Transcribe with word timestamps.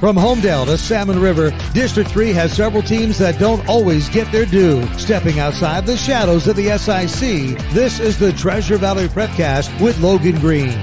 From 0.00 0.14
Homedale 0.14 0.66
to 0.66 0.78
Salmon 0.78 1.18
River, 1.18 1.50
District 1.72 2.08
3 2.08 2.32
has 2.32 2.52
several 2.52 2.84
teams 2.84 3.18
that 3.18 3.40
don't 3.40 3.68
always 3.68 4.08
get 4.08 4.30
their 4.30 4.46
due. 4.46 4.86
Stepping 4.96 5.40
outside 5.40 5.86
the 5.86 5.96
shadows 5.96 6.46
of 6.46 6.54
the 6.54 6.78
SIC, 6.78 7.58
this 7.72 7.98
is 7.98 8.16
the 8.16 8.32
Treasure 8.32 8.76
Valley 8.76 9.08
Prepcast 9.08 9.80
with 9.80 9.98
Logan 9.98 10.38
Green. 10.38 10.80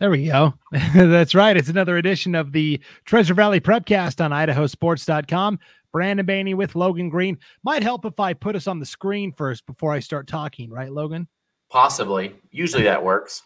There 0.00 0.10
we 0.10 0.26
go. 0.26 0.54
That's 0.94 1.34
right. 1.34 1.56
It's 1.56 1.68
another 1.68 1.96
edition 1.96 2.34
of 2.34 2.50
the 2.52 2.80
Treasure 3.04 3.34
Valley 3.34 3.60
Prepcast 3.60 4.22
on 4.24 4.32
idahosports.com. 4.32 5.60
Brandon 5.92 6.26
Baney 6.26 6.56
with 6.56 6.74
Logan 6.74 7.08
Green. 7.08 7.38
Might 7.62 7.84
help 7.84 8.04
if 8.04 8.18
I 8.18 8.34
put 8.34 8.56
us 8.56 8.66
on 8.66 8.80
the 8.80 8.86
screen 8.86 9.32
first 9.32 9.64
before 9.66 9.92
I 9.92 10.00
start 10.00 10.26
talking, 10.26 10.68
right, 10.68 10.90
Logan? 10.90 11.28
Possibly. 11.70 12.34
Usually 12.50 12.82
that 12.82 13.04
works. 13.04 13.42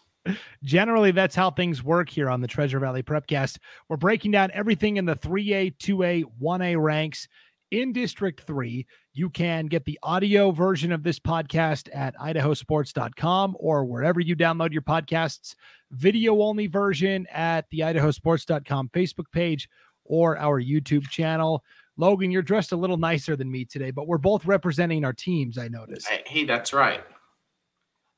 Generally, 0.63 1.11
that's 1.11 1.35
how 1.35 1.51
things 1.51 1.83
work 1.83 2.09
here 2.09 2.29
on 2.29 2.41
the 2.41 2.47
Treasure 2.47 2.79
Valley 2.79 3.03
Prepcast. 3.03 3.59
We're 3.87 3.97
breaking 3.97 4.31
down 4.31 4.49
everything 4.51 4.97
in 4.97 5.05
the 5.05 5.15
3A, 5.15 5.77
2A, 5.77 6.23
1A 6.41 6.81
ranks 6.81 7.27
in 7.71 7.93
District 7.93 8.39
3. 8.41 8.85
You 9.13 9.29
can 9.29 9.67
get 9.67 9.85
the 9.85 9.99
audio 10.03 10.51
version 10.51 10.91
of 10.91 11.03
this 11.03 11.19
podcast 11.19 11.89
at 11.93 12.15
idahosports.com 12.17 13.57
or 13.59 13.85
wherever 13.85 14.19
you 14.19 14.35
download 14.35 14.71
your 14.71 14.81
podcasts, 14.81 15.55
video 15.91 16.41
only 16.41 16.67
version 16.67 17.27
at 17.31 17.69
the 17.69 17.79
idahosports.com 17.79 18.89
Facebook 18.89 19.31
page 19.31 19.69
or 20.05 20.37
our 20.37 20.61
YouTube 20.61 21.07
channel. 21.09 21.63
Logan, 21.97 22.31
you're 22.31 22.41
dressed 22.41 22.71
a 22.71 22.77
little 22.77 22.97
nicer 22.97 23.35
than 23.35 23.51
me 23.51 23.65
today, 23.65 23.91
but 23.91 24.07
we're 24.07 24.17
both 24.17 24.45
representing 24.45 25.03
our 25.03 25.13
teams, 25.13 25.57
I 25.57 25.67
noticed. 25.67 26.07
Hey, 26.07 26.45
that's 26.45 26.73
right. 26.73 27.03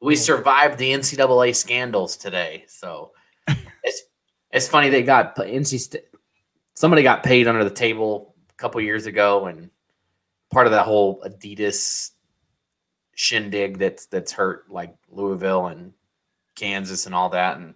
We 0.01 0.15
survived 0.15 0.77
the 0.77 0.91
NCAA 0.91 1.55
scandals 1.55 2.17
today. 2.17 2.65
So 2.67 3.11
it's 3.83 4.03
it's 4.51 4.67
funny 4.67 4.89
they 4.89 5.03
got 5.03 5.35
NC 5.35 5.97
somebody 6.73 7.03
got 7.03 7.23
paid 7.23 7.47
under 7.47 7.63
the 7.63 7.69
table 7.69 8.30
couple 8.61 8.79
years 8.81 9.05
ago 9.05 9.45
and 9.47 9.69
part 10.51 10.67
of 10.67 10.71
that 10.71 10.85
whole 10.85 11.21
Adidas 11.21 12.11
shindig 13.15 13.77
that's 13.77 14.05
that's 14.07 14.31
hurt 14.31 14.69
like 14.69 14.95
Louisville 15.09 15.67
and 15.67 15.93
Kansas 16.55 17.05
and 17.05 17.15
all 17.15 17.29
that 17.29 17.57
and 17.57 17.73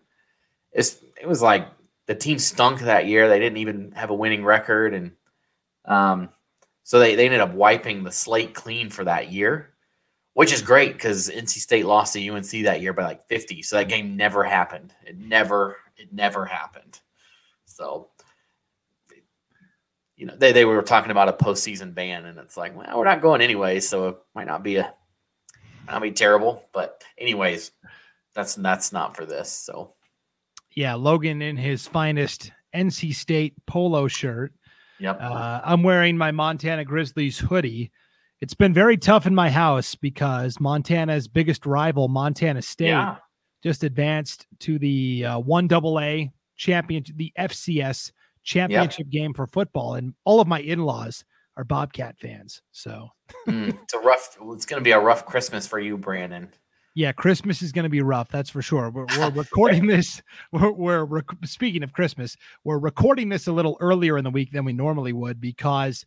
it's 0.71 0.97
it 1.19 1.27
was 1.27 1.41
like 1.41 1.67
the 2.05 2.15
team 2.15 2.37
stunk 2.37 2.81
that 2.81 3.07
year. 3.07 3.27
They 3.27 3.39
didn't 3.39 3.57
even 3.57 3.91
have 3.93 4.09
a 4.09 4.15
winning 4.15 4.43
record 4.43 4.93
and 4.93 5.11
um, 5.85 6.29
so 6.83 6.99
they, 6.99 7.15
they 7.15 7.25
ended 7.25 7.41
up 7.41 7.53
wiping 7.53 8.03
the 8.03 8.11
slate 8.11 8.53
clean 8.53 8.89
for 8.89 9.03
that 9.05 9.31
year, 9.31 9.73
which 10.33 10.53
is 10.53 10.61
great 10.61 10.93
because 10.93 11.29
NC 11.29 11.49
State 11.49 11.85
lost 11.85 12.13
to 12.13 12.29
UNC 12.29 12.49
that 12.63 12.81
year 12.81 12.93
by 12.93 13.03
like 13.03 13.27
50. 13.27 13.63
So 13.63 13.77
that 13.77 13.89
game 13.89 14.15
never 14.15 14.43
happened. 14.43 14.93
It 15.03 15.17
never, 15.17 15.77
it 15.97 16.13
never 16.13 16.45
happened. 16.45 16.99
So, 17.65 18.09
you 20.15 20.25
know, 20.25 20.35
they, 20.35 20.51
they 20.51 20.65
were 20.65 20.81
talking 20.81 21.11
about 21.11 21.29
a 21.29 21.33
postseason 21.33 21.93
ban, 21.93 22.25
and 22.25 22.37
it's 22.37 22.57
like, 22.57 22.75
well, 22.75 22.97
we're 22.97 23.05
not 23.05 23.21
going 23.21 23.41
anyway, 23.41 23.79
so 23.79 24.07
it 24.09 24.17
might 24.33 24.47
not 24.47 24.63
be 24.63 24.77
a, 24.77 24.93
not 25.87 26.01
be 26.01 26.11
terrible. 26.11 26.63
But 26.73 27.03
anyways, 27.17 27.71
that's 28.33 28.55
that's 28.55 28.91
not 28.93 29.15
for 29.15 29.25
this. 29.25 29.51
So, 29.51 29.93
yeah, 30.75 30.95
Logan 30.95 31.41
in 31.41 31.57
his 31.57 31.87
finest 31.87 32.51
NC 32.73 33.13
State 33.13 33.53
polo 33.65 34.07
shirt 34.07 34.53
Yep. 34.99 35.19
Uh, 35.21 35.61
I'm 35.63 35.83
wearing 35.83 36.17
my 36.17 36.31
Montana 36.31 36.85
Grizzlies 36.85 37.37
hoodie. 37.37 37.91
It's 38.41 38.53
been 38.53 38.73
very 38.73 38.97
tough 38.97 39.25
in 39.25 39.35
my 39.35 39.49
house 39.49 39.95
because 39.95 40.59
Montana's 40.59 41.27
biggest 41.27 41.65
rival, 41.65 42.07
Montana 42.07 42.61
State, 42.61 42.87
yeah. 42.87 43.17
just 43.63 43.83
advanced 43.83 44.45
to 44.59 44.77
the 44.79 45.25
uh, 45.25 45.39
one 45.39 45.67
double 45.67 45.99
A 45.99 46.31
championship, 46.55 47.15
the 47.17 47.33
FCS 47.37 48.11
championship 48.45 49.07
yep. 49.09 49.23
game 49.23 49.33
for 49.33 49.47
football, 49.47 49.95
and 49.95 50.13
all 50.23 50.39
of 50.39 50.47
my 50.47 50.61
in-laws 50.61 51.25
are 51.57 51.65
Bobcat 51.65 52.17
fans. 52.19 52.61
So 52.71 53.09
mm, 53.47 53.77
it's 53.83 53.93
a 53.93 53.99
rough. 53.99 54.37
It's 54.41 54.65
going 54.65 54.79
to 54.79 54.83
be 54.83 54.91
a 54.91 54.99
rough 54.99 55.25
Christmas 55.25 55.67
for 55.67 55.79
you, 55.79 55.97
Brandon 55.97 56.49
yeah, 56.95 57.11
Christmas 57.11 57.61
is 57.61 57.73
going 57.73 57.83
to 57.83 57.89
be 57.89 58.01
rough. 58.01 58.29
That's 58.29 58.49
for 58.49 58.61
sure. 58.61 58.89
We're, 58.89 59.05
we're 59.19 59.29
recording 59.35 59.85
this. 59.85 60.21
We're, 60.53 60.71
we're 60.71 61.03
rec- 61.03 61.25
speaking 61.43 61.83
of 61.83 61.91
Christmas. 61.91 62.37
We're 62.63 62.79
recording 62.79 63.27
this 63.29 63.47
a 63.47 63.51
little 63.51 63.77
earlier 63.81 64.17
in 64.17 64.23
the 64.23 64.31
week 64.31 64.53
than 64.53 64.63
we 64.63 64.71
normally 64.71 65.11
would 65.11 65.41
because 65.41 66.05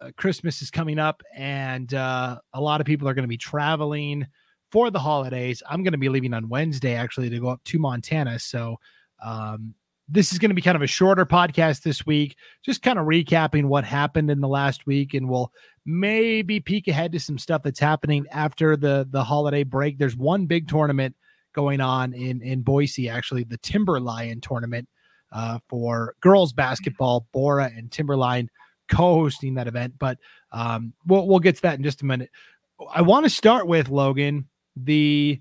uh, 0.00 0.12
Christmas 0.16 0.62
is 0.62 0.70
coming 0.70 1.00
up, 1.00 1.22
and 1.34 1.92
uh, 1.92 2.38
a 2.54 2.60
lot 2.60 2.80
of 2.80 2.86
people 2.86 3.08
are 3.08 3.14
going 3.14 3.24
to 3.24 3.28
be 3.28 3.36
traveling 3.36 4.28
for 4.70 4.90
the 4.90 5.00
holidays. 5.00 5.60
I'm 5.68 5.82
going 5.82 5.92
to 5.92 5.98
be 5.98 6.08
leaving 6.08 6.34
on 6.34 6.48
Wednesday 6.48 6.94
actually 6.94 7.28
to 7.28 7.40
go 7.40 7.48
up 7.48 7.62
to 7.64 7.78
Montana. 7.80 8.38
So 8.38 8.76
um, 9.22 9.74
this 10.12 10.30
is 10.30 10.38
going 10.38 10.50
to 10.50 10.54
be 10.54 10.60
kind 10.60 10.76
of 10.76 10.82
a 10.82 10.86
shorter 10.86 11.24
podcast 11.24 11.82
this 11.82 12.04
week, 12.04 12.36
just 12.62 12.82
kind 12.82 12.98
of 12.98 13.06
recapping 13.06 13.64
what 13.64 13.82
happened 13.82 14.30
in 14.30 14.40
the 14.40 14.48
last 14.48 14.86
week, 14.86 15.14
and 15.14 15.26
we'll 15.26 15.50
maybe 15.86 16.60
peek 16.60 16.86
ahead 16.86 17.12
to 17.12 17.18
some 17.18 17.38
stuff 17.38 17.62
that's 17.62 17.80
happening 17.80 18.26
after 18.30 18.76
the 18.76 19.08
the 19.10 19.24
holiday 19.24 19.62
break. 19.64 19.98
There's 19.98 20.16
one 20.16 20.44
big 20.44 20.68
tournament 20.68 21.16
going 21.54 21.80
on 21.80 22.12
in 22.12 22.42
in 22.42 22.60
Boise, 22.60 23.08
actually, 23.08 23.44
the 23.44 23.56
Timberline 23.58 24.42
tournament 24.42 24.86
uh, 25.32 25.58
for 25.68 26.14
girls 26.20 26.52
basketball. 26.52 27.26
Borah 27.32 27.70
and 27.74 27.90
Timberline 27.90 28.50
co-hosting 28.90 29.54
that 29.54 29.66
event, 29.66 29.94
but 29.98 30.18
um, 30.52 30.92
we'll 31.06 31.26
we'll 31.26 31.38
get 31.38 31.56
to 31.56 31.62
that 31.62 31.78
in 31.78 31.84
just 31.84 32.02
a 32.02 32.06
minute. 32.06 32.30
I 32.92 33.00
want 33.00 33.24
to 33.24 33.30
start 33.30 33.66
with 33.66 33.88
Logan 33.88 34.46
the 34.76 35.40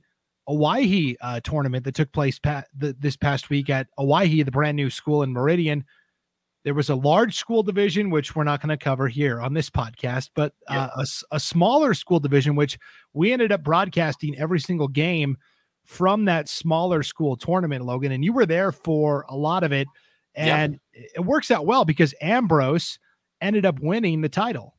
Owyhee 0.52 1.18
uh, 1.22 1.40
tournament 1.42 1.86
that 1.86 1.96
took 1.96 2.12
place 2.12 2.38
pa- 2.38 2.64
the, 2.78 2.96
this 3.00 3.16
past 3.16 3.50
week 3.50 3.70
at 3.70 3.88
Owyhee, 3.98 4.44
the 4.44 4.52
brand 4.52 4.76
new 4.76 4.90
school 4.90 5.24
in 5.24 5.32
Meridian. 5.32 5.86
There 6.64 6.74
was 6.74 6.90
a 6.90 6.96
large 6.96 7.38
school 7.38 7.64
division, 7.64 8.10
which 8.12 8.36
we're 8.36 8.44
not 8.44 8.62
going 8.62 8.70
to 8.70 8.78
cover 8.78 9.08
here 9.08 9.42
on 9.42 9.54
this 9.54 9.70
podcast, 9.70 10.30
but 10.36 10.54
uh, 10.68 10.90
a, 10.96 11.06
a, 11.32 11.40
smaller 11.40 11.96
school 11.96 12.20
division, 12.20 12.56
which 12.56 12.78
we 13.14 13.34
ended 13.34 13.52
up 13.52 13.64
broadcasting 13.64 14.38
every 14.38 14.60
single 14.60 14.88
game 14.88 15.38
from 15.86 16.26
that 16.26 16.48
smaller 16.48 17.02
school 17.02 17.36
tournament, 17.36 17.84
Logan. 17.84 18.12
And 18.12 18.24
you 18.24 18.34
were 18.34 18.46
there 18.46 18.72
for 18.72 19.26
a 19.28 19.36
lot 19.36 19.64
of 19.64 19.72
it. 19.72 19.88
And 20.36 20.80
it 20.94 21.26
works 21.26 21.50
out 21.50 21.66
well 21.66 21.84
because 21.84 22.14
Ambrose 22.22 23.00
ended 23.42 23.66
up 23.66 23.80
winning 23.80 24.22
the 24.22 24.30
title. 24.30 24.76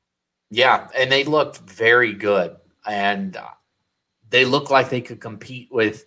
Yeah. 0.51 0.87
And 0.97 1.11
they 1.11 1.25
looked 1.25 1.59
very 1.69 2.13
good. 2.13 2.57
And 2.87 3.37
uh, 3.37 3.49
they 4.33 4.45
look 4.45 4.71
like 4.71 4.91
they 4.91 5.01
could 5.01 5.21
compete 5.21 5.69
with 5.71 6.05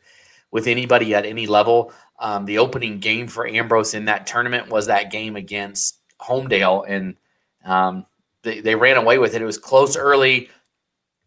with 0.52 0.68
anybody 0.68 1.16
at 1.16 1.26
any 1.26 1.48
level. 1.48 1.94
Um, 2.20 2.46
the 2.46 2.58
opening 2.58 3.00
game 3.00 3.28
for 3.28 3.48
Ambrose 3.48 3.94
in 3.94 4.06
that 4.06 4.28
tournament 4.28 4.70
was 4.70 4.88
that 4.88 5.12
game 5.12 5.36
against 5.36 6.00
Homedale, 6.20 6.86
and 6.88 7.16
um, 7.64 8.06
they, 8.42 8.62
they 8.62 8.76
ran 8.76 8.98
away 8.98 9.18
with 9.18 9.36
it. 9.36 9.42
It 9.42 9.46
was 9.46 9.58
close 9.58 9.96
early. 9.96 10.50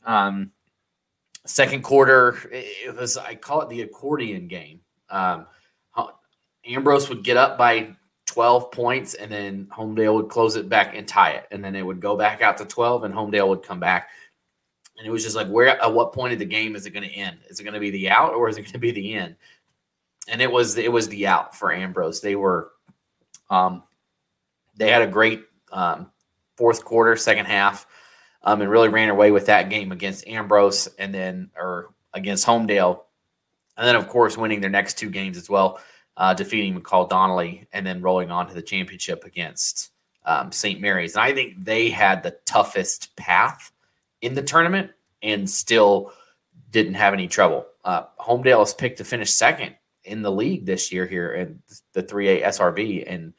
Um, 0.05 0.51
second 1.47 1.83
quarter, 1.83 2.37
it 2.51 2.97
was 2.97 3.17
I 3.17 3.35
call 3.35 3.63
it 3.63 3.69
the 3.69 3.83
accordion 3.83 4.49
game. 4.49 4.81
Um, 5.09 5.47
Ambrose 6.67 7.09
would 7.09 7.25
get 7.25 7.37
up 7.37 7.57
by 7.57 7.95
12 8.27 8.71
points, 8.73 9.15
and 9.15 9.31
then 9.31 9.67
Homedale 9.67 10.15
would 10.15 10.29
close 10.29 10.57
it 10.57 10.69
back 10.69 10.95
and 10.95 11.07
tie 11.09 11.31
it, 11.33 11.47
and 11.51 11.65
then 11.65 11.75
it 11.75 11.85
would 11.85 12.01
go 12.01 12.17
back 12.17 12.43
out 12.43 12.59
to 12.59 12.65
12, 12.65 13.05
and 13.05 13.15
Homedale 13.15 13.49
would 13.49 13.63
come 13.63 13.81
back 13.81 14.09
and 14.99 15.07
it 15.07 15.11
was 15.11 15.23
just 15.23 15.37
like, 15.37 15.49
where 15.49 15.69
at 15.81 15.95
what 15.95 16.13
point 16.13 16.33
of 16.33 16.41
the 16.41 16.45
game 16.45 16.75
is 16.75 16.85
it 16.85 16.91
going 16.91 17.09
to 17.09 17.15
end? 17.15 17.39
Is 17.49 17.61
it 17.61 17.65
going 17.65 17.75
to 17.75 17.81
be 17.81 17.91
the 17.91 18.11
out 18.11 18.35
or 18.35 18.49
is 18.49 18.59
it 18.59 18.63
going 18.63 18.73
to 18.73 18.79
be 18.79 18.91
the 18.91 19.15
end? 19.15 19.37
And 20.27 20.43
it 20.43 20.51
was 20.51 20.77
it 20.77 20.93
was 20.93 21.09
the 21.09 21.29
out 21.29 21.57
for 21.57 21.73
Ambrose. 21.73 22.21
They 22.21 22.35
were, 22.35 22.73
um, 23.49 23.85
they 24.77 24.91
had 24.91 25.03
a 25.03 25.07
great 25.07 25.45
um, 25.73 26.11
fourth 26.57 26.85
quarter, 26.85 27.17
second 27.17 27.47
half, 27.47 27.87
um, 28.43 28.61
and 28.61 28.71
really 28.71 28.89
ran 28.89 29.09
away 29.09 29.31
with 29.31 29.47
that 29.47 29.71
game 29.71 29.93
against 29.93 30.27
Ambrose 30.27 30.89
and 30.99 31.15
then 31.15 31.51
or 31.57 31.95
against 32.13 32.45
Homedale, 32.45 33.01
and 33.77 33.87
then 33.87 33.97
of 33.97 34.09
course 34.09 34.37
winning 34.37 34.61
their 34.61 34.69
next 34.69 34.99
two 34.99 35.09
games 35.09 35.39
as 35.39 35.49
well, 35.49 35.81
uh, 36.17 36.35
defeating 36.35 36.79
McCall 36.79 37.09
Donnelly 37.09 37.69
and 37.73 37.87
then 37.87 38.03
rolling 38.03 38.31
on 38.31 38.49
to 38.49 38.55
the 38.55 38.63
championship 38.63 39.25
against 39.25 39.93
um, 40.27 40.51
St. 40.53 40.81
Mary's. 40.81 41.15
And 41.15 41.23
I 41.23 41.33
think 41.33 41.65
they 41.65 41.89
had 41.89 42.23
the 42.23 42.37
toughest 42.45 43.15
path 43.17 43.73
in 44.21 44.35
the 44.35 44.43
tournament 44.43 44.91
and 45.23 45.49
still 45.49 46.13
didn't 46.71 46.95
have 46.95 47.13
any 47.13 47.29
trouble. 47.29 47.67
Uh, 47.85 48.05
Homedale 48.19 48.63
is 48.63 48.75
picked 48.75 48.99
to 48.99 49.05
finish 49.05 49.31
second 49.31 49.75
in 50.05 50.23
the 50.23 50.31
league 50.31 50.67
this 50.67 50.93
year 50.93 51.07
here 51.07 51.33
in 51.33 51.63
the 51.93 52.03
3A 52.03 52.45
SRV. 52.45 53.05
And 53.07 53.33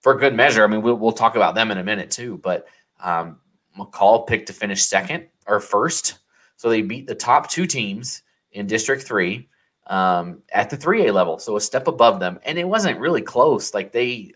for 0.00 0.14
good 0.14 0.34
measure, 0.34 0.64
I 0.64 0.66
mean, 0.66 0.82
we'll, 0.82 0.96
we'll 0.96 1.12
talk 1.12 1.36
about 1.36 1.54
them 1.54 1.70
in 1.70 1.78
a 1.78 1.84
minute 1.84 2.10
too, 2.10 2.38
but 2.38 2.66
um, 3.00 3.38
McCall 3.78 4.26
picked 4.26 4.46
to 4.48 4.52
finish 4.52 4.82
second 4.82 5.26
or 5.46 5.60
first. 5.60 6.18
So 6.56 6.68
they 6.68 6.82
beat 6.82 7.06
the 7.06 7.14
top 7.14 7.48
two 7.50 7.66
teams 7.66 8.22
in 8.52 8.66
District 8.66 9.02
3 9.02 9.48
um, 9.86 10.42
at 10.52 10.70
the 10.70 10.76
3A 10.76 11.12
level. 11.12 11.38
So 11.38 11.56
a 11.56 11.60
step 11.60 11.88
above 11.88 12.20
them. 12.20 12.38
And 12.44 12.58
it 12.58 12.68
wasn't 12.68 13.00
really 13.00 13.22
close. 13.22 13.74
Like 13.74 13.92
they, 13.92 14.32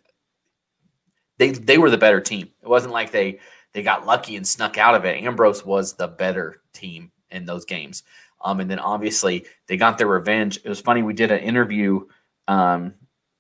they, 1.39 1.51
they 1.51 1.79
were 1.79 1.91
the 1.91 1.99
better 1.99 2.21
team. 2.21 2.51
It 2.63 2.69
wasn't 2.69 2.93
like 2.93 3.11
they 3.11 3.41
they 3.77 3.83
got 3.83 4.07
lucky 4.07 4.37
and 4.37 4.49
snuck 4.49 4.79
out 4.79 4.95
of 4.95 5.05
it. 5.05 5.23
Ambrose 5.23 5.63
was 5.63 5.93
the 5.93 6.09
better 6.09 6.63
team 6.73 7.11
in 7.31 7.45
those 7.45 7.67
games. 7.67 8.05
Um, 8.41 8.61
and 8.61 8.71
then 8.71 8.79
obviously 8.79 9.45
they 9.67 9.77
got 9.77 9.99
their 9.99 10.07
revenge. 10.07 10.59
It 10.65 10.69
was 10.71 10.81
funny. 10.81 11.03
We 11.03 11.13
did 11.13 11.31
an 11.31 11.41
interview 11.41 12.07
um, 12.49 12.95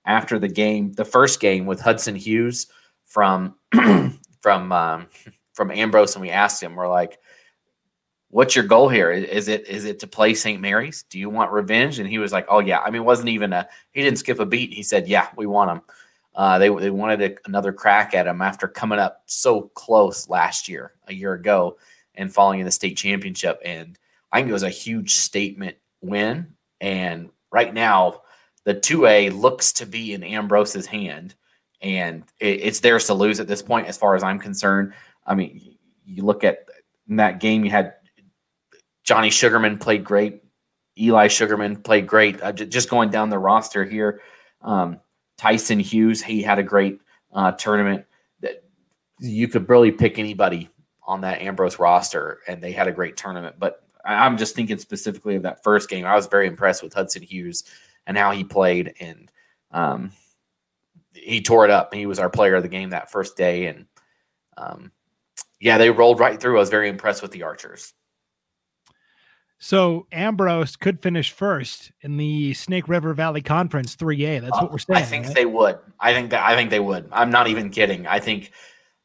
after 0.04 0.38
the 0.38 0.48
game, 0.48 0.92
the 0.92 1.06
first 1.06 1.40
game 1.40 1.64
with 1.64 1.80
Hudson 1.80 2.14
Hughes 2.14 2.66
from 3.06 3.54
from 4.42 4.72
um, 4.72 5.06
from 5.54 5.70
Ambrose, 5.70 6.14
and 6.14 6.20
we 6.20 6.28
asked 6.28 6.62
him, 6.62 6.74
we're 6.74 6.86
like, 6.86 7.18
"What's 8.28 8.54
your 8.54 8.66
goal 8.66 8.90
here? 8.90 9.10
Is 9.10 9.48
it 9.48 9.66
is 9.66 9.86
it 9.86 10.00
to 10.00 10.06
play 10.06 10.34
St. 10.34 10.60
Mary's? 10.60 11.04
Do 11.04 11.18
you 11.18 11.30
want 11.30 11.50
revenge?" 11.50 11.98
And 11.98 12.06
he 12.06 12.18
was 12.18 12.32
like, 12.32 12.44
"Oh 12.50 12.58
yeah." 12.58 12.80
I 12.80 12.90
mean, 12.90 13.00
it 13.00 13.06
wasn't 13.06 13.30
even 13.30 13.54
a 13.54 13.66
he 13.92 14.02
didn't 14.02 14.18
skip 14.18 14.38
a 14.38 14.44
beat. 14.44 14.74
He 14.74 14.82
said, 14.82 15.08
"Yeah, 15.08 15.28
we 15.34 15.46
want 15.46 15.70
him." 15.70 15.80
Uh, 16.36 16.58
they 16.58 16.68
they 16.68 16.90
wanted 16.90 17.22
a, 17.22 17.36
another 17.46 17.72
crack 17.72 18.14
at 18.14 18.26
him 18.26 18.42
after 18.42 18.68
coming 18.68 18.98
up 18.98 19.22
so 19.24 19.62
close 19.74 20.28
last 20.28 20.68
year, 20.68 20.92
a 21.08 21.14
year 21.14 21.32
ago, 21.32 21.78
and 22.14 22.32
falling 22.32 22.60
in 22.60 22.66
the 22.66 22.70
state 22.70 22.96
championship. 22.96 23.60
And 23.64 23.98
I 24.30 24.38
think 24.38 24.50
it 24.50 24.52
was 24.52 24.62
a 24.62 24.70
huge 24.70 25.14
statement 25.14 25.76
win. 26.02 26.54
And 26.80 27.30
right 27.50 27.72
now, 27.72 28.20
the 28.64 28.74
2A 28.74 29.32
looks 29.32 29.72
to 29.74 29.86
be 29.86 30.12
in 30.12 30.22
Ambrose's 30.22 30.86
hand, 30.86 31.34
and 31.80 32.22
it, 32.38 32.60
it's 32.60 32.80
theirs 32.80 33.06
to 33.06 33.14
lose 33.14 33.40
at 33.40 33.48
this 33.48 33.62
point, 33.62 33.86
as 33.86 33.96
far 33.96 34.14
as 34.14 34.22
I'm 34.22 34.38
concerned. 34.38 34.92
I 35.26 35.34
mean, 35.34 35.76
you 36.04 36.22
look 36.22 36.44
at 36.44 36.66
that 37.08 37.40
game, 37.40 37.64
you 37.64 37.70
had 37.70 37.94
Johnny 39.04 39.30
Sugarman 39.30 39.78
played 39.78 40.04
great, 40.04 40.42
Eli 40.98 41.28
Sugarman 41.28 41.76
played 41.76 42.06
great. 42.06 42.42
Uh, 42.42 42.52
just 42.52 42.90
going 42.90 43.10
down 43.10 43.30
the 43.30 43.38
roster 43.38 43.84
here, 43.84 44.20
um, 44.62 44.98
Tyson 45.36 45.78
Hughes, 45.78 46.22
he 46.22 46.42
had 46.42 46.58
a 46.58 46.62
great 46.62 47.00
uh, 47.32 47.52
tournament. 47.52 48.04
That 48.40 48.64
you 49.20 49.48
could 49.48 49.68
really 49.68 49.92
pick 49.92 50.18
anybody 50.18 50.68
on 51.02 51.20
that 51.22 51.40
Ambrose 51.40 51.78
roster, 51.78 52.40
and 52.48 52.62
they 52.62 52.72
had 52.72 52.88
a 52.88 52.92
great 52.92 53.16
tournament. 53.16 53.56
But 53.58 53.82
I'm 54.04 54.36
just 54.36 54.54
thinking 54.54 54.78
specifically 54.78 55.36
of 55.36 55.42
that 55.42 55.62
first 55.62 55.88
game. 55.88 56.04
I 56.04 56.14
was 56.14 56.26
very 56.26 56.46
impressed 56.46 56.82
with 56.82 56.94
Hudson 56.94 57.22
Hughes 57.22 57.64
and 58.06 58.16
how 58.16 58.30
he 58.30 58.44
played, 58.44 58.94
and 59.00 59.30
um, 59.72 60.12
he 61.12 61.42
tore 61.42 61.64
it 61.64 61.70
up. 61.70 61.92
He 61.92 62.06
was 62.06 62.18
our 62.18 62.30
player 62.30 62.54
of 62.54 62.62
the 62.62 62.68
game 62.68 62.90
that 62.90 63.10
first 63.10 63.36
day, 63.36 63.66
and 63.66 63.86
um, 64.56 64.92
yeah, 65.60 65.78
they 65.78 65.90
rolled 65.90 66.20
right 66.20 66.40
through. 66.40 66.56
I 66.56 66.60
was 66.60 66.70
very 66.70 66.88
impressed 66.88 67.22
with 67.22 67.32
the 67.32 67.42
Archers. 67.42 67.92
So 69.58 70.06
Ambrose 70.12 70.76
could 70.76 71.00
finish 71.00 71.32
first 71.32 71.90
in 72.02 72.18
the 72.18 72.52
Snake 72.54 72.88
River 72.88 73.14
Valley 73.14 73.40
Conference 73.40 73.96
3A. 73.96 74.42
That's 74.42 74.60
what 74.60 74.70
we're 74.70 74.78
saying. 74.78 74.98
I 74.98 75.02
think 75.02 75.26
right? 75.26 75.34
they 75.34 75.46
would. 75.46 75.78
I 75.98 76.12
think 76.12 76.30
that 76.30 76.42
I 76.42 76.54
think 76.54 76.70
they 76.70 76.80
would. 76.80 77.08
I'm 77.10 77.30
not 77.30 77.48
even 77.48 77.70
kidding. 77.70 78.06
I 78.06 78.20
think 78.20 78.52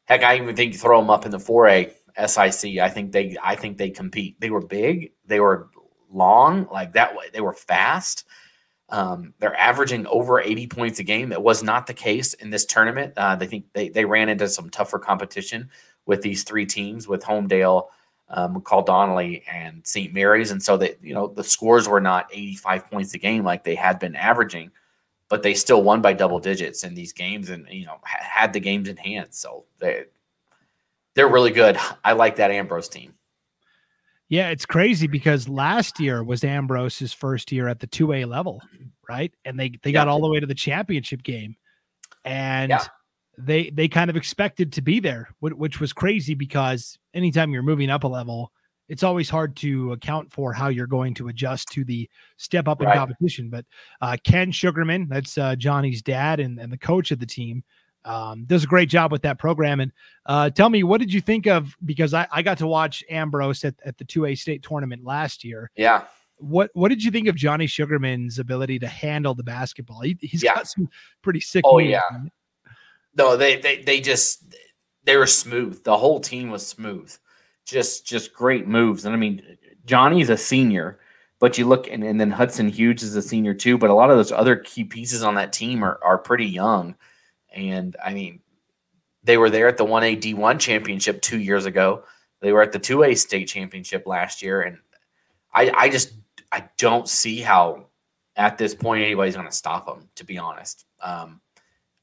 heck, 0.04 0.22
I 0.22 0.36
even 0.36 0.54
think 0.54 0.74
you 0.74 0.78
throw 0.78 1.00
them 1.00 1.10
up 1.10 1.24
in 1.24 1.30
the 1.30 1.38
4A 1.38 1.92
SIC. 2.26 2.78
I 2.78 2.88
think 2.90 3.12
they 3.12 3.36
I 3.42 3.56
think 3.56 3.78
they 3.78 3.90
compete. 3.90 4.40
They 4.40 4.50
were 4.50 4.60
big, 4.60 5.12
they 5.26 5.40
were 5.40 5.70
long, 6.10 6.68
like 6.70 6.92
that 6.92 7.16
way. 7.16 7.26
They 7.32 7.40
were 7.40 7.54
fast. 7.54 8.24
Um, 8.90 9.32
they're 9.38 9.58
averaging 9.58 10.06
over 10.06 10.38
80 10.38 10.66
points 10.66 10.98
a 10.98 11.02
game. 11.02 11.30
That 11.30 11.42
was 11.42 11.62
not 11.62 11.86
the 11.86 11.94
case 11.94 12.34
in 12.34 12.50
this 12.50 12.66
tournament. 12.66 13.14
Uh, 13.16 13.36
they 13.36 13.46
think 13.46 13.64
they, 13.72 13.88
they 13.88 14.04
ran 14.04 14.28
into 14.28 14.48
some 14.48 14.68
tougher 14.68 14.98
competition 14.98 15.70
with 16.04 16.20
these 16.20 16.42
three 16.44 16.66
teams 16.66 17.08
with 17.08 17.22
Homedale, 17.22 17.86
um, 18.32 18.56
McCall 18.56 18.84
Donnelly, 18.84 19.44
and 19.50 19.86
St. 19.86 20.12
Mary's. 20.12 20.50
And 20.50 20.62
so 20.62 20.76
that, 20.78 20.98
you 21.02 21.14
know, 21.14 21.28
the 21.28 21.44
scores 21.44 21.88
were 21.88 22.00
not 22.00 22.28
85 22.32 22.90
points 22.90 23.14
a 23.14 23.18
game 23.18 23.44
like 23.44 23.62
they 23.62 23.74
had 23.74 23.98
been 23.98 24.16
averaging, 24.16 24.70
but 25.28 25.42
they 25.42 25.54
still 25.54 25.82
won 25.82 26.00
by 26.00 26.14
double 26.14 26.38
digits 26.38 26.82
in 26.82 26.94
these 26.94 27.12
games 27.12 27.50
and, 27.50 27.66
you 27.70 27.86
know, 27.86 27.98
ha- 28.02 28.22
had 28.22 28.52
the 28.52 28.60
games 28.60 28.88
in 28.88 28.96
hand. 28.96 29.28
So 29.30 29.64
they, 29.78 30.04
they're 31.14 31.28
really 31.28 31.50
good. 31.50 31.76
I 32.04 32.12
like 32.12 32.36
that 32.36 32.50
Ambrose 32.50 32.88
team. 32.88 33.14
Yeah, 34.28 34.48
it's 34.48 34.64
crazy 34.64 35.06
because 35.06 35.46
last 35.46 36.00
year 36.00 36.24
was 36.24 36.42
Ambrose's 36.42 37.12
first 37.12 37.52
year 37.52 37.68
at 37.68 37.80
the 37.80 37.86
2A 37.86 38.26
level, 38.26 38.62
right? 39.06 39.30
And 39.44 39.60
they 39.60 39.72
they 39.82 39.92
got 39.92 40.08
all 40.08 40.22
the 40.22 40.28
way 40.28 40.40
to 40.40 40.46
the 40.46 40.54
championship 40.54 41.22
game. 41.22 41.54
And 42.24 42.70
yeah. 42.70 42.86
They 43.38 43.70
they 43.70 43.88
kind 43.88 44.10
of 44.10 44.16
expected 44.16 44.72
to 44.72 44.82
be 44.82 45.00
there, 45.00 45.28
which 45.40 45.80
was 45.80 45.92
crazy 45.92 46.34
because 46.34 46.98
anytime 47.14 47.52
you're 47.52 47.62
moving 47.62 47.90
up 47.90 48.04
a 48.04 48.08
level, 48.08 48.52
it's 48.88 49.02
always 49.02 49.30
hard 49.30 49.56
to 49.56 49.92
account 49.92 50.30
for 50.30 50.52
how 50.52 50.68
you're 50.68 50.86
going 50.86 51.14
to 51.14 51.28
adjust 51.28 51.68
to 51.68 51.84
the 51.84 52.08
step 52.36 52.68
up 52.68 52.82
in 52.82 52.88
right. 52.88 52.96
competition. 52.96 53.48
But 53.48 53.64
uh, 54.00 54.16
Ken 54.22 54.52
Sugarman, 54.52 55.08
that's 55.08 55.38
uh, 55.38 55.56
Johnny's 55.56 56.02
dad 56.02 56.40
and, 56.40 56.58
and 56.58 56.70
the 56.70 56.78
coach 56.78 57.10
of 57.10 57.18
the 57.18 57.26
team, 57.26 57.64
um, 58.04 58.44
does 58.44 58.64
a 58.64 58.66
great 58.66 58.88
job 58.88 59.12
with 59.12 59.22
that 59.22 59.38
program. 59.38 59.80
And 59.80 59.92
uh, 60.26 60.50
tell 60.50 60.68
me, 60.68 60.82
what 60.82 61.00
did 61.00 61.12
you 61.12 61.20
think 61.20 61.46
of? 61.46 61.74
Because 61.84 62.12
I, 62.12 62.26
I 62.30 62.42
got 62.42 62.58
to 62.58 62.66
watch 62.66 63.04
Ambrose 63.08 63.64
at, 63.64 63.74
at 63.84 63.96
the 63.96 64.04
2A 64.04 64.36
state 64.36 64.62
tournament 64.62 65.04
last 65.04 65.44
year. 65.44 65.70
Yeah. 65.76 66.04
What 66.36 66.70
what 66.74 66.88
did 66.88 67.04
you 67.04 67.12
think 67.12 67.28
of 67.28 67.36
Johnny 67.36 67.68
Sugarman's 67.68 68.40
ability 68.40 68.80
to 68.80 68.88
handle 68.88 69.32
the 69.32 69.44
basketball? 69.44 70.00
He, 70.00 70.18
has 70.32 70.42
yeah. 70.42 70.54
got 70.54 70.66
some 70.66 70.88
pretty 71.22 71.40
sick. 71.40 71.62
Oh 71.64 71.78
yeah. 71.78 72.00
No, 73.16 73.36
they 73.36 73.56
they 73.56 73.82
they 73.82 74.00
just 74.00 74.54
they 75.04 75.16
were 75.16 75.26
smooth. 75.26 75.82
The 75.84 75.96
whole 75.96 76.20
team 76.20 76.50
was 76.50 76.66
smooth. 76.66 77.14
Just 77.64 78.06
just 78.06 78.32
great 78.32 78.66
moves. 78.66 79.04
And 79.04 79.14
I 79.14 79.18
mean, 79.18 79.42
Johnny's 79.84 80.30
a 80.30 80.36
senior, 80.36 81.00
but 81.38 81.58
you 81.58 81.66
look 81.66 81.88
and, 81.88 82.02
and 82.02 82.20
then 82.20 82.30
Hudson 82.30 82.68
Hughes 82.68 83.02
is 83.02 83.16
a 83.16 83.22
senior 83.22 83.54
too. 83.54 83.78
But 83.78 83.90
a 83.90 83.94
lot 83.94 84.10
of 84.10 84.16
those 84.16 84.32
other 84.32 84.56
key 84.56 84.84
pieces 84.84 85.22
on 85.22 85.34
that 85.34 85.52
team 85.52 85.82
are 85.82 85.98
are 86.02 86.18
pretty 86.18 86.46
young. 86.46 86.94
And 87.54 87.96
I 88.02 88.14
mean, 88.14 88.40
they 89.22 89.36
were 89.36 89.50
there 89.50 89.68
at 89.68 89.76
the 89.76 89.84
1A 89.84 90.20
D1 90.20 90.58
championship 90.58 91.20
two 91.20 91.38
years 91.38 91.66
ago. 91.66 92.04
They 92.40 92.52
were 92.52 92.62
at 92.62 92.72
the 92.72 92.80
2A 92.80 93.16
state 93.18 93.46
championship 93.46 94.06
last 94.06 94.42
year. 94.42 94.62
And 94.62 94.78
I, 95.54 95.70
I 95.76 95.88
just 95.88 96.14
I 96.50 96.68
don't 96.78 97.08
see 97.08 97.40
how 97.40 97.86
at 98.36 98.58
this 98.58 98.74
point 98.74 99.04
anybody's 99.04 99.34
going 99.34 99.46
to 99.46 99.52
stop 99.52 99.86
them, 99.86 100.08
to 100.16 100.24
be 100.24 100.38
honest. 100.38 100.86
Um, 101.00 101.40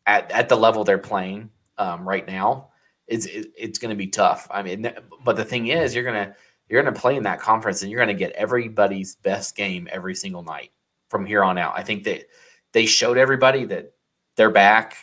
at, 0.10 0.32
at 0.32 0.50
the 0.50 0.56
level 0.56 0.84
they're 0.84 0.98
playing 0.98 1.52
um, 1.78 2.08
right 2.08 2.28
now, 2.28 2.70
it's 3.08 3.26
it, 3.28 3.52
it's 3.56 3.80
going 3.80 3.90
to 3.90 3.96
be 3.96 4.08
tough. 4.08 4.48
I 4.50 4.64
mean, 4.64 4.92
but 5.24 5.36
the 5.36 5.46
thing 5.46 5.68
is, 5.68 5.94
you're 5.94 6.04
gonna 6.04 6.36
you're 6.68 6.82
gonna 6.82 6.96
play 6.96 7.16
in 7.16 7.24
that 7.24 7.40
conference, 7.40 7.82
and 7.82 7.92
you're 7.92 8.00
gonna 8.00 8.14
get 8.14 8.32
everybody's 8.32 9.16
best 9.16 9.56
game 9.56 9.88
every 9.92 10.16
single 10.16 10.44
night 10.44 10.72
from 11.10 11.26
here 11.26 11.44
on 11.44 11.58
out. 11.58 11.74
I 11.76 11.84
think 11.84 12.04
that 12.06 12.28
they 12.74 12.86
showed 12.86 13.18
everybody 13.18 13.66
that 13.66 13.94
they're 14.36 14.50
back 14.50 14.96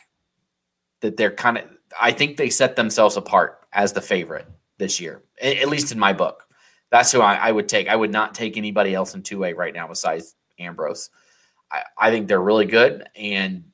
that 1.00 1.16
they're 1.16 1.30
kind 1.30 1.58
of 1.58 1.64
I 2.00 2.10
think 2.10 2.36
they 2.36 2.50
set 2.50 2.74
themselves 2.74 3.16
apart 3.16 3.60
as 3.72 3.92
the 3.92 4.00
favorite 4.00 4.46
this 4.78 5.00
year, 5.00 5.22
at 5.40 5.68
least 5.68 5.92
in 5.92 5.98
my 5.98 6.12
book. 6.12 6.44
That's 6.90 7.12
who 7.12 7.20
I, 7.20 7.34
I 7.34 7.52
would 7.52 7.68
take. 7.68 7.88
I 7.88 7.96
would 7.96 8.12
not 8.12 8.34
take 8.34 8.56
anybody 8.56 8.94
else 8.94 9.14
in 9.14 9.22
2A 9.22 9.56
right 9.56 9.74
now 9.74 9.86
besides 9.88 10.34
Ambrose. 10.58 11.10
I, 11.70 11.82
I 11.98 12.10
think 12.10 12.28
they're 12.28 12.40
really 12.40 12.66
good, 12.66 13.08
and 13.16 13.64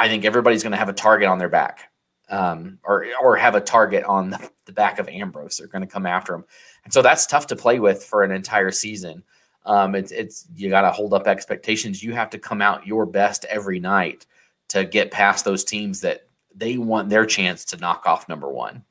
I 0.00 0.08
think 0.08 0.24
everybody's 0.24 0.62
going 0.62 0.72
to 0.72 0.78
have 0.78 0.88
a 0.88 0.94
target 0.94 1.28
on 1.28 1.38
their 1.38 1.50
back, 1.50 1.90
um, 2.30 2.78
or 2.84 3.06
or 3.22 3.36
have 3.36 3.54
a 3.54 3.60
target 3.60 4.02
on 4.04 4.30
the, 4.30 4.50
the 4.64 4.72
back 4.72 4.98
of 4.98 5.08
Ambrose. 5.08 5.58
They're 5.58 5.66
going 5.66 5.86
to 5.86 5.92
come 5.92 6.06
after 6.06 6.34
him, 6.34 6.44
and 6.84 6.92
so 6.92 7.02
that's 7.02 7.26
tough 7.26 7.46
to 7.48 7.56
play 7.56 7.78
with 7.78 8.02
for 8.02 8.22
an 8.22 8.30
entire 8.30 8.70
season. 8.70 9.22
Um, 9.66 9.94
it's 9.94 10.10
it's 10.10 10.46
you 10.54 10.70
got 10.70 10.82
to 10.82 10.90
hold 10.90 11.12
up 11.12 11.26
expectations. 11.26 12.02
You 12.02 12.14
have 12.14 12.30
to 12.30 12.38
come 12.38 12.62
out 12.62 12.86
your 12.86 13.04
best 13.04 13.44
every 13.44 13.78
night 13.78 14.24
to 14.68 14.86
get 14.86 15.10
past 15.10 15.44
those 15.44 15.64
teams 15.64 16.00
that 16.00 16.28
they 16.54 16.78
want 16.78 17.10
their 17.10 17.26
chance 17.26 17.66
to 17.66 17.76
knock 17.76 18.04
off 18.06 18.26
number 18.26 18.48
one. 18.48 18.84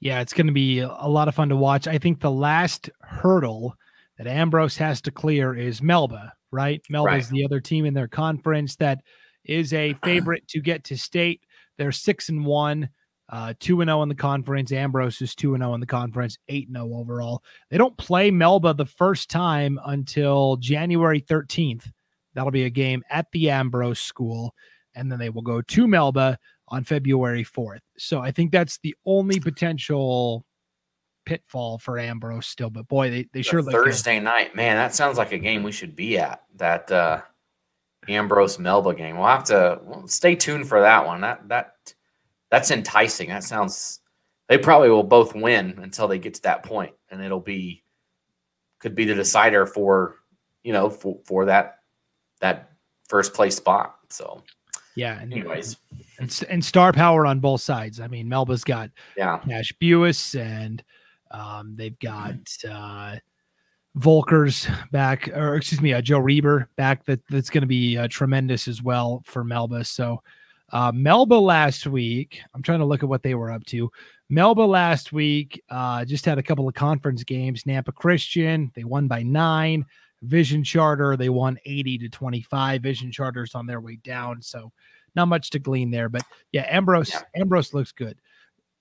Yeah, 0.00 0.20
it's 0.20 0.32
going 0.32 0.46
to 0.46 0.52
be 0.52 0.78
a 0.80 0.88
lot 0.88 1.28
of 1.28 1.34
fun 1.34 1.50
to 1.50 1.56
watch. 1.56 1.86
I 1.86 1.98
think 1.98 2.20
the 2.20 2.30
last 2.30 2.88
hurdle 3.02 3.76
that 4.16 4.26
Ambrose 4.26 4.76
has 4.78 5.00
to 5.02 5.10
clear 5.10 5.54
is 5.54 5.82
Melba, 5.82 6.32
right? 6.50 6.82
Melba 6.88 7.10
right. 7.10 7.20
is 7.20 7.28
the 7.28 7.44
other 7.44 7.60
team 7.60 7.84
in 7.84 7.94
their 7.94 8.08
conference 8.08 8.76
that 8.76 9.02
is 9.44 9.72
a 9.72 9.94
favorite 10.04 10.46
to 10.48 10.60
get 10.60 10.84
to 10.84 10.96
state. 10.96 11.42
They're 11.78 11.92
six 11.92 12.28
and 12.28 12.44
one, 12.44 12.88
uh, 13.28 13.54
two 13.58 13.80
and 13.80 13.88
zero 13.88 14.00
oh 14.00 14.02
in 14.02 14.08
the 14.08 14.14
conference. 14.14 14.72
Ambrose 14.72 15.20
is 15.22 15.34
two 15.34 15.54
and 15.54 15.62
zero 15.62 15.72
oh 15.72 15.74
in 15.74 15.80
the 15.80 15.86
conference, 15.86 16.38
eight 16.48 16.68
and 16.68 16.76
zero 16.76 16.90
oh 16.92 17.00
overall. 17.00 17.42
They 17.70 17.78
don't 17.78 17.96
play 17.96 18.30
Melba 18.30 18.74
the 18.74 18.86
first 18.86 19.30
time 19.30 19.78
until 19.86 20.56
January 20.56 21.20
thirteenth. 21.20 21.90
That'll 22.34 22.50
be 22.50 22.64
a 22.64 22.70
game 22.70 23.02
at 23.10 23.26
the 23.32 23.50
Ambrose 23.50 24.00
School 24.00 24.54
and 24.94 25.10
then 25.10 25.18
they 25.18 25.30
will 25.30 25.42
go 25.42 25.62
to 25.62 25.88
Melba 25.88 26.38
on 26.68 26.84
February 26.84 27.44
4th. 27.44 27.80
So 27.98 28.20
I 28.20 28.30
think 28.30 28.52
that's 28.52 28.78
the 28.78 28.94
only 29.04 29.40
potential 29.40 30.44
pitfall 31.24 31.78
for 31.78 31.98
Ambrose 31.98 32.46
still. 32.46 32.70
But 32.70 32.88
boy, 32.88 33.10
they, 33.10 33.28
they 33.32 33.42
sure 33.42 33.62
Thursday 33.62 34.20
night, 34.20 34.54
man, 34.54 34.76
that 34.76 34.94
sounds 34.94 35.18
like 35.18 35.32
a 35.32 35.38
game 35.38 35.62
we 35.62 35.72
should 35.72 35.94
be 35.94 36.18
at. 36.18 36.42
That 36.56 36.90
uh 36.90 37.22
Ambrose 38.08 38.58
Melba 38.58 38.94
game. 38.94 39.16
We'll 39.16 39.28
have 39.28 39.44
to 39.44 39.80
well, 39.82 40.08
stay 40.08 40.34
tuned 40.34 40.68
for 40.68 40.80
that 40.80 41.06
one. 41.06 41.20
That 41.20 41.48
that 41.48 41.94
that's 42.50 42.70
enticing. 42.70 43.28
That 43.28 43.44
sounds 43.44 44.00
they 44.48 44.58
probably 44.58 44.90
will 44.90 45.04
both 45.04 45.34
win 45.34 45.78
until 45.82 46.08
they 46.08 46.18
get 46.18 46.34
to 46.34 46.42
that 46.42 46.64
point, 46.64 46.94
and 47.10 47.22
it'll 47.22 47.40
be 47.40 47.84
could 48.80 48.94
be 48.94 49.04
the 49.04 49.14
decider 49.14 49.66
for 49.66 50.16
you 50.62 50.72
know 50.72 50.90
for, 50.90 51.18
for 51.24 51.44
that 51.46 51.78
that 52.40 52.72
first 53.08 53.34
place 53.34 53.56
spot. 53.56 53.96
So 54.10 54.42
yeah. 54.94 55.20
And, 55.20 55.32
Anyways, 55.32 55.76
and, 56.18 56.44
and 56.50 56.64
star 56.64 56.92
power 56.92 57.24
on 57.26 57.40
both 57.40 57.60
sides. 57.60 58.00
I 58.00 58.08
mean, 58.08 58.28
Melba's 58.28 58.64
got 58.64 58.90
yeah 59.16 59.38
Cash 59.38 59.72
Buis 59.80 60.38
and 60.38 60.82
um, 61.30 61.74
they've 61.76 61.98
got 61.98 62.36
uh, 62.68 63.16
Volker's 63.98 64.66
back, 64.90 65.28
or 65.28 65.56
excuse 65.56 65.80
me, 65.80 65.92
uh, 65.92 66.00
Joe 66.00 66.18
Reber 66.18 66.68
back. 66.76 67.04
That 67.04 67.20
that's 67.28 67.50
going 67.50 67.62
to 67.62 67.68
be 67.68 67.98
uh, 67.98 68.08
tremendous 68.08 68.66
as 68.66 68.82
well 68.82 69.22
for 69.26 69.44
Melba. 69.44 69.84
So 69.84 70.22
uh, 70.72 70.92
Melba 70.94 71.34
last 71.34 71.86
week, 71.86 72.40
I'm 72.54 72.62
trying 72.62 72.78
to 72.78 72.86
look 72.86 73.02
at 73.02 73.08
what 73.08 73.22
they 73.22 73.34
were 73.34 73.50
up 73.50 73.64
to. 73.66 73.90
Melba 74.30 74.62
last 74.62 75.12
week 75.12 75.62
uh, 75.68 76.06
just 76.06 76.24
had 76.24 76.38
a 76.38 76.42
couple 76.42 76.66
of 76.66 76.74
conference 76.74 77.22
games. 77.22 77.64
Nampa 77.64 77.94
Christian, 77.94 78.72
they 78.74 78.84
won 78.84 79.08
by 79.08 79.22
nine. 79.22 79.84
Vision 80.22 80.62
Charter, 80.64 81.16
they 81.16 81.28
won 81.28 81.58
80 81.66 81.98
to 81.98 82.08
25. 82.08 82.80
Vision 82.80 83.12
Charter's 83.12 83.54
on 83.54 83.66
their 83.66 83.80
way 83.80 83.96
down, 83.96 84.40
so 84.40 84.72
not 85.16 85.26
much 85.26 85.50
to 85.50 85.58
glean 85.58 85.90
there. 85.90 86.08
But 86.08 86.22
yeah, 86.52 86.64
Ambrose 86.68 87.10
yeah. 87.10 87.22
Ambrose 87.36 87.74
looks 87.74 87.92
good 87.92 88.16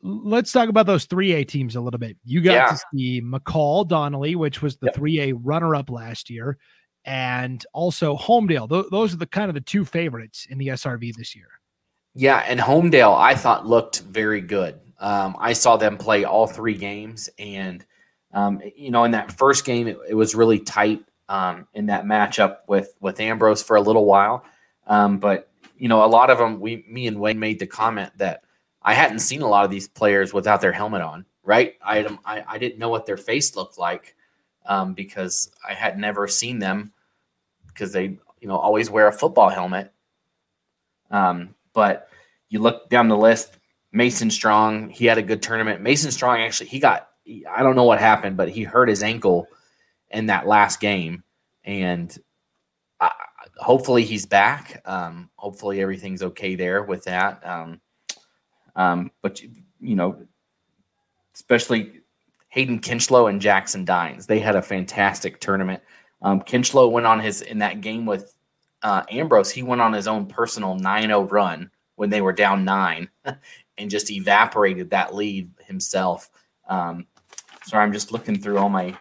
let's 0.03 0.51
talk 0.51 0.69
about 0.69 0.85
those 0.85 1.07
3A 1.07 1.47
teams 1.47 1.75
a 1.75 1.81
little 1.81 1.99
bit. 1.99 2.17
You 2.23 2.41
got 2.41 2.53
yeah. 2.53 2.67
to 2.67 2.79
see 2.93 3.21
McCall 3.21 3.87
Donnelly, 3.87 4.35
which 4.35 4.61
was 4.61 4.77
the 4.77 4.87
yep. 4.87 4.95
3A 4.95 5.39
runner 5.43 5.75
up 5.75 5.89
last 5.89 6.29
year, 6.29 6.57
and 7.05 7.63
also 7.73 8.15
Homedale. 8.15 8.69
Th- 8.69 8.85
those 8.91 9.13
are 9.13 9.17
the 9.17 9.25
kind 9.25 9.49
of 9.49 9.55
the 9.55 9.61
two 9.61 9.85
favorites 9.85 10.47
in 10.49 10.57
the 10.57 10.67
SRV 10.67 11.13
this 11.15 11.35
year. 11.35 11.47
Yeah, 12.13 12.43
and 12.45 12.59
Homedale 12.59 13.17
I 13.17 13.35
thought 13.35 13.67
looked 13.67 14.01
very 14.01 14.41
good. 14.41 14.79
Um, 14.99 15.35
I 15.39 15.53
saw 15.53 15.77
them 15.77 15.97
play 15.97 16.25
all 16.25 16.45
three 16.45 16.75
games, 16.75 17.29
and 17.39 17.85
um, 18.33 18.61
you 18.75 18.91
know, 18.91 19.03
in 19.03 19.11
that 19.11 19.31
first 19.31 19.65
game, 19.65 19.87
it, 19.87 19.97
it 20.09 20.13
was 20.13 20.35
really 20.35 20.59
tight 20.59 21.03
um, 21.29 21.67
in 21.73 21.87
that 21.87 22.05
matchup 22.05 22.57
with 22.67 22.95
with 22.99 23.19
Ambrose 23.19 23.63
for 23.63 23.77
a 23.77 23.81
little 23.81 24.05
while. 24.05 24.43
Um, 24.87 25.17
but 25.17 25.49
you 25.77 25.87
know, 25.87 26.03
a 26.03 26.07
lot 26.07 26.29
of 26.29 26.37
them, 26.37 26.59
we, 26.59 26.85
me 26.87 27.07
and 27.07 27.19
Wayne 27.19 27.39
made 27.39 27.57
the 27.57 27.65
comment 27.65 28.11
that 28.17 28.43
I 28.83 28.93
hadn't 28.93 29.19
seen 29.19 29.41
a 29.41 29.47
lot 29.47 29.65
of 29.65 29.71
these 29.71 29.87
players 29.87 30.33
without 30.33 30.61
their 30.61 30.71
helmet 30.71 31.01
on, 31.01 31.25
right? 31.43 31.75
I 31.83 31.99
I, 32.25 32.43
I 32.47 32.57
didn't 32.57 32.79
know 32.79 32.89
what 32.89 33.05
their 33.05 33.17
face 33.17 33.55
looked 33.55 33.77
like 33.77 34.15
um, 34.65 34.93
because 34.93 35.51
I 35.67 35.73
had 35.73 35.97
never 35.97 36.27
seen 36.27 36.59
them 36.59 36.93
because 37.67 37.93
they 37.93 38.17
you 38.39 38.47
know 38.47 38.57
always 38.57 38.89
wear 38.89 39.07
a 39.07 39.13
football 39.13 39.49
helmet. 39.49 39.91
Um, 41.09 41.55
but 41.73 42.09
you 42.49 42.59
look 42.59 42.89
down 42.89 43.07
the 43.07 43.17
list, 43.17 43.57
Mason 43.91 44.29
Strong, 44.29 44.89
he 44.89 45.05
had 45.05 45.17
a 45.17 45.23
good 45.23 45.41
tournament. 45.41 45.81
Mason 45.81 46.11
Strong 46.11 46.41
actually 46.41 46.69
he 46.69 46.79
got 46.79 47.09
I 47.49 47.63
don't 47.63 47.75
know 47.75 47.83
what 47.83 47.99
happened, 47.99 48.37
but 48.37 48.49
he 48.49 48.63
hurt 48.63 48.89
his 48.89 49.03
ankle 49.03 49.47
in 50.09 50.25
that 50.27 50.47
last 50.47 50.79
game, 50.79 51.23
and 51.63 52.15
I, 52.99 53.11
hopefully 53.57 54.03
he's 54.03 54.25
back. 54.25 54.81
Um, 54.85 55.29
hopefully 55.35 55.81
everything's 55.81 56.23
okay 56.23 56.55
there 56.55 56.83
with 56.83 57.03
that. 57.05 57.45
Um, 57.45 57.79
um, 58.75 59.11
but 59.21 59.41
you 59.41 59.95
know, 59.95 60.17
especially 61.35 62.01
Hayden 62.49 62.79
Kinchlow 62.79 63.29
and 63.29 63.41
Jackson 63.41 63.85
Dines, 63.85 64.27
they 64.27 64.39
had 64.39 64.55
a 64.55 64.61
fantastic 64.61 65.39
tournament. 65.39 65.81
Um, 66.21 66.41
Kinchlow 66.41 66.91
went 66.91 67.07
on 67.07 67.19
his 67.19 67.41
in 67.41 67.59
that 67.59 67.81
game 67.81 68.05
with 68.05 68.35
uh, 68.83 69.03
Ambrose. 69.09 69.51
He 69.51 69.63
went 69.63 69.81
on 69.81 69.93
his 69.93 70.07
own 70.07 70.25
personal 70.25 70.77
9-0 70.77 71.31
run 71.31 71.71
when 71.95 72.09
they 72.09 72.21
were 72.21 72.33
down 72.33 72.65
nine, 72.65 73.09
and 73.77 73.89
just 73.89 74.11
evaporated 74.11 74.89
that 74.89 75.15
lead 75.15 75.49
himself. 75.65 76.29
Um, 76.67 77.07
sorry, 77.65 77.83
I'm 77.83 77.93
just 77.93 78.11
looking 78.11 78.39
through 78.39 78.57
all 78.57 78.69
my 78.69 78.97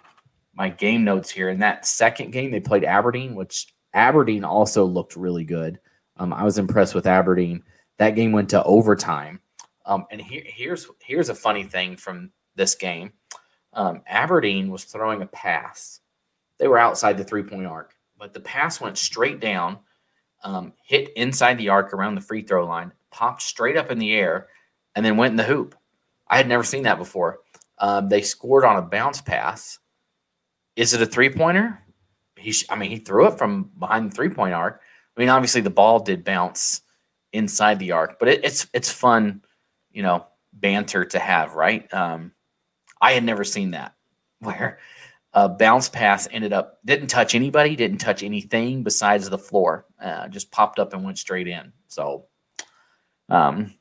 my 0.55 0.69
game 0.69 1.05
notes 1.05 1.31
here. 1.31 1.49
In 1.49 1.61
that 1.61 1.87
second 1.87 2.33
game, 2.33 2.51
they 2.51 2.61
played 2.61 2.85
Aberdeen, 2.85 3.35
which 3.35 3.73
Aberdeen 3.95 4.45
also 4.45 4.85
looked 4.85 5.17
really 5.17 5.45
good. 5.45 5.79
Um, 6.19 6.33
I 6.33 6.45
was 6.45 6.59
impressed 6.59 6.95
with 6.95 7.07
Aberdeen. 7.07 7.63
That 7.99 8.15
game 8.15 8.33
went 8.33 8.51
to 8.51 8.63
overtime, 8.65 9.41
um, 9.91 10.07
and 10.13 10.21
here, 10.21 10.45
here's 10.47 10.87
here's 11.01 11.31
a 11.31 11.35
funny 11.35 11.65
thing 11.65 11.97
from 11.97 12.31
this 12.55 12.77
game. 12.77 13.13
Um, 13.73 14.03
Aberdeen 14.07 14.71
was 14.71 14.85
throwing 14.85 15.21
a 15.21 15.27
pass. 15.27 16.01
They 16.59 16.69
were 16.69 16.79
outside 16.79 17.19
the 17.19 17.25
three 17.25 17.43
point 17.43 17.67
arc, 17.67 17.95
but 18.17 18.33
the 18.33 18.41
pass 18.41 18.81
went 18.81 18.97
straight 18.97 19.41
down, 19.41 19.79
um, 20.45 20.73
hit 20.85 21.11
inside 21.17 21.59
the 21.59 21.71
arc 21.71 21.93
around 21.93 22.15
the 22.15 22.21
free 22.21 22.43
throw 22.43 22.67
line, 22.67 22.93
popped 23.11 23.43
straight 23.43 23.77
up 23.77 23.91
in 23.91 23.99
the 23.99 24.15
air, 24.15 24.47
and 24.95 25.05
then 25.05 25.17
went 25.17 25.33
in 25.33 25.37
the 25.37 25.43
hoop. 25.43 25.75
I 26.29 26.37
had 26.37 26.47
never 26.47 26.63
seen 26.63 26.85
that 26.85 26.99
before. 26.99 27.41
Um, 27.79 28.09
they 28.09 28.23
scored 28.23 28.65
on 28.65 28.77
a 28.77 28.83
bounce 28.83 29.21
pass. 29.21 29.81
Is 30.77 30.95
it 30.95 31.03
a 31.03 31.07
three 31.07 31.31
pointer? 31.31 31.83
He, 32.37 32.55
I 32.69 32.77
mean, 32.77 32.91
he 32.91 32.99
threw 32.99 33.27
it 33.27 33.39
from 33.39 33.73
behind 33.77 34.13
the 34.13 34.15
three 34.15 34.31
point 34.31 34.55
arc. 34.55 34.83
I 35.17 35.21
mean, 35.21 35.31
obviously 35.31 35.63
the 35.63 35.71
ball 35.71 35.99
did 35.99 36.23
bounce 36.23 36.83
inside 37.33 37.81
the 37.81 37.91
arc, 37.91 38.21
but 38.21 38.29
it, 38.29 38.45
it's 38.45 38.69
it's 38.73 38.93
fun 38.93 39.43
you 39.93 40.03
know, 40.03 40.27
banter 40.53 41.05
to 41.05 41.19
have, 41.19 41.55
right? 41.55 41.93
Um, 41.93 42.33
I 43.01 43.13
had 43.13 43.25
never 43.25 43.45
seen 43.45 43.73
that 43.73 43.95
where 44.41 44.79
a 45.33 45.49
bounce 45.49 45.89
pass 45.89 46.27
ended 46.31 46.53
up 46.53 46.79
didn't 46.85 47.09
touch 47.09 47.35
anybody, 47.35 47.77
didn't 47.77 47.99
touch 47.99 48.23
anything 48.23 48.83
besides 48.83 49.29
the 49.29 49.39
floor, 49.39 49.87
uh, 50.03 50.29
just 50.29 50.51
popped 50.51 50.79
up 50.79 50.93
and 50.93 51.05
went 51.05 51.19
straight 51.19 51.49
in. 51.49 51.73
So, 51.89 52.27
um, 53.29 53.75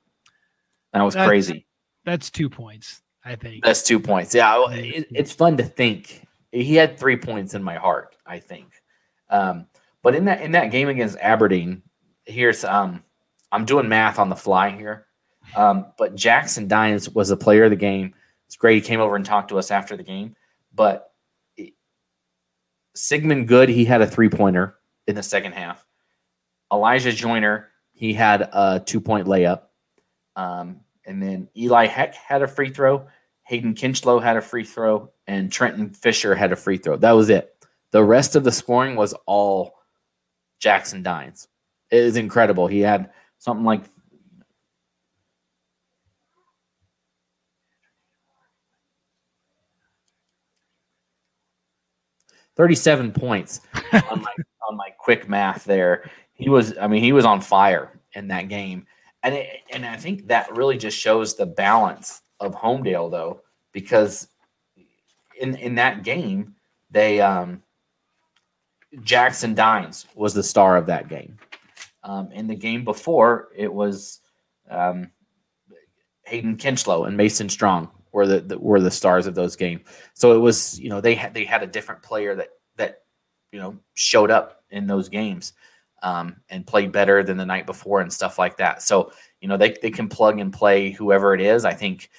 that 0.94 1.02
was 1.02 1.14
that's, 1.16 1.28
crazy. 1.28 1.66
That's 2.06 2.30
two 2.30 2.50
points, 2.50 3.02
I 3.24 3.36
think. 3.36 3.64
That's 3.64 3.84
two 3.84 4.00
points. 4.00 4.34
Yeah, 4.34 4.70
it, 4.72 5.08
it's 5.12 5.32
fun 5.32 5.58
to 5.58 5.64
think. 5.64 6.26
He 6.52 6.76
had 6.76 6.98
three 6.98 7.18
points 7.18 7.54
in 7.54 7.64
my 7.64 7.76
heart, 7.76 8.16
I 8.26 8.40
think. 8.40 8.72
Um, 9.30 9.68
but 10.02 10.16
in 10.16 10.26
that 10.26 10.42
in 10.42 10.52
that 10.54 10.72
game 10.72 10.88
against 10.90 11.18
Aberdeen, 11.20 11.84
here's 12.26 12.64
um, 12.64 13.04
I'm 13.52 13.66
doing 13.66 13.90
math 13.90 14.20
on 14.20 14.30
the 14.30 14.36
fly 14.36 14.70
here. 14.70 15.06
Um, 15.56 15.88
but 15.98 16.16
Jackson 16.16 16.68
Dines 16.68 17.10
was 17.10 17.32
a 17.32 17.38
player 17.38 17.66
of 17.66 17.72
the 17.72 17.76
game. 17.76 18.14
It's 18.48 18.56
great. 18.56 18.76
He 18.76 18.82
came 18.82 19.00
over 19.00 19.16
and 19.16 19.26
talked 19.26 19.50
to 19.50 19.58
us 19.58 19.72
after 19.72 19.98
the 19.98 20.04
game. 20.04 20.36
But 20.74 21.12
Sigmund 22.96 23.48
Good, 23.48 23.70
he 23.70 23.86
had 23.86 24.02
a 24.02 24.08
three 24.08 24.30
pointer 24.30 24.76
in 25.08 25.16
the 25.16 25.24
second 25.24 25.54
half. 25.54 25.86
Elijah 26.72 27.12
Joyner, 27.12 27.70
he 27.94 28.14
had 28.14 28.50
a 28.54 28.82
two 28.86 29.02
point 29.02 29.28
layup. 29.28 29.64
Um, 30.36 30.82
and 31.06 31.22
then 31.22 31.50
Eli 31.58 31.88
Heck 31.88 32.16
had 32.16 32.42
a 32.42 32.48
free 32.48 32.70
throw. 32.70 33.08
Hayden 33.44 33.74
Kinchlow 33.74 34.22
had 34.22 34.38
a 34.38 34.42
free 34.42 34.64
throw. 34.64 35.12
And 35.28 35.52
Trenton 35.52 35.90
Fisher 35.92 36.36
had 36.36 36.52
a 36.52 36.56
free 36.56 36.78
throw. 36.78 36.98
That 36.98 37.12
was 37.12 37.30
it. 37.30 37.56
The 37.92 38.04
rest 38.04 38.36
of 38.36 38.44
the 38.44 38.52
scoring 38.52 38.96
was 38.96 39.14
all 39.26 39.76
Jackson 40.60 41.02
Dines. 41.02 41.48
It 41.92 42.04
is 42.04 42.18
incredible. 42.18 42.68
He 42.68 42.82
had 42.82 43.10
something 43.40 43.66
like 43.66 43.84
37 52.60 53.14
points 53.14 53.62
on 53.94 54.22
my 54.22 54.34
on 54.70 54.76
my 54.76 54.90
quick 54.98 55.30
math 55.30 55.64
there. 55.64 56.12
He 56.34 56.50
was 56.50 56.78
I 56.78 56.88
mean 56.88 57.02
he 57.02 57.14
was 57.14 57.24
on 57.24 57.40
fire 57.40 57.98
in 58.14 58.28
that 58.28 58.50
game. 58.50 58.86
And 59.24 59.34
it, 59.36 59.62
and 59.72 59.86
I 59.86 59.96
think 59.96 60.28
that 60.28 60.54
really 60.56 60.78
just 60.78 60.98
shows 60.98 61.36
the 61.36 61.46
balance 61.46 62.22
of 62.42 62.54
Homedale 62.54 63.10
though 63.10 63.42
because 63.72 64.28
in 65.40 65.56
in 65.56 65.76
that 65.76 66.04
game 66.04 66.54
they 66.92 67.22
um 67.22 67.64
Jackson 69.04 69.56
Dines 69.56 70.06
was 70.14 70.34
the 70.34 70.44
star 70.44 70.76
of 70.76 70.86
that 70.88 71.08
game. 71.08 71.38
Um, 72.04 72.30
in 72.32 72.48
the 72.48 72.56
game 72.56 72.84
before, 72.84 73.50
it 73.56 73.72
was 73.72 74.20
um, 74.70 75.12
Hayden 76.24 76.58
Kinchlow 76.58 77.08
and 77.08 77.16
Mason 77.16 77.50
Strong 77.50 77.92
were 78.12 78.28
the, 78.28 78.42
the, 78.42 78.58
were 78.58 78.80
the 78.80 78.92
stars 78.92 79.28
of 79.28 79.36
those 79.36 79.56
games. 79.56 79.82
So 80.14 80.34
it 80.36 80.40
was 80.40 80.80
you 80.80 80.90
know 80.90 81.02
they 81.02 81.16
had 81.16 81.34
they 81.34 81.46
had 81.46 81.64
a 81.64 81.68
different 81.68 82.02
player 82.02 82.36
that 82.36 82.50
that 82.78 83.04
you 83.52 83.60
know 83.60 83.78
showed 83.94 84.32
up 84.32 84.64
in 84.70 84.88
those 84.88 85.10
games 85.10 85.54
um, 86.04 86.38
and 86.50 86.66
played 86.66 86.92
better 86.92 87.24
than 87.24 87.38
the 87.38 87.46
night 87.46 87.66
before 87.66 88.02
and 88.02 88.12
stuff 88.12 88.40
like 88.40 88.58
that. 88.58 88.82
So 88.82 89.12
you 89.42 89.48
know 89.48 89.58
they 89.58 89.76
they 89.82 89.92
can 89.92 90.08
plug 90.08 90.40
and 90.40 90.54
play 90.54 90.92
whoever 90.92 91.34
it 91.34 91.42
is. 91.42 91.66
I 91.66 91.74
think 91.74 92.10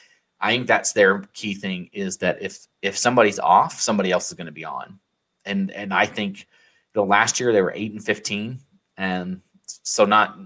I 0.40 0.50
think 0.52 0.66
that's 0.66 0.92
their 0.92 1.20
key 1.34 1.54
thing 1.54 1.90
is 1.92 2.18
that 2.18 2.40
if 2.40 2.66
if 2.82 2.96
somebody's 2.96 3.38
off, 3.38 3.80
somebody 3.80 4.10
else 4.10 4.28
is 4.28 4.34
going 4.34 4.46
to 4.46 4.52
be 4.52 4.64
on. 4.64 4.98
And 5.44 5.70
and 5.70 5.92
I 5.92 6.06
think 6.06 6.40
you 6.40 7.00
know 7.00 7.04
last 7.04 7.40
year 7.40 7.52
they 7.52 7.62
were 7.62 7.72
eight 7.74 7.92
and 7.92 8.04
fifteen, 8.04 8.60
and 8.96 9.40
so 9.66 10.04
not 10.04 10.38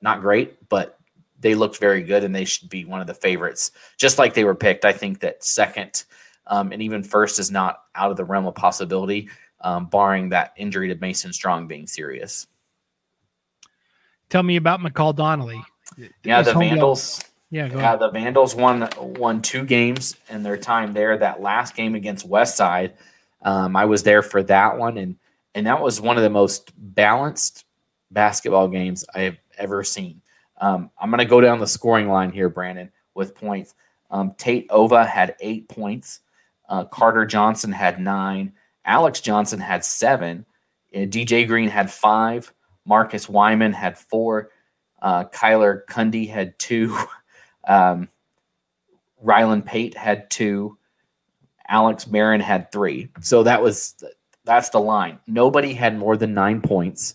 not 0.00 0.20
great, 0.20 0.68
but 0.68 0.98
they 1.38 1.54
looked 1.54 1.78
very 1.78 2.02
good 2.02 2.24
and 2.24 2.34
they 2.34 2.44
should 2.44 2.68
be 2.68 2.84
one 2.84 3.00
of 3.00 3.06
the 3.06 3.14
favorites, 3.14 3.70
just 3.96 4.18
like 4.18 4.34
they 4.34 4.44
were 4.44 4.54
picked. 4.54 4.84
I 4.84 4.92
think 4.92 5.20
that 5.20 5.44
second 5.44 6.04
um, 6.46 6.72
and 6.72 6.82
even 6.82 7.02
first 7.02 7.38
is 7.38 7.50
not 7.50 7.82
out 7.94 8.10
of 8.10 8.16
the 8.16 8.24
realm 8.24 8.46
of 8.46 8.54
possibility, 8.54 9.28
um, 9.60 9.86
barring 9.86 10.30
that 10.30 10.52
injury 10.56 10.88
to 10.88 10.94
Mason 10.96 11.32
Strong 11.32 11.68
being 11.68 11.86
serious. 11.86 12.46
Tell 14.28 14.42
me 14.42 14.56
about 14.56 14.80
McCall 14.80 15.14
Donnelly. 15.14 15.62
Yeah, 16.24 16.42
the 16.42 16.54
Vandals. 16.54 17.22
Yeah, 17.50 17.66
yeah, 17.66 17.96
the 17.96 18.10
Vandals 18.10 18.54
won 18.54 18.88
won 18.98 19.40
two 19.40 19.64
games 19.64 20.16
in 20.28 20.42
their 20.42 20.56
time 20.56 20.92
there. 20.92 21.16
That 21.16 21.40
last 21.40 21.76
game 21.76 21.94
against 21.94 22.28
Westside, 22.28 22.94
um, 23.42 23.76
I 23.76 23.84
was 23.84 24.02
there 24.02 24.22
for 24.22 24.42
that 24.44 24.76
one, 24.76 24.98
and 24.98 25.16
and 25.54 25.66
that 25.66 25.80
was 25.80 26.00
one 26.00 26.16
of 26.16 26.22
the 26.22 26.30
most 26.30 26.72
balanced 26.76 27.64
basketball 28.10 28.68
games 28.68 29.04
I 29.14 29.20
have 29.20 29.36
ever 29.56 29.84
seen. 29.84 30.20
Um, 30.60 30.90
I'm 30.98 31.10
going 31.10 31.18
to 31.18 31.24
go 31.24 31.40
down 31.40 31.58
the 31.58 31.66
scoring 31.66 32.08
line 32.08 32.30
here, 32.30 32.48
Brandon, 32.48 32.90
with 33.14 33.34
points. 33.34 33.74
Um, 34.10 34.34
Tate 34.38 34.66
Ova 34.70 35.04
had 35.04 35.34
eight 35.40 35.68
points. 35.68 36.20
Uh, 36.68 36.84
Carter 36.84 37.26
Johnson 37.26 37.72
had 37.72 38.00
nine. 38.00 38.52
Alex 38.84 39.20
Johnson 39.20 39.60
had 39.60 39.84
seven. 39.84 40.46
DJ 40.94 41.46
Green 41.46 41.68
had 41.68 41.90
five. 41.90 42.52
Marcus 42.86 43.28
Wyman 43.28 43.72
had 43.72 43.98
four. 43.98 44.50
Uh, 45.02 45.24
Kyler 45.24 45.84
Cundy 45.86 46.28
had 46.28 46.58
two. 46.58 46.96
Um, 47.66 48.10
Rylan 49.24 49.64
Pate 49.64 49.96
had 49.96 50.30
two. 50.30 50.76
Alex 51.66 52.06
Marin 52.06 52.42
had 52.42 52.70
three. 52.70 53.08
So 53.20 53.42
that 53.44 53.62
was 53.62 53.94
that's 54.44 54.68
the 54.68 54.80
line. 54.80 55.18
Nobody 55.26 55.72
had 55.72 55.96
more 55.96 56.16
than 56.16 56.34
nine 56.34 56.60
points. 56.60 57.14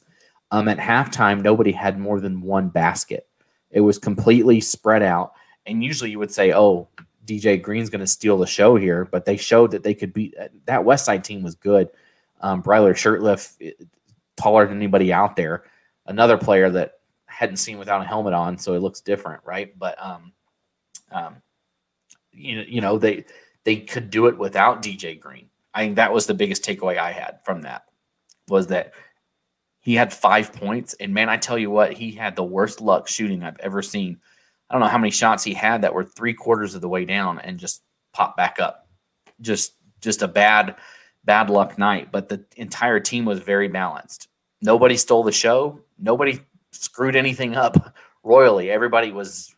Um, 0.52 0.68
at 0.68 0.80
halftime, 0.80 1.44
nobody 1.44 1.72
had 1.72 2.00
more 2.00 2.20
than 2.20 2.42
one 2.42 2.70
basket. 2.70 3.29
It 3.72 3.82
was 3.82 3.98
completely 3.98 4.62
spread 4.62 5.04
out. 5.04 5.34
And 5.66 5.84
usually 5.84 6.12
you 6.12 6.20
would 6.20 6.32
say, 6.32 6.54
oh, 6.54 6.88
DJ 7.26 7.62
Green's 7.62 7.90
going 7.90 8.00
to 8.00 8.08
steal 8.08 8.38
the 8.38 8.48
show 8.48 8.76
here, 8.76 9.06
but 9.06 9.26
they 9.26 9.38
showed 9.38 9.72
that 9.72 9.84
they 9.84 9.94
could 9.94 10.14
beat 10.14 10.36
that 10.66 10.84
West 10.84 11.06
Side 11.06 11.24
team 11.24 11.44
was 11.44 11.56
good. 11.56 11.90
Um, 12.42 12.62
Bryler 12.62 12.94
Shirtliff, 12.94 13.56
taller 14.36 14.66
than 14.66 14.78
anybody 14.78 15.14
out 15.14 15.36
there. 15.36 15.64
Another 16.08 16.38
player 16.38 16.70
that 16.72 17.00
hadn't 17.26 17.58
seen 17.58 17.78
without 17.78 18.02
a 18.02 18.06
helmet 18.06 18.34
on, 18.34 18.58
so 18.58 18.74
it 18.74 18.80
looks 18.80 19.02
different, 19.02 19.44
right? 19.46 19.78
But 19.78 20.02
um, 20.04 20.32
um, 21.12 21.36
you 22.32 22.56
know, 22.56 22.64
you 22.68 22.82
know 22.82 22.98
they 22.98 23.26
they 23.64 23.76
could 23.76 24.10
do 24.10 24.26
it 24.28 24.38
without 24.38 24.82
DJ 24.82 25.20
Green. 25.20 25.50
I 25.74 25.84
think 25.84 25.98
that 25.98 26.12
was 26.12 26.26
the 26.26 26.34
biggest 26.34 26.64
takeaway 26.64 26.98
I 26.98 27.12
had 27.12 27.40
from 27.46 27.62
that 27.62 27.84
was 28.48 28.68
that 28.68 28.94
he 29.82 29.96
had 29.96 30.14
five 30.14 30.52
points, 30.54 30.94
and 30.96 31.14
man, 31.14 31.30
I 31.30 31.38
tell 31.38 31.58
you 31.58 31.72
what, 31.72 31.94
he 31.94 32.12
had 32.12 32.36
the 32.36 32.44
worst 32.44 32.82
luck 32.82 33.08
shooting 33.08 33.44
I've 33.44 33.60
ever 33.60 33.82
seen. 33.82 34.20
I 34.70 34.74
don't 34.74 34.82
know 34.82 34.88
how 34.90 34.98
many 34.98 35.12
shots 35.12 35.44
he 35.44 35.54
had 35.54 35.82
that 35.82 35.94
were 35.94 36.04
three 36.04 36.34
quarters 36.34 36.76
of 36.76 36.82
the 36.82 36.90
way 36.90 37.06
down 37.06 37.40
and 37.40 37.58
just 37.58 37.82
popped 38.14 38.38
back 38.38 38.60
up. 38.60 38.88
Just 39.42 39.74
just 40.02 40.22
a 40.22 40.28
bad 40.28 40.76
bad 41.24 41.50
luck 41.50 41.78
night. 41.78 42.12
But 42.12 42.30
the 42.30 42.46
entire 42.58 43.00
team 43.00 43.26
was 43.26 43.40
very 43.40 43.68
balanced. 43.68 44.28
Nobody 44.62 44.98
stole 44.98 45.24
the 45.24 45.32
show. 45.32 45.80
Nobody 45.98 46.40
screwed 46.72 47.16
anything 47.16 47.56
up 47.56 47.96
royally. 48.24 48.70
Everybody 48.70 49.12
was 49.12 49.56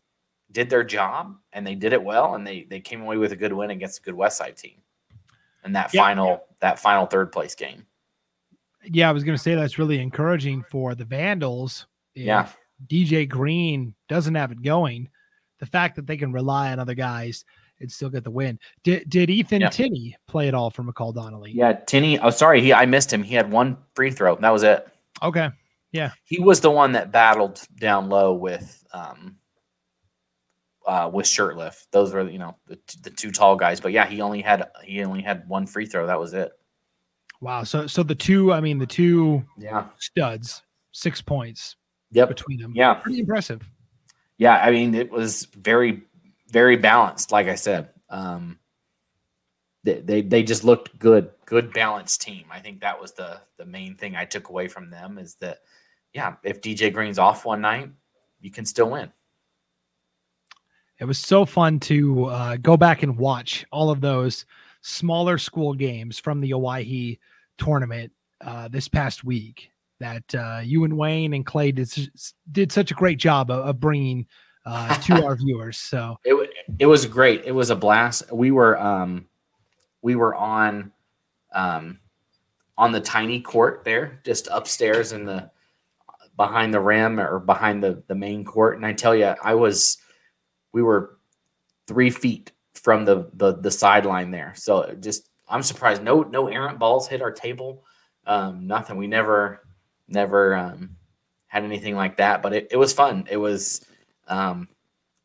did 0.51 0.69
their 0.69 0.83
job 0.83 1.35
and 1.53 1.65
they 1.65 1.75
did 1.75 1.93
it 1.93 2.03
well 2.03 2.35
and 2.35 2.45
they 2.45 2.63
they 2.69 2.79
came 2.79 3.01
away 3.01 3.17
with 3.17 3.31
a 3.31 3.37
good 3.37 3.53
win 3.53 3.71
against 3.71 3.99
a 3.99 4.01
good 4.01 4.13
West 4.15 4.37
Side 4.37 4.55
team. 4.55 4.75
And 5.63 5.75
that 5.75 5.93
yeah, 5.93 6.01
final 6.01 6.27
yeah. 6.27 6.37
that 6.59 6.79
final 6.79 7.05
third 7.05 7.31
place 7.31 7.55
game. 7.55 7.85
Yeah, 8.85 9.09
I 9.09 9.11
was 9.11 9.23
going 9.23 9.37
to 9.37 9.41
say 9.41 9.55
that's 9.55 9.77
really 9.77 9.99
encouraging 9.99 10.63
for 10.69 10.95
the 10.95 11.05
Vandals. 11.05 11.87
yeah. 12.15 12.49
DJ 12.89 13.29
Green 13.29 13.93
doesn't 14.09 14.33
have 14.33 14.51
it 14.51 14.63
going, 14.63 15.07
the 15.59 15.67
fact 15.67 15.95
that 15.95 16.07
they 16.07 16.17
can 16.17 16.33
rely 16.33 16.71
on 16.71 16.79
other 16.79 16.95
guys 16.95 17.45
and 17.79 17.91
still 17.91 18.09
get 18.09 18.23
the 18.23 18.31
win. 18.31 18.59
Did 18.83 19.09
did 19.09 19.29
Ethan 19.29 19.61
yeah. 19.61 19.69
Tinney 19.69 20.15
play 20.27 20.47
at 20.47 20.53
all 20.53 20.69
for 20.69 20.83
McCall 20.83 21.13
Donnelly? 21.13 21.51
Yeah, 21.51 21.73
Tinney. 21.73 22.19
Oh, 22.19 22.29
sorry, 22.29 22.61
he 22.61 22.73
I 22.73 22.85
missed 22.85 23.11
him. 23.11 23.23
He 23.23 23.35
had 23.35 23.51
one 23.51 23.77
free 23.95 24.11
throw. 24.11 24.35
That 24.35 24.51
was 24.51 24.63
it. 24.63 24.87
Okay. 25.21 25.49
Yeah. 25.91 26.11
He 26.23 26.39
was 26.39 26.61
the 26.61 26.71
one 26.71 26.93
that 26.93 27.11
battled 27.11 27.61
down 27.79 28.09
low 28.09 28.33
with 28.33 28.83
um 28.93 29.37
uh, 30.87 31.09
with 31.13 31.25
Shirtliff. 31.25 31.85
Those 31.91 32.13
were 32.13 32.27
you 32.29 32.39
know 32.39 32.55
the, 32.67 32.79
the 33.03 33.09
two 33.09 33.31
tall 33.31 33.55
guys. 33.55 33.79
But 33.79 33.91
yeah, 33.91 34.07
he 34.07 34.21
only 34.21 34.41
had 34.41 34.69
he 34.83 35.03
only 35.03 35.21
had 35.21 35.47
one 35.47 35.65
free 35.67 35.85
throw. 35.85 36.07
That 36.07 36.19
was 36.19 36.33
it. 36.33 36.51
Wow. 37.41 37.63
So 37.63 37.87
so 37.87 38.03
the 38.03 38.15
two, 38.15 38.53
I 38.53 38.61
mean 38.61 38.77
the 38.77 38.85
two 38.85 39.43
yeah 39.57 39.87
studs, 39.97 40.61
six 40.91 41.21
points. 41.21 41.75
Yep. 42.11 42.29
Between 42.29 42.59
them. 42.61 42.73
Yeah. 42.75 42.93
Pretty 42.95 43.19
impressive. 43.19 43.61
Yeah, 44.37 44.57
I 44.57 44.71
mean 44.71 44.95
it 44.95 45.11
was 45.11 45.45
very 45.45 46.03
very 46.49 46.75
balanced. 46.75 47.31
Like 47.31 47.47
I 47.47 47.55
said, 47.55 47.89
um, 48.09 48.59
they, 49.83 50.01
they 50.01 50.21
they 50.21 50.43
just 50.43 50.63
looked 50.63 50.97
good, 50.99 51.31
good 51.45 51.73
balanced 51.73 52.21
team. 52.21 52.45
I 52.51 52.59
think 52.59 52.81
that 52.81 52.99
was 52.99 53.13
the 53.13 53.41
the 53.57 53.65
main 53.65 53.95
thing 53.95 54.15
I 54.15 54.25
took 54.25 54.49
away 54.49 54.67
from 54.67 54.89
them 54.89 55.17
is 55.17 55.35
that 55.35 55.59
yeah, 56.13 56.35
if 56.43 56.61
DJ 56.61 56.93
Green's 56.93 57.19
off 57.19 57.45
one 57.45 57.61
night, 57.61 57.89
you 58.39 58.51
can 58.51 58.65
still 58.65 58.89
win. 58.89 59.11
It 60.99 61.05
was 61.05 61.17
so 61.17 61.45
fun 61.45 61.79
to 61.81 62.25
uh, 62.25 62.57
go 62.57 62.77
back 62.77 63.01
and 63.01 63.17
watch 63.17 63.65
all 63.71 63.89
of 63.89 64.01
those 64.01 64.45
smaller 64.81 65.37
school 65.37 65.73
games 65.73 66.19
from 66.19 66.41
the 66.41 66.53
Owyhee 66.53 67.19
tournament 67.61 68.11
uh, 68.43 68.67
this 68.67 68.87
past 68.87 69.23
week 69.23 69.71
that 69.99 70.23
uh, 70.33 70.61
you 70.63 70.83
and 70.83 70.97
Wayne 70.97 71.33
and 71.33 71.45
Clay 71.45 71.71
did, 71.71 71.89
did 72.51 72.71
such 72.71 72.89
a 72.89 72.95
great 72.95 73.19
job 73.19 73.51
of, 73.51 73.65
of 73.67 73.79
bringing 73.79 74.25
uh, 74.65 74.95
to 75.01 75.23
our 75.23 75.35
viewers. 75.35 75.77
So 75.77 76.17
it, 76.23 76.49
it 76.79 76.87
was 76.87 77.05
great. 77.05 77.43
It 77.45 77.51
was 77.51 77.69
a 77.69 77.75
blast. 77.75 78.31
We 78.31 78.51
were 78.51 78.79
um, 78.79 79.27
we 80.01 80.15
were 80.15 80.35
on 80.35 80.91
um, 81.53 81.99
on 82.77 82.91
the 82.91 83.01
tiny 83.01 83.41
court 83.41 83.83
there, 83.85 84.19
just 84.25 84.47
upstairs 84.51 85.11
in 85.11 85.25
the 85.25 85.51
behind 86.35 86.73
the 86.73 86.79
rim 86.79 87.19
or 87.19 87.39
behind 87.39 87.83
the 87.83 88.03
the 88.07 88.15
main 88.15 88.43
court. 88.43 88.75
And 88.75 88.85
I 88.85 88.93
tell 88.93 89.15
you, 89.15 89.35
I 89.43 89.53
was 89.53 89.97
we 90.73 90.81
were 90.81 91.17
three 91.87 92.09
feet 92.09 92.51
from 92.73 93.05
the 93.05 93.29
the, 93.33 93.53
the 93.53 93.71
sideline 93.71 94.31
there. 94.31 94.53
So 94.55 94.95
just 94.99 95.30
I'm 95.51 95.63
surprised 95.63 96.03
no 96.03 96.21
no 96.21 96.47
errant 96.47 96.79
balls 96.79 97.07
hit 97.07 97.21
our 97.21 97.31
table. 97.31 97.83
Um, 98.25 98.67
nothing. 98.67 98.97
We 98.97 99.07
never 99.07 99.67
never 100.07 100.55
um, 100.55 100.95
had 101.47 101.63
anything 101.63 101.95
like 101.95 102.17
that. 102.17 102.41
But 102.41 102.53
it, 102.53 102.67
it 102.71 102.77
was 102.77 102.93
fun. 102.93 103.27
It 103.29 103.37
was 103.37 103.85
um, 104.27 104.67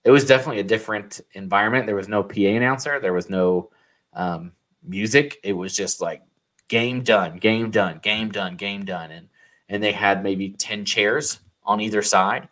it 0.04 0.10
was 0.10 0.24
definitely 0.24 0.60
a 0.60 0.64
different 0.64 1.20
environment. 1.32 1.86
There 1.86 1.96
was 1.96 2.08
no 2.08 2.22
PA 2.22 2.40
announcer. 2.40 3.00
There 3.00 3.12
was 3.12 3.30
no 3.30 3.70
um, 4.12 4.52
music. 4.82 5.38
It 5.42 5.52
was 5.52 5.76
just 5.76 6.00
like 6.00 6.22
game 6.68 7.02
done, 7.02 7.38
game 7.38 7.70
done, 7.70 8.00
game 8.02 8.30
done, 8.30 8.56
game 8.56 8.84
done, 8.84 9.10
and 9.10 9.28
and 9.68 9.82
they 9.82 9.92
had 9.92 10.22
maybe 10.22 10.50
ten 10.50 10.84
chairs 10.84 11.40
on 11.64 11.80
either 11.80 12.02
side. 12.02 12.48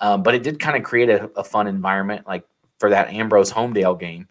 Um, 0.00 0.22
but 0.22 0.34
it 0.34 0.42
did 0.42 0.60
kind 0.60 0.76
of 0.76 0.82
create 0.84 1.08
a, 1.08 1.28
a, 1.34 1.42
fun 1.42 1.66
environment, 1.66 2.26
like 2.26 2.44
for 2.78 2.90
that 2.90 3.08
Ambrose 3.08 3.50
Homedale 3.50 3.98
game. 3.98 4.28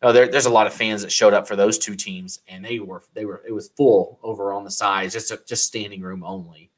Oh, 0.00 0.12
there, 0.12 0.28
there's 0.28 0.46
a 0.46 0.50
lot 0.50 0.68
of 0.68 0.72
fans 0.72 1.02
that 1.02 1.10
showed 1.10 1.34
up 1.34 1.48
for 1.48 1.56
those 1.56 1.76
two 1.78 1.96
teams, 1.96 2.40
and 2.46 2.64
they 2.64 2.78
were 2.78 3.02
they 3.14 3.24
were 3.24 3.42
it 3.46 3.52
was 3.52 3.68
full 3.76 4.18
over 4.22 4.52
on 4.52 4.64
the 4.64 4.70
sides, 4.70 5.12
just 5.12 5.32
just 5.46 5.66
standing 5.66 6.02
room 6.02 6.22
only. 6.24 6.70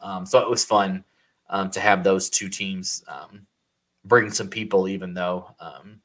Um, 0.00 0.24
so 0.26 0.38
it 0.40 0.48
was 0.48 0.64
fun 0.64 1.04
um, 1.50 1.70
to 1.70 1.80
have 1.80 2.02
those 2.02 2.30
two 2.30 2.48
teams 2.48 3.04
um, 3.08 3.46
bring 4.04 4.30
some 4.30 4.48
people, 4.48 4.88
even 4.88 5.14
though 5.14 5.54
um, 5.60 6.00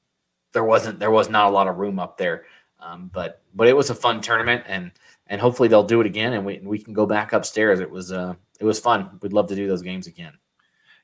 there 0.54 0.66
wasn't 0.66 1.00
there 1.00 1.12
was 1.12 1.30
not 1.30 1.48
a 1.48 1.52
lot 1.52 1.68
of 1.68 1.78
room 1.78 2.00
up 2.00 2.18
there. 2.18 2.46
Um, 2.80 3.10
but 3.14 3.42
but 3.56 3.68
it 3.68 3.76
was 3.76 3.90
a 3.90 3.96
fun 3.96 4.22
tournament, 4.22 4.64
and 4.68 4.92
and 5.28 5.40
hopefully 5.42 5.70
they'll 5.70 5.84
do 5.84 6.02
it 6.02 6.06
again, 6.08 6.34
and 6.34 6.46
we 6.46 6.60
we 6.60 6.80
can 6.80 6.94
go 6.94 7.06
back 7.06 7.34
upstairs. 7.34 7.80
It 7.80 7.90
was 7.90 8.12
uh 8.12 8.36
it 8.60 8.66
was 8.66 8.80
fun. 8.80 9.20
We'd 9.22 9.34
love 9.34 9.48
to 9.48 9.56
do 9.56 9.68
those 9.68 9.82
games 9.82 10.08
again. 10.08 10.34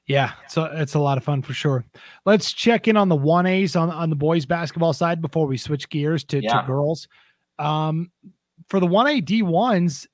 Yeah, 0.05 0.33
so 0.49 0.65
it's 0.65 0.95
a 0.95 0.99
lot 0.99 1.17
of 1.17 1.23
fun 1.23 1.41
for 1.41 1.53
sure. 1.53 1.85
Let's 2.25 2.51
check 2.51 2.89
in 2.89 2.97
on 2.97 3.07
the 3.07 3.15
one 3.15 3.45
A's 3.45 3.75
on 3.75 3.89
on 3.89 4.09
the 4.09 4.17
boys 4.17 4.45
basketball 4.45 4.91
side 4.91 5.21
before 5.21 5.47
we 5.47 5.57
switch 5.57 5.87
gears 5.89 6.25
to, 6.25 6.41
yeah. 6.41 6.61
to 6.61 6.67
girls. 6.67 7.07
Um, 7.57 8.11
for 8.67 8.81
the 8.81 8.87
one 8.87 9.07
A 9.07 9.21
D 9.21 9.43
ones, 9.43 10.05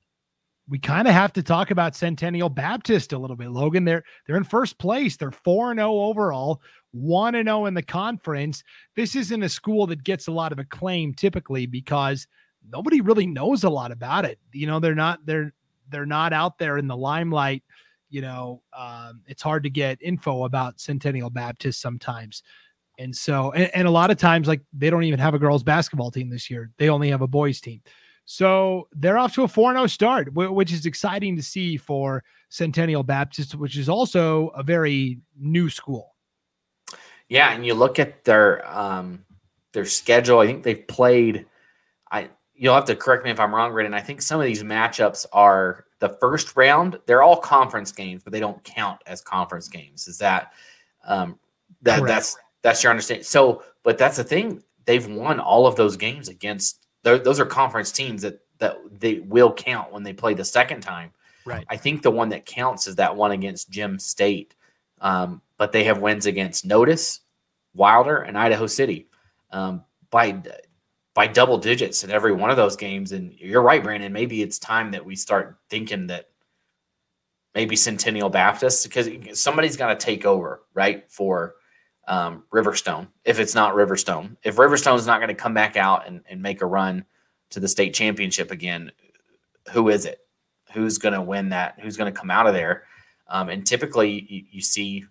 we 0.67 0.78
kind 0.78 1.08
of 1.08 1.15
have 1.15 1.34
to 1.34 1.41
talk 1.41 1.71
about 1.71 1.95
Centennial 1.95 2.49
Baptist 2.49 3.13
a 3.13 3.17
little 3.17 3.36
bit. 3.36 3.49
Logan, 3.49 3.84
they're 3.84 4.04
they're 4.28 4.38
in 4.38 4.43
first 4.43 4.78
place. 4.78 5.17
They're 5.17 5.32
four 5.32 5.71
and 5.71 5.80
zero 5.80 5.91
oh 5.91 6.06
overall, 6.06 6.62
one 6.91 7.34
and 7.34 7.47
zero 7.47 7.62
oh 7.62 7.65
in 7.65 7.73
the 7.73 7.82
conference. 7.82 8.63
This 8.95 9.15
isn't 9.15 9.41
a 9.41 9.49
school 9.49 9.88
that 9.88 10.04
gets 10.04 10.28
a 10.28 10.32
lot 10.32 10.52
of 10.52 10.60
acclaim 10.60 11.15
typically 11.15 11.65
because 11.65 12.28
nobody 12.69 13.02
really 13.02 13.25
knows 13.25 13.63
a 13.63 13.69
lot 13.71 13.91
about 13.91 14.25
it. 14.25 14.38
You 14.52 14.67
know, 14.67 14.80
they're 14.80 14.93
not 14.93 15.25
they're 15.25 15.52
they're 15.89 16.06
not 16.06 16.32
out 16.32 16.60
there 16.60 16.78
in 16.78 16.86
the 16.86 16.97
limelight 16.97 17.63
you 18.09 18.21
know, 18.21 18.61
um, 18.77 19.21
it's 19.27 19.41
hard 19.41 19.63
to 19.63 19.69
get 19.69 20.01
info 20.01 20.43
about 20.43 20.79
Centennial 20.79 21.29
Baptist 21.29 21.81
sometimes. 21.81 22.43
And 22.97 23.15
so, 23.15 23.51
and, 23.53 23.71
and, 23.73 23.87
a 23.87 23.91
lot 23.91 24.11
of 24.11 24.17
times, 24.17 24.47
like 24.47 24.61
they 24.73 24.89
don't 24.89 25.05
even 25.05 25.19
have 25.19 25.33
a 25.33 25.39
girls 25.39 25.63
basketball 25.63 26.11
team 26.11 26.29
this 26.29 26.49
year, 26.49 26.71
they 26.77 26.89
only 26.89 27.09
have 27.09 27.21
a 27.21 27.27
boys 27.27 27.61
team. 27.61 27.81
So 28.25 28.87
they're 28.93 29.17
off 29.17 29.33
to 29.35 29.43
a 29.43 29.47
4 29.47 29.73
0 29.73 29.87
start, 29.87 30.33
which 30.33 30.71
is 30.71 30.85
exciting 30.85 31.35
to 31.35 31.41
see 31.41 31.77
for 31.77 32.23
Centennial 32.49 33.01
Baptist, 33.01 33.55
which 33.55 33.75
is 33.77 33.89
also 33.89 34.49
a 34.49 34.61
very 34.61 35.19
new 35.35 35.69
school. 35.69 36.15
Yeah. 37.27 37.53
And 37.53 37.65
you 37.65 37.73
look 37.73 37.97
at 37.97 38.23
their, 38.25 38.67
um, 38.67 39.25
their 39.73 39.85
schedule, 39.85 40.39
I 40.39 40.45
think 40.45 40.63
they've 40.63 40.87
played, 40.87 41.47
I, 42.11 42.29
you'll 42.53 42.75
have 42.75 42.85
to 42.85 42.95
correct 42.95 43.23
me 43.23 43.31
if 43.31 43.39
I'm 43.39 43.55
wrong, 43.55 43.71
Brandon. 43.71 43.95
I 43.95 44.01
think 44.01 44.21
some 44.21 44.39
of 44.39 44.45
these 44.45 44.61
matchups 44.61 45.25
are 45.31 45.85
the 45.99 46.09
first 46.19 46.55
round. 46.55 46.99
They're 47.05 47.21
all 47.21 47.38
conference 47.38 47.91
games, 47.91 48.23
but 48.23 48.33
they 48.33 48.39
don't 48.39 48.63
count 48.63 49.01
as 49.05 49.21
conference 49.21 49.67
games. 49.67 50.07
Is 50.07 50.17
that 50.19 50.53
um, 51.05 51.38
that 51.81 51.99
Correct. 51.99 52.07
that's 52.07 52.38
that's 52.62 52.83
your 52.83 52.91
understanding? 52.91 53.23
So, 53.23 53.63
but 53.83 53.97
that's 53.97 54.17
the 54.17 54.23
thing. 54.23 54.63
They've 54.85 55.07
won 55.07 55.39
all 55.39 55.67
of 55.67 55.75
those 55.75 55.97
games 55.97 56.29
against 56.29 56.88
those 57.03 57.39
are 57.39 57.45
conference 57.45 57.91
teams 57.91 58.21
that 58.23 58.39
that 58.59 58.77
they 58.99 59.19
will 59.19 59.53
count 59.53 59.91
when 59.91 60.03
they 60.03 60.13
play 60.13 60.33
the 60.33 60.45
second 60.45 60.81
time. 60.81 61.12
Right. 61.45 61.65
I 61.69 61.77
think 61.77 62.01
the 62.01 62.12
one 62.12 62.29
that 62.29 62.45
counts 62.45 62.88
is 62.88 62.95
that 62.97 63.15
one 63.15 63.31
against 63.31 63.69
Gem 63.69 63.97
State. 63.99 64.55
Um, 65.01 65.41
but 65.57 65.71
they 65.71 65.85
have 65.85 65.99
wins 65.99 66.25
against 66.25 66.65
Notus, 66.65 67.21
Wilder, 67.73 68.17
and 68.17 68.38
Idaho 68.38 68.67
City. 68.67 69.07
Um, 69.51 69.83
by 70.09 70.41
by 71.19 71.27
double 71.27 71.58
digits 71.58 72.05
in 72.05 72.12
every 72.12 72.32
one 72.32 72.49
of 72.49 72.55
those 72.55 72.77
games. 72.77 73.12
And 73.12 73.34
you're 73.38 73.62
right, 73.62 73.84
Brandon. 73.84 74.13
Maybe 74.13 74.41
it's 74.41 74.58
time 74.58 74.91
that 74.91 75.05
we 75.05 75.17
start 75.17 75.58
thinking 75.69 76.08
that 76.08 76.29
maybe 77.53 77.75
Centennial 77.75 78.29
Baptist 78.29 78.86
because 78.86 79.10
somebody's 79.38 79.75
got 79.75 79.89
to 79.89 79.97
take 79.97 80.25
over, 80.25 80.62
right? 80.73 81.03
For 81.12 81.55
um, 82.08 82.45
Riverstone, 82.53 83.10
if 83.25 83.38
it's 83.38 83.53
not 83.53 83.75
Riverstone, 83.75 84.38
if 84.43 84.55
Riverstone's 84.55 85.05
not 85.05 85.17
going 85.17 85.27
to 85.27 85.36
come 85.36 85.53
back 85.53 85.75
out 85.75 86.08
and, 86.08 86.21
and 86.29 86.41
make 86.41 86.62
a 86.62 86.65
run 86.65 87.03
to 87.49 87.60
the 87.60 87.67
state 87.67 87.93
championship 87.93 88.49
again, 88.49 88.89
who 89.73 89.89
is 89.89 90.05
it? 90.05 90.19
Who's 90.71 90.99
going 90.99 91.15
to 91.15 91.21
win 91.21 91.49
that? 91.49 91.82
Who's 91.82 91.97
going 91.97 92.13
to 92.13 92.17
come 92.17 92.32
out 92.32 92.47
of 92.47 92.53
there? 92.53 92.84
Um, 93.27 93.49
and 93.49 93.67
typically, 93.67 94.25
you, 94.29 94.43
you, 94.51 94.62
see 94.62 95.03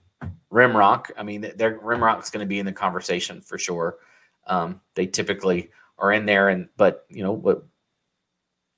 Rimrock. 0.50 1.10
I 1.18 1.22
mean, 1.22 1.42
their 1.42 1.78
Rimrock's 1.78 2.30
going 2.30 2.40
to 2.44 2.48
be 2.48 2.60
in 2.60 2.64
the 2.64 2.72
conversation 2.72 3.42
for 3.42 3.58
sure. 3.58 3.96
Um, 4.46 4.80
they 4.94 5.06
typically 5.06 5.68
are 5.98 6.12
in 6.12 6.26
there, 6.26 6.48
and 6.48 6.68
but 6.76 7.04
you 7.08 7.22
know 7.22 7.32
what? 7.32 7.64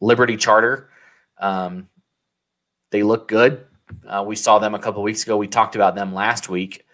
Liberty 0.01 0.37
Charter, 0.37 0.91
um, 1.39 1.89
they 2.91 3.03
look 3.03 3.29
good. 3.29 3.67
Uh, 4.07 4.25
we 4.27 4.37
saw 4.37 4.59
them 4.59 4.75
a 4.75 4.79
couple 4.79 5.03
weeks 5.03 5.23
ago. 5.25 5.37
We 5.37 5.49
talked 5.49 5.75
about 5.75 5.95
them 5.95 6.15
last 6.15 6.49
week. 6.49 6.87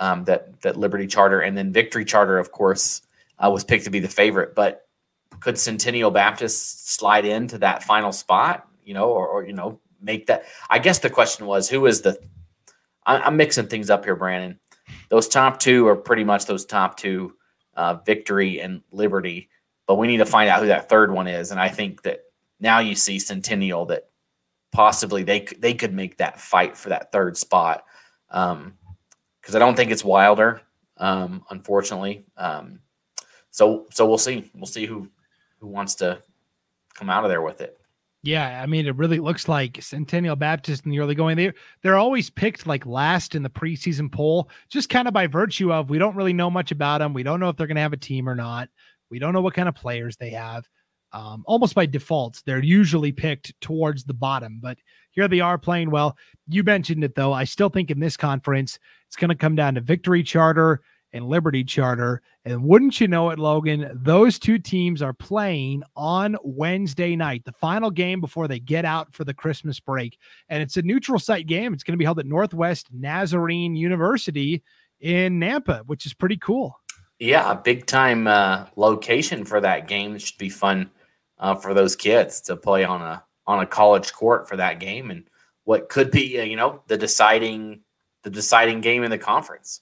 Um, 0.00 0.24
that 0.24 0.60
that 0.62 0.76
Liberty 0.76 1.06
Charter 1.06 1.40
and 1.40 1.56
then 1.56 1.72
Victory 1.72 2.04
Charter, 2.04 2.38
of 2.38 2.50
course, 2.50 3.02
uh, 3.38 3.50
was 3.50 3.62
picked 3.64 3.84
to 3.84 3.90
be 3.90 4.00
the 4.00 4.08
favorite. 4.08 4.54
But 4.54 4.86
could 5.40 5.58
Centennial 5.58 6.10
Baptist 6.10 6.88
slide 6.88 7.24
into 7.24 7.58
that 7.58 7.84
final 7.84 8.12
spot? 8.12 8.66
You 8.84 8.94
know, 8.94 9.08
or, 9.08 9.28
or 9.28 9.46
you 9.46 9.52
know, 9.52 9.80
make 10.00 10.26
that. 10.26 10.44
I 10.68 10.78
guess 10.78 10.98
the 10.98 11.10
question 11.10 11.46
was, 11.46 11.68
who 11.68 11.86
is 11.86 12.02
the? 12.02 12.18
I, 13.06 13.18
I'm 13.18 13.36
mixing 13.36 13.66
things 13.66 13.90
up 13.90 14.04
here, 14.04 14.16
Brandon. 14.16 14.58
Those 15.08 15.28
top 15.28 15.60
two 15.60 15.86
are 15.86 15.96
pretty 15.96 16.24
much 16.24 16.46
those 16.46 16.64
top 16.64 16.96
two, 16.96 17.36
uh, 17.76 17.94
Victory 18.04 18.60
and 18.60 18.82
Liberty. 18.90 19.48
But 19.86 19.96
we 19.96 20.06
need 20.06 20.18
to 20.18 20.26
find 20.26 20.48
out 20.48 20.60
who 20.60 20.68
that 20.68 20.88
third 20.88 21.12
one 21.12 21.26
is. 21.26 21.50
And 21.50 21.60
I 21.60 21.68
think 21.68 22.02
that 22.02 22.20
now 22.60 22.78
you 22.78 22.94
see 22.94 23.18
Centennial 23.18 23.86
that 23.86 24.08
possibly 24.72 25.22
they 25.22 25.40
they 25.58 25.74
could 25.74 25.92
make 25.92 26.18
that 26.18 26.40
fight 26.40 26.76
for 26.76 26.88
that 26.90 27.12
third 27.12 27.36
spot. 27.36 27.84
Um, 28.30 28.74
because 29.40 29.54
I 29.54 29.58
don't 29.58 29.76
think 29.76 29.90
it's 29.90 30.04
Wilder, 30.04 30.62
um, 30.96 31.44
unfortunately. 31.50 32.24
Um, 32.36 32.80
so 33.50 33.86
so 33.90 34.06
we'll 34.06 34.18
see. 34.18 34.50
We'll 34.54 34.66
see 34.66 34.86
who 34.86 35.08
who 35.60 35.66
wants 35.66 35.96
to 35.96 36.22
come 36.94 37.10
out 37.10 37.24
of 37.24 37.30
there 37.30 37.42
with 37.42 37.60
it. 37.60 37.78
Yeah, 38.22 38.62
I 38.62 38.64
mean, 38.64 38.86
it 38.86 38.96
really 38.96 39.18
looks 39.18 39.48
like 39.48 39.82
Centennial 39.82 40.34
Baptist 40.34 40.86
in 40.86 40.90
the 40.90 40.98
early 40.98 41.14
going. 41.14 41.36
They 41.36 41.52
they're 41.82 41.98
always 41.98 42.30
picked 42.30 42.66
like 42.66 42.86
last 42.86 43.34
in 43.34 43.42
the 43.42 43.50
preseason 43.50 44.10
poll, 44.10 44.48
just 44.70 44.88
kind 44.88 45.06
of 45.06 45.12
by 45.12 45.26
virtue 45.26 45.70
of 45.70 45.90
we 45.90 45.98
don't 45.98 46.16
really 46.16 46.32
know 46.32 46.48
much 46.48 46.70
about 46.70 46.98
them. 46.98 47.12
We 47.12 47.22
don't 47.22 47.38
know 47.38 47.50
if 47.50 47.56
they're 47.56 47.66
going 47.66 47.76
to 47.76 47.82
have 47.82 47.92
a 47.92 47.98
team 47.98 48.26
or 48.26 48.34
not. 48.34 48.70
We 49.10 49.18
don't 49.18 49.32
know 49.32 49.42
what 49.42 49.54
kind 49.54 49.68
of 49.68 49.74
players 49.74 50.16
they 50.16 50.30
have 50.30 50.68
um, 51.14 51.44
almost 51.46 51.76
by 51.76 51.86
default, 51.86 52.42
they're 52.44 52.62
usually 52.62 53.12
picked 53.12 53.58
towards 53.60 54.02
the 54.02 54.12
bottom, 54.12 54.58
but 54.60 54.78
here 55.12 55.28
they 55.28 55.38
are 55.38 55.56
playing 55.56 55.92
well. 55.92 56.18
You 56.48 56.64
mentioned 56.64 57.04
it 57.04 57.14
though. 57.14 57.32
I 57.32 57.44
still 57.44 57.68
think 57.68 57.92
in 57.92 58.00
this 58.00 58.16
conference, 58.16 58.80
it's 59.06 59.16
going 59.16 59.28
to 59.28 59.36
come 59.36 59.54
down 59.54 59.76
to 59.76 59.80
Victory 59.80 60.24
Charter 60.24 60.82
and 61.12 61.28
Liberty 61.28 61.62
Charter. 61.62 62.20
And 62.44 62.64
wouldn't 62.64 63.00
you 63.00 63.06
know 63.06 63.30
it, 63.30 63.38
Logan, 63.38 63.88
those 63.94 64.40
two 64.40 64.58
teams 64.58 65.02
are 65.02 65.12
playing 65.12 65.84
on 65.94 66.36
Wednesday 66.42 67.14
night, 67.14 67.44
the 67.44 67.52
final 67.52 67.92
game 67.92 68.20
before 68.20 68.48
they 68.48 68.58
get 68.58 68.84
out 68.84 69.14
for 69.14 69.22
the 69.22 69.32
Christmas 69.32 69.78
break. 69.78 70.18
And 70.48 70.64
it's 70.64 70.76
a 70.76 70.82
neutral 70.82 71.20
site 71.20 71.46
game. 71.46 71.72
It's 71.72 71.84
going 71.84 71.92
to 71.92 71.98
be 71.98 72.04
held 72.04 72.18
at 72.18 72.26
Northwest 72.26 72.88
Nazarene 72.92 73.76
University 73.76 74.64
in 74.98 75.38
Nampa, 75.38 75.86
which 75.86 76.06
is 76.06 76.12
pretty 76.12 76.38
cool. 76.38 76.80
Yeah, 77.18 77.50
a 77.50 77.54
big 77.54 77.86
time 77.86 78.26
uh, 78.26 78.66
location 78.76 79.44
for 79.44 79.60
that 79.60 79.88
game. 79.88 80.16
It 80.16 80.22
should 80.22 80.38
be 80.38 80.48
fun 80.48 80.90
uh, 81.38 81.54
for 81.54 81.74
those 81.74 81.96
kids 81.96 82.40
to 82.42 82.56
play 82.56 82.84
on 82.84 83.00
a 83.00 83.22
on 83.46 83.60
a 83.60 83.66
college 83.66 84.12
court 84.12 84.48
for 84.48 84.56
that 84.56 84.80
game 84.80 85.10
and 85.10 85.24
what 85.64 85.88
could 85.88 86.10
be 86.10 86.40
uh, 86.40 86.44
you 86.44 86.56
know 86.56 86.82
the 86.86 86.96
deciding 86.96 87.80
the 88.22 88.30
deciding 88.30 88.80
game 88.80 89.02
in 89.04 89.10
the 89.10 89.18
conference. 89.18 89.80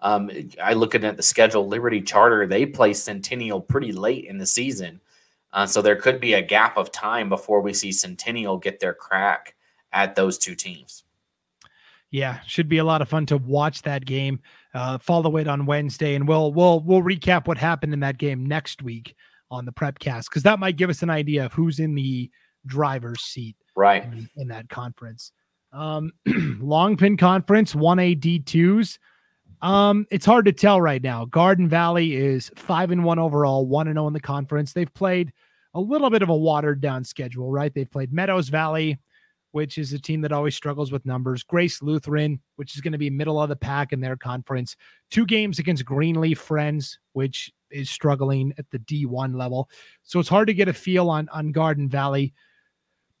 Um, 0.00 0.30
I 0.60 0.72
looking 0.72 1.04
at 1.04 1.16
the 1.16 1.22
schedule, 1.22 1.68
Liberty 1.68 2.00
Charter 2.00 2.46
they 2.46 2.66
play 2.66 2.92
Centennial 2.92 3.60
pretty 3.60 3.92
late 3.92 4.24
in 4.24 4.38
the 4.38 4.46
season, 4.46 5.00
uh, 5.52 5.66
so 5.66 5.82
there 5.82 5.96
could 5.96 6.20
be 6.20 6.34
a 6.34 6.42
gap 6.42 6.76
of 6.76 6.90
time 6.90 7.28
before 7.28 7.60
we 7.60 7.72
see 7.72 7.92
Centennial 7.92 8.58
get 8.58 8.80
their 8.80 8.94
crack 8.94 9.54
at 9.92 10.14
those 10.14 10.38
two 10.38 10.54
teams. 10.54 11.04
Yeah, 12.10 12.40
should 12.46 12.68
be 12.68 12.78
a 12.78 12.84
lot 12.84 13.00
of 13.00 13.08
fun 13.08 13.26
to 13.26 13.36
watch 13.38 13.82
that 13.82 14.04
game. 14.04 14.40
Uh, 14.74 14.98
follow 14.98 15.36
it 15.36 15.48
on 15.48 15.66
Wednesday, 15.66 16.14
and 16.14 16.26
we'll 16.26 16.52
we'll 16.52 16.80
we'll 16.80 17.02
recap 17.02 17.46
what 17.46 17.58
happened 17.58 17.92
in 17.92 18.00
that 18.00 18.18
game 18.18 18.46
next 18.46 18.82
week 18.82 19.14
on 19.50 19.66
the 19.66 19.72
prepcast 19.72 20.24
because 20.30 20.42
that 20.42 20.58
might 20.58 20.76
give 20.76 20.88
us 20.88 21.02
an 21.02 21.10
idea 21.10 21.44
of 21.44 21.52
who's 21.52 21.78
in 21.78 21.94
the 21.94 22.30
driver's 22.64 23.20
seat 23.20 23.56
right 23.76 24.04
in, 24.04 24.28
in 24.36 24.48
that 24.48 24.68
conference. 24.68 25.32
Um, 25.72 26.12
long 26.60 26.96
pin 26.96 27.16
conference, 27.16 27.74
1A 27.74 28.18
D2s. 28.18 28.98
Um, 29.62 30.06
it's 30.10 30.26
hard 30.26 30.46
to 30.46 30.52
tell 30.52 30.80
right 30.80 31.02
now. 31.02 31.24
Garden 31.24 31.68
Valley 31.68 32.16
is 32.16 32.50
five 32.56 32.90
and 32.90 33.04
one 33.04 33.18
overall, 33.18 33.66
one 33.66 33.86
and 33.86 33.94
zero 33.94 34.04
oh 34.04 34.08
in 34.08 34.12
the 34.12 34.20
conference. 34.20 34.72
They've 34.72 34.92
played 34.92 35.32
a 35.74 35.80
little 35.80 36.10
bit 36.10 36.22
of 36.22 36.28
a 36.28 36.36
watered 36.36 36.80
down 36.80 37.04
schedule, 37.04 37.50
right? 37.50 37.72
They've 37.72 37.90
played 37.90 38.12
Meadows 38.12 38.48
Valley, 38.48 38.98
which 39.52 39.78
is 39.78 39.92
a 39.92 39.98
team 39.98 40.20
that 40.22 40.32
always 40.32 40.54
struggles 40.54 40.90
with 40.90 41.06
numbers. 41.06 41.42
Grace 41.42 41.80
Lutheran, 41.82 42.40
which 42.56 42.74
is 42.74 42.80
going 42.80 42.92
to 42.92 42.98
be 42.98 43.10
middle 43.10 43.40
of 43.40 43.48
the 43.48 43.56
pack 43.56 43.92
in 43.92 44.00
their 44.00 44.16
conference. 44.16 44.76
Two 45.10 45.24
games 45.24 45.58
against 45.58 45.84
Greenleaf 45.84 46.38
Friends, 46.38 46.98
which 47.12 47.52
is 47.70 47.88
struggling 47.88 48.52
at 48.58 48.68
the 48.70 48.78
D1 48.80 49.34
level. 49.36 49.70
So 50.02 50.20
it's 50.20 50.28
hard 50.28 50.48
to 50.48 50.54
get 50.54 50.68
a 50.68 50.72
feel 50.72 51.08
on 51.08 51.28
on 51.28 51.52
Garden 51.52 51.88
Valley. 51.88 52.34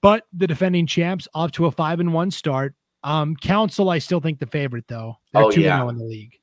But 0.00 0.24
the 0.32 0.46
defending 0.46 0.86
champs 0.86 1.28
off 1.32 1.52
to 1.52 1.66
a 1.66 1.70
five 1.70 2.00
and 2.00 2.12
one 2.12 2.30
start. 2.30 2.74
Um, 3.04 3.36
Council, 3.36 3.88
I 3.88 3.98
still 3.98 4.20
think 4.20 4.38
the 4.38 4.46
favorite 4.46 4.86
though. 4.88 5.18
They're 5.32 5.44
oh, 5.44 5.50
two 5.50 5.60
yeah. 5.60 5.88
In 5.88 5.96
the 5.96 6.04
league. 6.04 6.38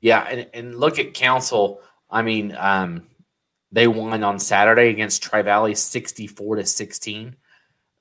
Yeah, 0.00 0.20
and, 0.22 0.48
and 0.52 0.78
look 0.78 0.98
at 0.98 1.14
Council. 1.14 1.80
I 2.10 2.22
mean, 2.22 2.54
um, 2.58 3.06
they 3.72 3.88
won 3.88 4.22
on 4.22 4.38
Saturday 4.38 4.88
against 4.88 5.22
Tri 5.22 5.42
Valley 5.42 5.74
64 5.74 6.56
to 6.56 6.66
16. 6.66 7.36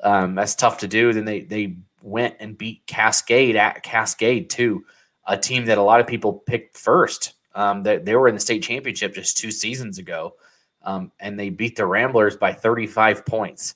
Um, 0.04 0.36
that's 0.36 0.56
tough 0.56 0.78
to 0.80 0.88
do. 0.88 1.14
Then 1.14 1.26
they 1.26 1.42
they 1.42 1.78
went 2.02 2.36
and 2.40 2.58
beat 2.58 2.86
Cascade 2.86 3.56
at 3.56 3.82
Cascade 3.82 4.50
too, 4.50 4.86
a 5.26 5.38
team 5.38 5.66
that 5.66 5.78
a 5.78 5.82
lot 5.82 6.00
of 6.00 6.08
people 6.08 6.34
picked 6.34 6.78
first 6.78 7.34
um, 7.56 7.84
they, 7.84 7.98
they 7.98 8.16
were 8.16 8.28
in 8.28 8.36
the 8.36 8.42
state 8.42 8.64
championship 8.64 9.14
just 9.14 9.38
two 9.38 9.52
seasons 9.52 9.98
ago, 9.98 10.36
um, 10.84 11.12
and 11.20 11.40
they 11.40 11.50
beat 11.50 11.76
the 11.76 11.86
Ramblers 11.86 12.36
by 12.36 12.54
35 12.54 13.26
points. 13.26 13.76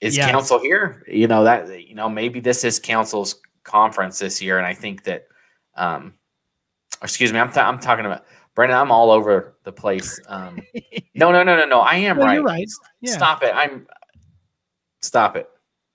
Is 0.00 0.16
yes. 0.16 0.30
Council 0.30 0.58
here? 0.58 1.04
You 1.06 1.28
know 1.28 1.44
that 1.44 1.86
you 1.86 1.94
know 1.94 2.08
maybe 2.08 2.40
this 2.40 2.64
is 2.64 2.80
Council's 2.80 3.40
conference 3.64 4.18
this 4.18 4.40
year, 4.40 4.58
and 4.58 4.66
I 4.66 4.74
think 4.74 5.04
that. 5.04 5.26
Um, 5.76 6.14
excuse 7.02 7.32
me, 7.32 7.38
I'm 7.38 7.52
th- 7.52 7.64
I'm 7.64 7.78
talking 7.78 8.06
about 8.06 8.24
Brandon. 8.54 8.78
I'm 8.78 8.90
all 8.90 9.10
over 9.10 9.56
the 9.64 9.72
place. 9.72 10.18
Um, 10.26 10.60
no, 11.14 11.30
no, 11.30 11.42
no, 11.42 11.54
no, 11.54 11.66
no. 11.66 11.80
I 11.80 11.96
am 11.96 12.16
well, 12.16 12.26
right. 12.26 12.42
right. 12.42 12.68
Yeah. 13.02 13.12
Stop 13.12 13.42
it. 13.42 13.54
I'm. 13.54 13.86
Stop 15.02 15.36
it. 15.36 15.48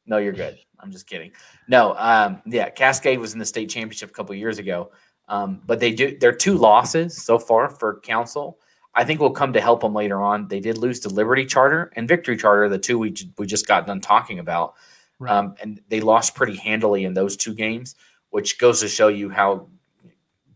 No, 0.05 0.17
you're 0.17 0.33
good. 0.33 0.57
I'm 0.79 0.91
just 0.91 1.07
kidding. 1.07 1.31
No, 1.67 1.95
um, 1.97 2.41
yeah, 2.45 2.69
Cascade 2.69 3.19
was 3.19 3.33
in 3.33 3.39
the 3.39 3.45
state 3.45 3.69
championship 3.69 4.09
a 4.09 4.13
couple 4.13 4.35
years 4.35 4.59
ago, 4.59 4.91
um, 5.27 5.61
but 5.65 5.79
they 5.79 5.91
do 5.91 6.17
their 6.17 6.33
two 6.33 6.57
losses 6.57 7.23
so 7.23 7.39
far 7.39 7.69
for 7.69 7.99
Council. 8.01 8.59
I 8.93 9.03
think 9.03 9.19
will 9.19 9.31
come 9.31 9.53
to 9.53 9.61
help 9.61 9.81
them 9.81 9.93
later 9.93 10.21
on. 10.21 10.47
They 10.47 10.59
did 10.59 10.77
lose 10.77 11.01
to 11.01 11.09
Liberty 11.09 11.45
Charter 11.45 11.91
and 11.95 12.07
Victory 12.07 12.37
Charter, 12.37 12.69
the 12.69 12.77
two 12.77 12.97
we 12.97 13.13
we 13.37 13.45
just 13.45 13.67
got 13.67 13.87
done 13.87 13.99
talking 13.99 14.39
about, 14.39 14.75
right. 15.19 15.31
um, 15.31 15.55
and 15.61 15.81
they 15.89 16.01
lost 16.01 16.35
pretty 16.35 16.55
handily 16.55 17.03
in 17.05 17.13
those 17.13 17.35
two 17.35 17.53
games, 17.53 17.95
which 18.29 18.57
goes 18.57 18.79
to 18.81 18.87
show 18.87 19.09
you 19.09 19.29
how 19.29 19.67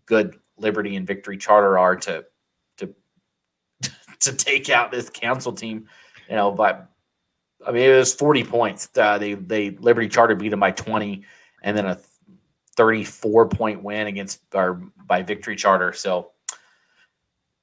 good 0.06 0.38
Liberty 0.58 0.96
and 0.96 1.08
Victory 1.08 1.38
Charter 1.38 1.78
are 1.78 1.96
to 1.98 2.26
to 2.78 2.94
to 4.20 4.34
take 4.34 4.70
out 4.70 4.92
this 4.92 5.10
Council 5.10 5.52
team. 5.52 5.88
You 6.30 6.36
know, 6.36 6.52
but 6.52 6.90
I 7.66 7.72
mean 7.72 7.84
it 7.84 7.98
was 7.98 8.14
forty 8.14 8.44
points. 8.44 8.90
Uh, 8.96 9.18
they 9.18 9.34
they 9.34 9.72
Liberty 9.72 10.08
Charter 10.08 10.36
beat 10.36 10.50
them 10.50 10.60
by 10.60 10.72
twenty, 10.72 11.26
and 11.62 11.76
then 11.76 11.86
a 11.86 12.00
34 12.76 13.50
point 13.50 13.84
win 13.84 14.08
against 14.08 14.40
our 14.56 14.76
by 15.06 15.22
Victory 15.22 15.58
Charter. 15.58 15.92
So, 15.92 16.32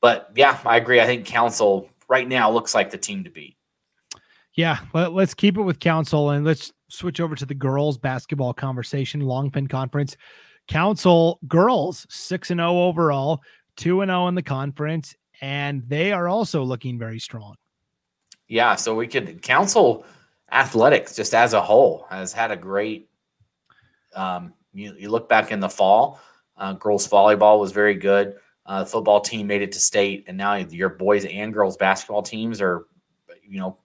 but 0.03 0.31
yeah, 0.35 0.59
I 0.65 0.77
agree. 0.77 1.01
I 1.01 1.07
think 1.07 1.25
Council 1.25 1.89
right 2.07 2.29
now 2.29 2.51
looks 2.51 2.75
like 2.75 2.91
the 2.91 2.99
team 2.99 3.25
to 3.25 3.31
beat. 3.31 3.57
Yeah, 4.53 4.79
let, 4.93 5.13
us 5.13 5.33
keep 5.33 5.57
it 5.57 5.63
with 5.63 5.81
Council 5.81 6.31
and 6.31 6.45
let's 6.45 6.71
switch 6.89 7.21
over 7.21 7.35
to 7.35 7.47
the 7.47 7.55
girls 7.55 7.97
basketball 7.97 8.53
conversation, 8.53 9.21
long 9.21 9.51
pin 9.51 9.67
conference. 9.69 10.19
Council 10.69 11.39
girls 11.49 12.07
6 12.11 12.51
and 12.51 12.59
0 12.59 12.71
overall, 12.73 13.41
2 13.77 14.03
and 14.03 14.11
0 14.11 14.29
in 14.29 14.35
the 14.35 14.43
conference 14.43 15.15
and 15.41 15.83
they 15.89 16.13
are 16.13 16.29
also 16.29 16.63
looking 16.63 16.99
very 16.99 17.19
strong. 17.19 17.57
Yeah, 18.49 18.77
so 18.77 18.95
we 18.95 19.07
could 19.07 19.43
Council 19.43 20.05
athletics 20.53 21.17
just 21.17 21.35
as 21.35 21.53
a 21.55 21.61
whole 21.61 22.07
has 22.09 22.33
had 22.33 22.53
a 22.53 22.57
great 22.57 23.09
um, 24.15 24.55
you, 24.73 24.95
you 24.99 25.09
look 25.11 25.29
back 25.29 25.53
in 25.53 25.61
the 25.61 25.69
fall, 25.69 26.21
uh, 26.57 26.73
girls 26.75 27.09
volleyball 27.09 27.59
was 27.61 27.73
very 27.73 27.95
good. 27.95 28.37
uh, 28.67 28.85
football 28.85 29.21
team 29.21 29.47
made 29.47 29.63
it 29.63 29.73
to 29.73 29.79
state, 29.81 30.25
and 30.27 30.37
now 30.37 30.55
your 30.55 30.89
boys 30.89 31.25
and 31.25 31.53
girls 31.55 31.77
basketball 31.77 32.23
teams 32.23 32.61
are, 32.61 32.87
you 33.47 33.61
know, 33.61 33.79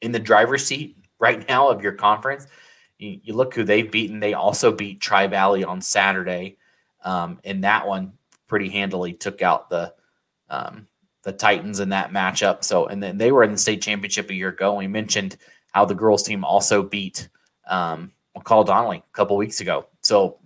in 0.00 0.12
the 0.12 0.18
driver's 0.18 0.64
seat 0.64 0.96
right 1.18 1.46
now 1.48 1.68
of 1.68 1.82
your 1.82 1.92
conference. 1.92 2.46
You, 2.98 3.20
you 3.22 3.34
look 3.34 3.54
who 3.54 3.64
they've 3.64 3.90
beaten. 3.90 4.18
They 4.18 4.34
also 4.34 4.72
beat 4.72 5.00
Tri 5.00 5.26
Valley 5.26 5.62
on 5.62 5.80
Saturday, 5.80 6.56
um, 7.04 7.38
and 7.44 7.64
that 7.64 7.86
one 7.86 8.14
pretty 8.48 8.70
handily 8.70 9.12
took 9.12 9.42
out 9.42 9.68
the 9.68 9.92
um, 10.48 10.86
the 11.24 11.32
Titans 11.32 11.80
in 11.80 11.90
that 11.90 12.10
matchup. 12.10 12.64
So, 12.64 12.86
and 12.86 13.02
then 13.02 13.18
they 13.18 13.32
were 13.32 13.44
in 13.44 13.52
the 13.52 13.58
state 13.58 13.82
championship 13.82 14.30
a 14.30 14.34
year 14.34 14.48
ago. 14.48 14.74
We 14.74 14.88
mentioned 14.88 15.36
how 15.72 15.84
the 15.84 15.94
girls 15.94 16.22
team 16.22 16.44
also 16.44 16.82
beat 16.82 17.28
um, 17.66 18.12
McCall 18.36 18.66
Donnelly 18.66 18.98
a 19.06 19.16
couple 19.16 19.36
weeks 19.36 19.60
ago. 19.60 19.86
So, 20.02 20.38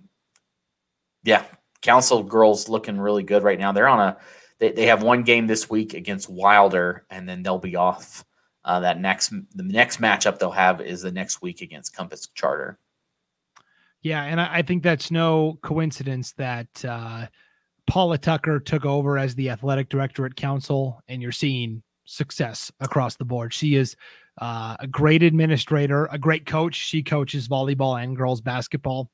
yeah, 1.24 1.44
Council 1.82 2.22
girls 2.22 2.68
looking 2.68 2.98
really 2.98 3.22
good 3.22 3.42
right 3.42 3.58
now. 3.58 3.72
They're 3.72 3.88
on 3.88 4.00
a 4.00 4.16
they, 4.58 4.72
they 4.72 4.86
have 4.86 5.02
one 5.02 5.22
game 5.22 5.46
this 5.46 5.68
week 5.68 5.94
against 5.94 6.30
Wilder, 6.30 7.04
and 7.10 7.28
then 7.28 7.42
they'll 7.42 7.58
be 7.58 7.76
off. 7.76 8.24
Uh, 8.64 8.80
that 8.80 9.00
next 9.00 9.30
the 9.30 9.62
next 9.62 10.00
matchup 10.00 10.38
they'll 10.38 10.50
have 10.50 10.80
is 10.80 11.02
the 11.02 11.12
next 11.12 11.40
week 11.40 11.62
against 11.62 11.94
Compass 11.94 12.26
Charter. 12.34 12.78
Yeah, 14.02 14.22
and 14.24 14.40
I, 14.40 14.58
I 14.58 14.62
think 14.62 14.82
that's 14.82 15.10
no 15.10 15.58
coincidence 15.62 16.32
that 16.32 16.84
uh, 16.84 17.26
Paula 17.87 18.18
Tucker 18.18 18.59
took 18.61 18.85
over 18.85 19.18
as 19.18 19.35
the 19.35 19.51
athletic 19.51 19.88
director 19.88 20.27
at 20.27 20.37
Council, 20.37 21.01
and 21.09 21.22
you're 21.22 21.33
seeing 21.33 21.83
success 22.05 22.70
across 22.81 23.16
the 23.16 23.25
board. 23.25 23.53
She 23.53 23.77
is 23.77 23.96
uh, 24.38 24.77
a 24.81 24.87
great 24.87 25.22
administrator, 25.22 26.07
a 26.11 26.18
great 26.18 26.46
coach. 26.46 26.75
She 26.75 27.03
coaches 27.03 27.49
volleyball 27.49 28.03
and 28.03 28.16
girls 28.16 28.40
basketball. 28.40 29.11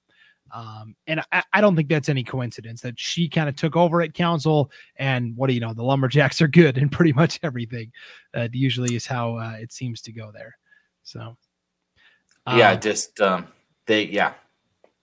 Um, 0.53 0.97
and 1.07 1.21
I, 1.33 1.43
I, 1.55 1.61
don't 1.63 1.77
think 1.77 1.89
that's 1.89 2.11
any 2.11 2.23
coincidence 2.23 2.83
that 2.83 3.01
she 3.01 3.27
kind 3.27 3.49
of 3.49 3.57
took 3.57 3.75
over 3.75 4.03
at 4.03 4.13
council. 4.13 4.71
And 4.97 5.35
what 5.35 5.47
do 5.47 5.55
you 5.55 5.61
know? 5.61 5.73
The 5.73 5.83
Lumberjacks 5.83 6.43
are 6.43 6.49
good 6.49 6.77
in 6.77 6.91
pretty 6.91 7.13
much 7.15 7.41
everything. 7.43 7.91
Uh, 8.35 8.49
usually 8.53 8.95
is 8.95 9.07
how 9.07 9.39
uh, 9.39 9.57
it 9.59 9.73
seems 9.73 10.03
to 10.03 10.13
go 10.13 10.31
there. 10.31 10.55
So, 11.05 11.37
um, 12.47 12.59
yeah, 12.59 12.75
just 12.75 13.19
um, 13.21 13.47
they, 13.87 14.05
yeah, 14.05 14.35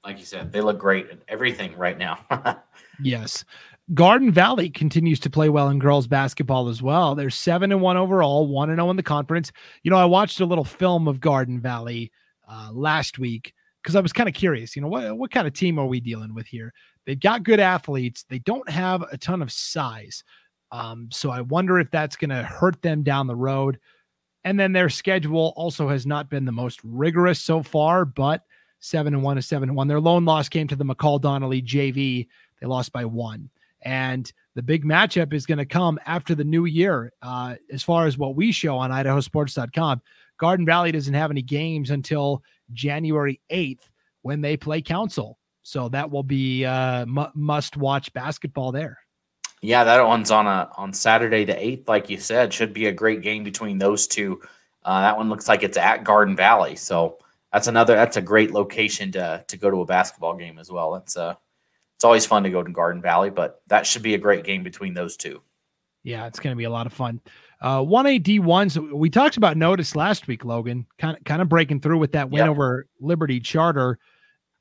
like 0.03 0.19
you 0.19 0.25
said, 0.25 0.51
they 0.51 0.61
look 0.61 0.77
great 0.77 1.09
at 1.09 1.19
everything 1.27 1.75
right 1.77 1.97
now. 1.97 2.19
yes. 3.01 3.43
Garden 3.93 4.31
Valley 4.31 4.69
continues 4.69 5.19
to 5.21 5.29
play 5.29 5.49
well 5.49 5.69
in 5.69 5.79
girls 5.79 6.07
basketball 6.07 6.69
as 6.69 6.81
well. 6.81 7.15
They're 7.15 7.31
seven 7.31 7.71
and 7.71 7.81
one 7.81 7.97
overall, 7.97 8.47
one 8.47 8.69
and 8.69 8.77
zero 8.77 8.87
oh 8.87 8.91
in 8.91 8.97
the 8.97 9.03
conference. 9.03 9.51
You 9.83 9.89
know, 9.89 9.97
I 9.97 10.05
watched 10.05 10.39
a 10.39 10.45
little 10.45 10.63
film 10.63 11.07
of 11.07 11.19
Garden 11.19 11.59
Valley 11.59 12.11
uh, 12.47 12.69
last 12.71 13.17
week 13.17 13.53
because 13.81 13.95
I 13.95 14.01
was 14.01 14.13
kind 14.13 14.29
of 14.29 14.35
curious, 14.35 14.75
you 14.75 14.81
know, 14.81 14.87
what, 14.87 15.17
what 15.17 15.31
kind 15.31 15.47
of 15.47 15.53
team 15.53 15.79
are 15.79 15.87
we 15.87 15.99
dealing 15.99 16.35
with 16.35 16.45
here? 16.45 16.73
They've 17.05 17.19
got 17.19 17.43
good 17.43 17.59
athletes. 17.59 18.25
They 18.29 18.39
don't 18.39 18.69
have 18.69 19.03
a 19.11 19.17
ton 19.17 19.41
of 19.41 19.51
size. 19.51 20.23
Um, 20.71 21.09
so 21.11 21.31
I 21.31 21.41
wonder 21.41 21.79
if 21.79 21.89
that's 21.89 22.15
going 22.15 22.29
to 22.29 22.43
hurt 22.43 22.81
them 22.81 23.01
down 23.01 23.25
the 23.25 23.35
road. 23.35 23.79
And 24.43 24.59
then 24.59 24.71
their 24.71 24.89
schedule 24.89 25.53
also 25.55 25.89
has 25.89 26.05
not 26.05 26.29
been 26.29 26.45
the 26.45 26.51
most 26.51 26.79
rigorous 26.83 27.41
so 27.41 27.63
far, 27.63 28.05
but 28.05 28.43
seven 28.79 29.13
and 29.13 29.23
one 29.23 29.37
is 29.37 29.47
seven 29.47 29.69
and 29.69 29.75
one. 29.75 29.87
Their 29.87 29.99
lone 29.99 30.25
loss 30.25 30.49
came 30.49 30.67
to 30.67 30.75
the 30.75 30.85
McCall 30.85 31.19
Donnelly 31.19 31.61
JV. 31.61 32.27
They 32.59 32.67
lost 32.67 32.91
by 32.91 33.05
one. 33.05 33.49
And 33.81 34.31
the 34.55 34.61
big 34.61 34.83
matchup 34.83 35.33
is 35.33 35.45
going 35.45 35.57
to 35.57 35.65
come 35.65 35.99
after 36.05 36.35
the 36.35 36.43
new 36.43 36.65
year. 36.65 37.13
Uh, 37.21 37.55
as 37.71 37.81
far 37.81 38.07
as 38.07 38.17
what 38.17 38.35
we 38.35 38.51
show 38.51 38.77
on 38.77 38.91
idahosports.com, 38.91 40.01
Garden 40.37 40.65
Valley 40.65 40.91
doesn't 40.91 41.13
have 41.13 41.31
any 41.31 41.41
games 41.41 41.89
until 41.91 42.43
January 42.73 43.39
8th 43.49 43.89
when 44.21 44.41
they 44.41 44.57
play 44.57 44.81
Council. 44.81 45.37
So 45.61 45.89
that 45.89 46.09
will 46.09 46.23
be 46.23 46.65
uh, 46.65 47.01
m- 47.01 47.31
must 47.35 47.77
watch 47.77 48.11
basketball 48.13 48.71
there. 48.71 48.97
Yeah, 49.61 49.83
that 49.83 50.05
one's 50.07 50.31
on 50.31 50.47
a 50.47 50.69
on 50.77 50.93
Saturday 50.93 51.43
the 51.43 51.53
8th, 51.53 51.87
like 51.87 52.09
you 52.09 52.17
said. 52.17 52.53
Should 52.53 52.73
be 52.73 52.85
a 52.85 52.93
great 52.93 53.21
game 53.21 53.43
between 53.43 53.77
those 53.77 54.07
two. 54.07 54.41
Uh, 54.83 55.01
that 55.01 55.17
one 55.17 55.29
looks 55.29 55.49
like 55.49 55.63
it's 55.63 55.77
at 55.77 56.05
Garden 56.05 56.35
Valley. 56.35 56.75
So 56.75 57.17
that's 57.51 57.67
another 57.67 57.95
that's 57.95 58.17
a 58.17 58.21
great 58.21 58.51
location 58.51 59.11
to 59.13 59.43
to 59.47 59.57
go 59.57 59.69
to 59.69 59.81
a 59.81 59.85
basketball 59.85 60.35
game 60.35 60.59
as 60.59 60.71
well. 60.71 60.95
It's 60.95 61.17
uh 61.17 61.35
it's 61.99 62.05
always 62.05 62.25
fun 62.25 62.43
to 62.43 62.49
go 62.49 62.63
to 62.63 62.71
Garden 62.71 63.01
Valley, 63.01 63.29
but 63.29 63.61
that 63.67 63.85
should 63.85 64.03
be 64.03 64.13
a 64.13 64.17
great 64.17 64.45
game 64.45 64.63
between 64.63 64.93
those 64.93 65.17
two. 65.17 65.41
Yeah, 66.01 66.27
it's 66.27 66.39
going 66.39 66.53
to 66.53 66.57
be 66.57 66.63
a 66.63 66.69
lot 66.69 66.87
of 66.87 66.93
fun. 66.93 67.19
Uh, 67.59 67.83
one 67.83 68.05
A 68.05 68.17
D 68.17 68.39
ones. 68.39 68.79
We 68.79 69.09
talked 69.09 69.35
about 69.35 69.57
Notus 69.57 69.97
last 69.97 70.25
week, 70.25 70.45
Logan. 70.45 70.87
Kind 70.97 71.17
of 71.17 71.25
kind 71.25 71.41
of 71.41 71.49
breaking 71.49 71.81
through 71.81 71.97
with 71.97 72.13
that 72.13 72.29
win 72.29 72.43
yep. 72.45 72.51
over 72.51 72.87
Liberty 73.01 73.41
Charter, 73.41 73.99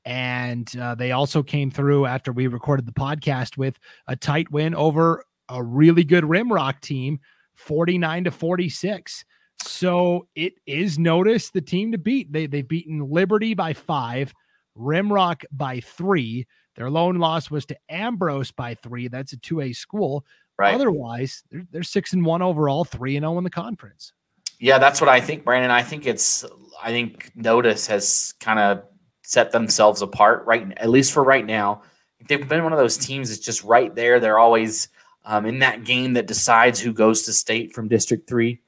and 0.03 0.69
uh, 0.77 0.95
they 0.95 1.13
also 1.13 1.41
came 1.41 1.71
through 1.71 2.07
after 2.07 2.33
we 2.33 2.47
recorded 2.47 2.85
the 2.85 2.91
podcast 2.91 3.55
with 3.55 3.79
a 4.05 4.17
tight 4.17 4.51
win 4.51 4.75
over 4.75 5.23
a 5.47 5.63
really 5.63 6.03
good 6.03 6.25
Rimrock 6.25 6.81
team, 6.81 7.21
forty 7.55 7.97
nine 7.97 8.25
to 8.25 8.31
forty 8.31 8.67
six. 8.67 9.23
So 9.63 10.27
it 10.35 10.55
is 10.65 10.99
Notus 10.99 11.51
the 11.51 11.61
team 11.61 11.93
to 11.93 11.97
beat. 11.97 12.33
They 12.33 12.47
they've 12.47 12.67
beaten 12.67 13.09
Liberty 13.09 13.53
by 13.53 13.71
five, 13.71 14.33
Rimrock 14.77 15.45
by 15.53 15.79
three. 15.79 16.47
Their 16.79 16.89
lone 16.89 17.17
loss 17.17 17.51
was 17.51 17.65
to 17.65 17.77
Ambrose 17.89 18.51
by 18.51 18.73
three. 18.73 19.09
That's 19.09 19.33
a 19.33 19.37
two 19.37 19.59
A 19.59 19.73
school. 19.73 20.25
Right. 20.57 20.73
Otherwise, 20.73 21.43
they're, 21.51 21.67
they're 21.71 21.83
six 21.83 22.13
and 22.13 22.25
one 22.25 22.41
overall, 22.41 22.85
three 22.85 23.17
and 23.17 23.23
zero 23.23 23.33
oh 23.33 23.37
in 23.37 23.43
the 23.43 23.49
conference. 23.49 24.13
Yeah, 24.59 24.77
that's 24.77 25.01
what 25.01 25.09
I 25.09 25.19
think, 25.19 25.43
Brandon. 25.43 25.71
I 25.71 25.83
think 25.83 26.07
it's. 26.07 26.45
I 26.81 26.91
think 26.91 27.33
Notus 27.35 27.85
has 27.87 28.33
kind 28.39 28.59
of 28.59 28.83
set 29.23 29.51
themselves 29.51 30.01
apart, 30.01 30.45
right? 30.45 30.71
At 30.77 30.89
least 30.89 31.11
for 31.11 31.21
right 31.21 31.45
now. 31.45 31.81
They've 32.29 32.47
been 32.47 32.63
one 32.63 32.71
of 32.71 32.79
those 32.79 32.95
teams 32.95 33.27
that's 33.27 33.45
just 33.45 33.61
right 33.65 33.93
there. 33.93 34.21
They're 34.21 34.39
always 34.39 34.87
um, 35.25 35.45
in 35.45 35.59
that 35.59 35.83
game 35.83 36.13
that 36.13 36.27
decides 36.27 36.79
who 36.79 36.93
goes 36.93 37.23
to 37.23 37.33
state 37.33 37.73
from 37.73 37.89
District 37.89 38.25
Three, 38.25 38.61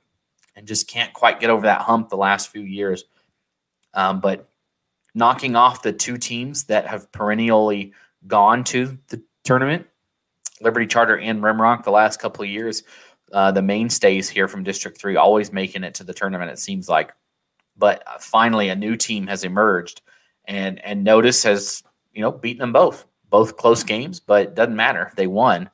and 0.58 0.67
just 0.67 0.89
can't 0.89 1.13
quite 1.13 1.39
get 1.39 1.50
over 1.50 1.65
that 1.65 1.80
hump 1.80 2.10
the 2.10 2.17
last 2.17 2.52
few 2.52 2.63
years. 2.63 3.06
Um, 3.93 4.19
but 4.19 4.51
knocking 5.13 5.56
off 5.56 5.84
the 5.84 5.93
two 5.93 6.17
teams 6.17 6.65
that 6.65 6.88
have 6.88 7.12
perennially 7.12 7.93
gone 8.28 8.63
to 8.63 8.97
the 9.10 9.21
tournament 9.43 9.86
Liberty 10.62 10.88
Charter 10.88 11.17
and 11.17 11.41
Rimrock 11.41 11.84
the 11.84 11.91
last 11.91 12.19
couple 12.19 12.43
of 12.43 12.50
years. 12.50 12.84
Uh, 13.34 13.52
the 13.52 13.62
mainstays 13.62 14.30
here 14.30 14.47
from 14.47 14.63
District 14.63 14.97
3 14.97 15.15
always 15.15 15.52
making 15.52 15.84
it 15.84 15.93
to 15.95 16.04
the 16.04 16.13
tournament, 16.13 16.52
it 16.52 16.60
seems 16.60 16.89
like. 16.89 17.13
But 17.78 18.04
uh, 18.06 18.17
finally, 18.19 18.69
a 18.69 18.76
new 18.76 18.95
team 18.95 19.28
has 19.28 19.43
emerged, 19.43 20.02
and 20.45 20.84
and 20.84 21.04
Notus 21.04 21.41
has 21.43 21.82
you 22.13 22.21
know 22.21 22.32
beaten 22.32 22.60
them 22.60 22.74
both, 22.74 23.06
both 23.30 23.56
close 23.56 23.84
games, 23.84 24.19
but 24.19 24.41
it 24.43 24.56
doesn't 24.56 24.76
matter. 24.76 25.12
They 25.15 25.28
won, 25.28 25.69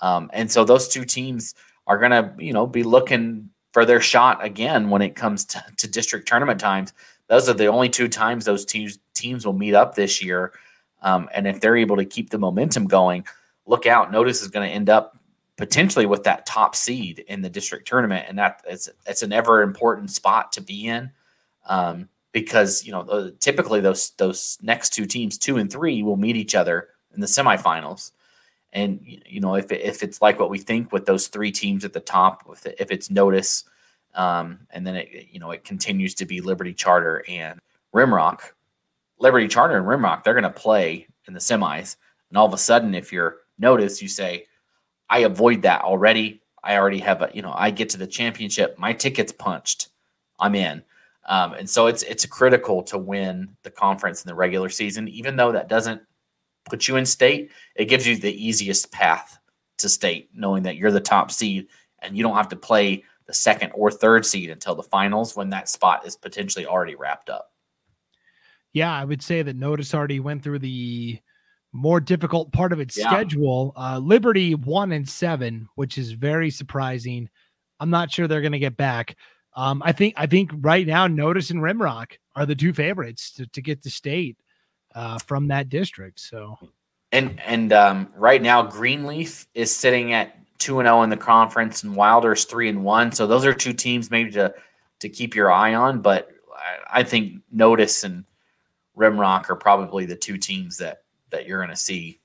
um, 0.00 0.30
and 0.32 0.50
so 0.50 0.64
those 0.64 0.88
two 0.88 1.04
teams 1.04 1.54
are 1.88 1.98
going 1.98 2.12
to 2.12 2.32
you 2.38 2.52
know 2.52 2.66
be 2.66 2.84
looking 2.84 3.50
for 3.72 3.84
their 3.84 4.00
shot 4.00 4.44
again 4.44 4.88
when 4.88 5.02
it 5.02 5.16
comes 5.16 5.44
to, 5.46 5.64
to 5.78 5.88
district 5.88 6.28
tournament 6.28 6.60
times. 6.60 6.92
Those 7.32 7.48
are 7.48 7.54
the 7.54 7.68
only 7.68 7.88
two 7.88 8.08
times 8.08 8.44
those 8.44 8.66
teams 8.66 8.98
teams 9.14 9.46
will 9.46 9.54
meet 9.54 9.72
up 9.72 9.94
this 9.94 10.22
year, 10.22 10.52
um, 11.00 11.30
and 11.32 11.46
if 11.46 11.60
they're 11.60 11.78
able 11.78 11.96
to 11.96 12.04
keep 12.04 12.28
the 12.28 12.38
momentum 12.38 12.86
going 12.86 13.24
look 13.64 13.86
out. 13.86 14.12
Notus 14.12 14.42
is 14.42 14.48
going 14.48 14.68
to 14.68 14.74
end 14.74 14.90
up 14.90 15.18
potentially 15.56 16.04
with 16.04 16.24
that 16.24 16.44
top 16.44 16.76
seed 16.76 17.24
in 17.28 17.40
the 17.40 17.48
district 17.48 17.88
tournament, 17.88 18.26
and 18.28 18.38
that 18.38 18.62
it's 18.68 18.90
it's 19.06 19.22
an 19.22 19.32
ever 19.32 19.62
important 19.62 20.10
spot 20.10 20.52
to 20.52 20.60
be 20.60 20.88
in. 20.88 21.10
Um, 21.66 22.10
because 22.32 22.84
you 22.84 22.92
know 22.92 23.32
typically 23.40 23.80
those 23.80 24.10
those 24.18 24.58
next 24.60 24.90
two 24.90 25.06
teams, 25.06 25.38
two 25.38 25.56
and 25.56 25.72
three, 25.72 26.02
will 26.02 26.18
meet 26.18 26.36
each 26.36 26.54
other 26.54 26.88
in 27.14 27.20
the 27.22 27.26
semifinals. 27.26 28.12
And 28.74 29.00
you 29.06 29.40
know 29.40 29.54
if 29.54 29.72
if 29.72 30.02
it's 30.02 30.20
like 30.20 30.38
what 30.38 30.50
we 30.50 30.58
think 30.58 30.92
with 30.92 31.06
those 31.06 31.28
three 31.28 31.50
teams 31.50 31.82
at 31.86 31.94
the 31.94 32.00
top, 32.00 32.46
if 32.78 32.90
it's 32.90 33.10
Notus, 33.10 33.64
um, 34.14 34.60
and 34.70 34.86
then 34.86 34.96
it 34.96 35.28
you 35.30 35.40
know 35.40 35.50
it 35.50 35.64
continues 35.64 36.14
to 36.16 36.26
be 36.26 36.40
Liberty 36.40 36.74
Charter 36.74 37.24
and 37.28 37.60
Rimrock. 37.94 38.40
Liberty 39.18 39.48
Charter 39.48 39.76
and 39.76 39.86
Rimrock, 39.86 40.24
they're 40.24 40.34
going 40.34 40.42
to 40.42 40.50
play 40.50 41.06
in 41.26 41.34
the 41.34 41.40
semis, 41.40 41.96
and 42.28 42.38
all 42.38 42.46
of 42.46 42.54
a 42.54 42.58
sudden, 42.58 42.94
if 42.94 43.12
you're 43.12 43.38
Notus, 43.58 44.02
you 44.02 44.08
say, 44.08 44.46
I 45.08 45.20
avoid 45.20 45.62
that 45.62 45.82
already. 45.82 46.42
I 46.64 46.76
already 46.76 46.98
have 47.00 47.22
a, 47.22 47.30
you 47.32 47.42
know, 47.42 47.52
I 47.54 47.70
get 47.70 47.88
to 47.90 47.98
the 47.98 48.06
championship, 48.06 48.78
my 48.78 48.92
ticket's 48.92 49.32
punched, 49.32 49.88
I'm 50.38 50.54
in. 50.54 50.82
Um, 51.26 51.54
and 51.54 51.70
so 51.70 51.86
it's 51.86 52.02
it's 52.02 52.26
critical 52.26 52.82
to 52.84 52.98
win 52.98 53.56
the 53.62 53.70
conference 53.70 54.24
in 54.24 54.28
the 54.28 54.34
regular 54.34 54.68
season, 54.68 55.08
even 55.08 55.36
though 55.36 55.52
that 55.52 55.68
doesn't 55.68 56.02
put 56.68 56.88
you 56.88 56.96
in 56.96 57.06
state. 57.06 57.50
It 57.76 57.86
gives 57.86 58.06
you 58.06 58.16
the 58.16 58.32
easiest 58.32 58.90
path 58.90 59.38
to 59.78 59.88
state, 59.88 60.30
knowing 60.34 60.64
that 60.64 60.76
you're 60.76 60.90
the 60.90 61.00
top 61.00 61.30
seed 61.30 61.68
and 62.00 62.16
you 62.16 62.22
don't 62.22 62.36
have 62.36 62.48
to 62.48 62.56
play 62.56 63.04
the 63.32 63.36
second 63.36 63.72
or 63.74 63.90
third 63.90 64.26
seed 64.26 64.50
until 64.50 64.74
the 64.74 64.82
finals 64.82 65.34
when 65.34 65.48
that 65.48 65.66
spot 65.66 66.06
is 66.06 66.16
potentially 66.16 66.66
already 66.66 66.94
wrapped 66.94 67.30
up. 67.30 67.50
Yeah, 68.74 68.92
I 68.92 69.06
would 69.06 69.22
say 69.22 69.40
that 69.40 69.56
Notus 69.56 69.94
already 69.94 70.20
went 70.20 70.42
through 70.42 70.58
the 70.58 71.18
more 71.72 71.98
difficult 71.98 72.52
part 72.52 72.74
of 72.74 72.80
its 72.80 72.98
yeah. 72.98 73.08
schedule. 73.08 73.72
Uh, 73.74 73.98
Liberty 73.98 74.54
one 74.54 74.92
and 74.92 75.08
seven, 75.08 75.66
which 75.76 75.96
is 75.96 76.12
very 76.12 76.50
surprising. 76.50 77.30
I'm 77.80 77.88
not 77.88 78.10
sure 78.10 78.28
they're 78.28 78.42
going 78.42 78.52
to 78.52 78.58
get 78.58 78.76
back. 78.76 79.16
Um, 79.56 79.82
I 79.82 79.92
think 79.92 80.12
I 80.18 80.26
think 80.26 80.50
right 80.60 80.86
now 80.86 81.06
Notus 81.06 81.48
and 81.50 81.60
Rimrock 81.60 82.12
are 82.36 82.44
the 82.44 82.54
two 82.54 82.74
favorites 82.74 83.32
to, 83.32 83.46
to 83.46 83.62
get 83.62 83.82
to 83.82 83.90
state 83.90 84.36
uh, 84.94 85.18
from 85.26 85.48
that 85.48 85.70
district. 85.70 86.20
So 86.20 86.58
And 87.12 87.40
and 87.40 87.72
um, 87.72 88.08
right 88.14 88.42
now, 88.42 88.62
Greenleaf 88.62 89.46
is 89.54 89.74
sitting 89.74 90.12
at 90.12 90.36
two 90.62 90.78
and 90.80 90.86
zero 90.86 90.98
oh 90.98 91.02
in 91.02 91.10
the 91.10 91.16
conference, 91.16 91.82
and 91.82 91.96
Wilder's 91.96 92.44
three 92.44 92.68
and 92.68 92.84
one. 92.84 93.12
So 93.12 93.26
those 93.26 93.44
are 93.44 93.52
two 93.52 93.72
teams 93.72 94.10
maybe 94.10 94.30
to 94.32 94.54
to 95.00 95.08
keep 95.08 95.34
your 95.34 95.50
eye 95.50 95.74
on. 95.74 96.00
But 96.00 96.28
I, 96.54 97.00
I 97.00 97.02
think 97.02 97.42
Notus 97.50 98.04
and 98.04 98.24
Rimrock 98.96 99.50
are 99.50 99.56
probably 99.56 100.06
the 100.06 100.16
two 100.16 100.38
teams 100.38 100.78
that 100.78 101.02
that 101.30 101.46
you're 101.46 101.58
going 101.58 101.70
to 101.70 101.76
see 101.76 102.20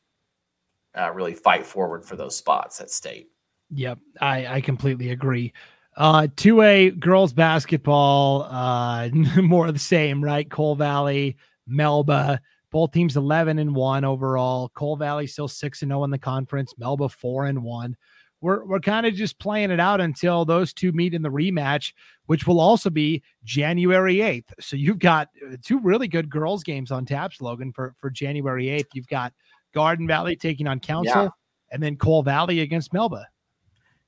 uh, 0.97 1.11
really 1.11 1.33
fight 1.33 1.65
forward 1.65 2.05
for 2.05 2.15
those 2.15 2.35
spots 2.35 2.79
at 2.79 2.91
state. 2.91 3.29
Yep, 3.71 3.99
I 4.21 4.47
I 4.47 4.61
completely 4.61 5.11
agree. 5.11 5.53
Uh, 5.97 6.27
2A 6.35 6.99
girls 6.99 7.33
basketball, 7.33 8.43
uh, 8.43 9.09
more 9.41 9.65
of 9.65 9.73
the 9.73 9.79
same, 9.79 10.23
right? 10.23 10.47
Cole 10.47 10.75
Valley, 10.75 11.37
Melba, 11.65 12.39
both 12.71 12.91
teams 12.91 13.17
11 13.17 13.57
and 13.57 13.73
1 13.75 14.05
overall. 14.05 14.69
Cole 14.69 14.95
Valley 14.95 15.25
still 15.25 15.47
6 15.47 15.81
and 15.81 15.89
0 15.89 16.03
in 16.03 16.11
the 16.11 16.19
conference, 16.19 16.75
Melba 16.77 17.09
4 17.09 17.45
and 17.45 17.63
1. 17.63 17.97
We're, 18.41 18.63
we're 18.65 18.79
kind 18.79 19.05
of 19.05 19.15
just 19.15 19.39
playing 19.39 19.71
it 19.71 19.79
out 19.79 19.99
until 19.99 20.45
those 20.45 20.73
two 20.73 20.91
meet 20.91 21.13
in 21.13 21.21
the 21.21 21.29
rematch, 21.29 21.93
which 22.27 22.45
will 22.45 22.59
also 22.59 22.89
be 22.89 23.23
January 23.43 24.17
8th. 24.17 24.53
So 24.59 24.75
you've 24.75 24.99
got 24.99 25.29
uh, 25.45 25.57
two 25.63 25.79
really 25.79 26.07
good 26.07 26.29
girls 26.29 26.63
games 26.63 26.91
on 26.91 27.05
tap, 27.05 27.31
Logan, 27.41 27.71
for, 27.71 27.95
for 27.99 28.09
January 28.09 28.65
8th. 28.65 28.89
You've 28.93 29.07
got 29.07 29.33
Garden 29.73 30.07
Valley 30.07 30.35
taking 30.35 30.67
on 30.67 30.79
Council 30.79 31.23
yeah. 31.23 31.29
and 31.71 31.81
then 31.81 31.97
Cole 31.97 32.23
Valley 32.23 32.59
against 32.59 32.93
Melba 32.93 33.25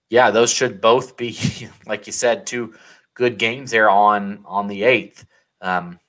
yeah, 0.10 0.32
those 0.32 0.52
should 0.52 0.82
both 0.82 1.18
be, 1.18 1.38
like 1.86 2.08
you 2.08 2.14
said, 2.14 2.46
two 2.46 2.74
good 3.14 3.38
games 3.38 3.72
there 3.72 3.90
on 3.90 4.44
on 4.46 4.68
the 4.68 4.84
eighth. 4.84 5.26
Um, 5.62 6.00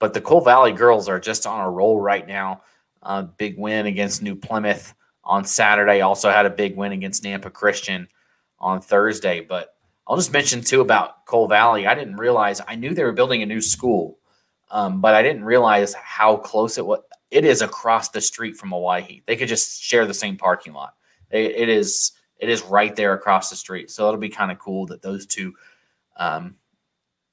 but 0.00 0.14
the 0.14 0.20
Cole 0.20 0.40
Valley 0.40 0.72
girls 0.72 1.08
are 1.08 1.20
just 1.20 1.46
on 1.46 1.60
a 1.60 1.70
roll 1.70 2.00
right 2.00 2.26
now. 2.26 2.62
Uh, 3.02 3.22
big 3.22 3.58
win 3.58 3.86
against 3.86 4.22
New 4.22 4.36
Plymouth 4.36 4.94
on 5.28 5.44
Saturday. 5.44 6.00
Also 6.00 6.30
had 6.30 6.46
a 6.46 6.50
big 6.50 6.76
win 6.76 6.92
against 6.92 7.22
Nampa 7.22 7.52
Christian 7.52 8.08
on 8.58 8.80
Thursday. 8.80 9.40
But 9.40 9.74
I'll 10.06 10.16
just 10.16 10.32
mention 10.32 10.62
too 10.62 10.80
about 10.80 11.26
Cole 11.26 11.46
Valley. 11.46 11.86
I 11.86 11.94
didn't 11.94 12.16
realize 12.16 12.60
I 12.66 12.74
knew 12.74 12.94
they 12.94 13.04
were 13.04 13.12
building 13.12 13.42
a 13.42 13.46
new 13.46 13.60
school, 13.60 14.18
um, 14.70 15.00
but 15.00 15.14
I 15.14 15.22
didn't 15.22 15.44
realize 15.44 15.94
how 15.94 16.36
close 16.36 16.78
it 16.78 16.86
was. 16.86 17.00
It 17.30 17.44
is 17.44 17.60
across 17.60 18.08
the 18.08 18.22
street 18.22 18.56
from 18.56 18.72
Owyhee. 18.72 19.22
They 19.26 19.36
could 19.36 19.48
just 19.48 19.82
share 19.82 20.06
the 20.06 20.14
same 20.14 20.38
parking 20.38 20.72
lot. 20.72 20.94
it, 21.30 21.52
it 21.52 21.68
is 21.68 22.12
it 22.38 22.48
is 22.48 22.62
right 22.62 22.94
there 22.94 23.14
across 23.14 23.50
the 23.50 23.56
street. 23.56 23.90
So 23.90 24.06
it'll 24.06 24.20
be 24.20 24.28
kind 24.28 24.50
of 24.50 24.58
cool 24.58 24.86
that 24.86 25.02
those 25.02 25.26
two, 25.26 25.54
um, 26.16 26.54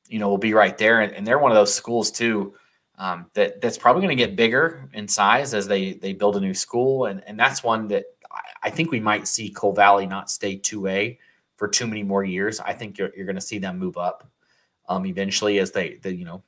you 0.07 0.19
know, 0.19 0.29
will 0.29 0.37
be 0.37 0.53
right 0.53 0.77
there. 0.77 1.01
And, 1.01 1.13
and 1.13 1.25
they're 1.25 1.39
one 1.39 1.51
of 1.51 1.55
those 1.55 1.73
schools 1.73 2.11
too 2.11 2.55
um, 2.97 3.25
that 3.33 3.61
that's 3.61 3.77
probably 3.77 4.01
going 4.01 4.17
to 4.17 4.23
get 4.23 4.35
bigger 4.35 4.89
in 4.93 5.07
size 5.07 5.53
as 5.53 5.67
they 5.67 5.93
they 5.93 6.13
build 6.13 6.37
a 6.37 6.39
new 6.39 6.53
school. 6.53 7.05
And 7.05 7.23
and 7.25 7.39
that's 7.39 7.63
one 7.63 7.87
that 7.89 8.05
I, 8.63 8.69
think 8.69 8.91
we 8.91 8.99
might 8.99 9.27
see 9.27 9.49
Cole 9.49 9.73
Valley 9.73 10.05
not 10.05 10.29
stay 10.29 10.55
two 10.55 10.87
A 10.87 11.19
for 11.57 11.67
too 11.67 11.87
many 11.87 12.03
more 12.03 12.23
years. 12.23 12.59
I 12.59 12.73
think 12.73 12.97
you're 12.97 13.11
you're 13.15 13.25
going 13.25 13.35
to 13.35 13.41
see 13.41 13.59
them 13.59 13.77
move 13.77 13.97
up 13.97 14.27
um, 14.87 15.05
eventually 15.05 15.59
as 15.59 15.71
they 15.71 15.99
the 16.01 16.13
you 16.13 16.25
know 16.25 16.43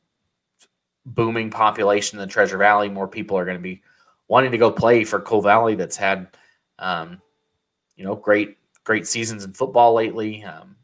booming 1.06 1.50
population 1.50 2.20
in 2.20 2.26
the 2.26 2.32
Treasure 2.32 2.58
Valley. 2.58 2.90
More 2.90 3.08
people 3.08 3.38
are 3.38 3.46
going 3.46 3.58
to 3.58 3.64
be 3.64 3.82
wanting 4.28 4.52
to 4.52 4.58
go 4.58 4.72
play 4.72 5.04
for 5.04 5.20
Cole 5.20 5.42
Valley. 5.42 5.76
That's 5.76 5.98
had 5.98 6.28
um, 6.80 7.22
you 7.96 8.06
know, 8.06 8.16
great 8.16 8.58
great 8.84 9.06
seasons 9.06 9.44
in 9.44 9.54
football 9.54 9.94
lately. 9.94 10.44
Um, 10.44 10.76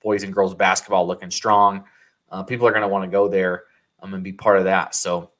boys 0.00 0.22
and 0.22 0.32
girls 0.32 0.54
basketball 0.54 1.06
looking 1.06 1.30
strong. 1.30 1.84
Uh, 2.30 2.42
people 2.42 2.66
are 2.66 2.72
going 2.72 2.82
to 2.82 2.88
want 2.88 3.04
to 3.04 3.10
go 3.10 3.28
there 3.28 3.64
um, 4.02 4.14
and 4.14 4.24
be 4.24 4.32
part 4.32 4.58
of 4.58 4.64
that. 4.64 4.94
So 4.94 5.30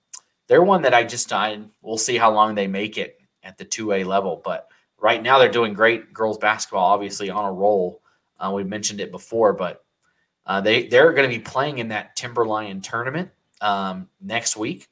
they're 0.46 0.62
one 0.62 0.82
that 0.82 0.94
I 0.94 1.04
just 1.04 1.32
I 1.32 1.60
we'll 1.82 1.98
see 1.98 2.16
how 2.16 2.32
long 2.32 2.54
they 2.54 2.66
make 2.66 2.96
it 2.98 3.20
at 3.42 3.58
the 3.58 3.64
two 3.64 3.92
A 3.92 4.04
level. 4.04 4.40
But 4.42 4.68
right 4.98 5.22
now 5.22 5.38
they're 5.38 5.50
doing 5.50 5.74
great. 5.74 6.12
Girls 6.12 6.38
basketball 6.38 6.84
obviously 6.84 7.30
on 7.30 7.44
a 7.44 7.52
roll. 7.52 8.00
Uh, 8.38 8.52
we 8.54 8.64
mentioned 8.64 9.00
it 9.00 9.10
before, 9.10 9.52
but 9.52 9.84
uh, 10.46 10.60
they 10.60 10.86
they're 10.86 11.12
going 11.12 11.28
to 11.28 11.36
be 11.36 11.42
playing 11.42 11.78
in 11.78 11.88
that 11.88 12.16
Timberline 12.16 12.80
tournament 12.80 13.30
um, 13.60 14.08
next 14.20 14.56
week, 14.56 14.88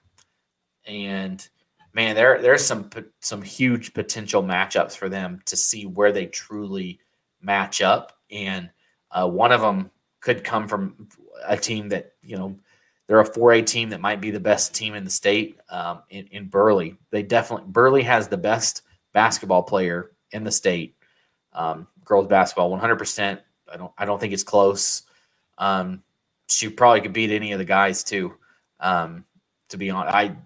and 0.84 1.46
man, 1.92 2.14
there 2.14 2.40
there's 2.40 2.64
some 2.64 2.88
some 3.20 3.42
huge 3.42 3.92
potential 3.92 4.42
matchups 4.42 4.96
for 4.96 5.08
them 5.08 5.40
to 5.46 5.56
see 5.56 5.86
where 5.86 6.12
they 6.12 6.26
truly 6.26 7.00
match 7.40 7.82
up, 7.82 8.16
and 8.30 8.70
uh, 9.10 9.28
one 9.28 9.50
of 9.50 9.60
them 9.60 9.90
could 10.20 10.44
come 10.44 10.68
from 10.68 11.08
a 11.44 11.56
team 11.56 11.88
that 11.88 12.12
you 12.22 12.36
know 12.36 12.56
they're 13.10 13.18
a 13.18 13.28
4A 13.28 13.66
team 13.66 13.90
that 13.90 14.00
might 14.00 14.20
be 14.20 14.30
the 14.30 14.38
best 14.38 14.72
team 14.72 14.94
in 14.94 15.02
the 15.02 15.10
state 15.10 15.58
um, 15.68 16.02
in, 16.10 16.28
in 16.28 16.46
Burley. 16.46 16.96
They 17.10 17.24
definitely 17.24 17.66
Burley 17.66 18.04
has 18.04 18.28
the 18.28 18.36
best 18.36 18.82
basketball 19.12 19.64
player 19.64 20.12
in 20.30 20.44
the 20.44 20.52
state, 20.52 20.94
um, 21.52 21.88
girls 22.04 22.28
basketball, 22.28 22.70
100. 22.70 22.94
percent 22.94 23.40
I 23.68 23.78
don't 23.78 23.90
I 23.98 24.04
don't 24.04 24.20
think 24.20 24.32
it's 24.32 24.44
close. 24.44 25.02
Um, 25.58 26.04
she 26.48 26.68
probably 26.68 27.00
could 27.00 27.12
beat 27.12 27.32
any 27.32 27.50
of 27.50 27.58
the 27.58 27.64
guys 27.64 28.04
too. 28.04 28.32
Um, 28.78 29.24
to 29.70 29.76
be 29.76 29.90
honest, 29.90 30.14
I 30.14 30.36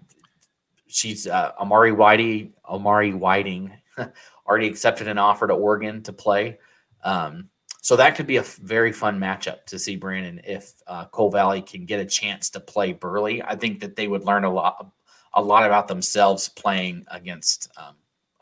she's 0.87 1.27
uh, 1.27 1.51
Amari 1.59 1.91
Whitey, 1.91 2.49
Amari 2.67 3.13
Whiting 3.13 3.73
already 4.47 4.65
accepted 4.65 5.07
an 5.07 5.19
offer 5.19 5.45
to 5.45 5.53
Oregon 5.53 6.01
to 6.01 6.13
play. 6.13 6.57
Um, 7.03 7.47
so 7.85 7.95
that 7.95 8.15
could 8.15 8.25
be 8.25 8.37
a 8.37 8.41
very 8.41 8.91
fun 8.91 9.19
matchup 9.19 9.63
to 9.65 9.77
see 9.77 9.95
Brandon 9.95 10.41
if 10.43 10.73
uh, 10.87 11.05
Cole 11.05 11.29
Valley 11.29 11.61
can 11.61 11.85
get 11.85 11.99
a 11.99 12.05
chance 12.05 12.49
to 12.49 12.59
play 12.59 12.93
Burley. 12.93 13.43
I 13.43 13.55
think 13.55 13.79
that 13.81 13.95
they 13.95 14.07
would 14.07 14.23
learn 14.23 14.43
a 14.43 14.51
lot, 14.51 14.87
a 15.35 15.41
lot 15.43 15.67
about 15.67 15.87
themselves 15.87 16.49
playing 16.49 17.05
against 17.11 17.69
um, 17.77 17.93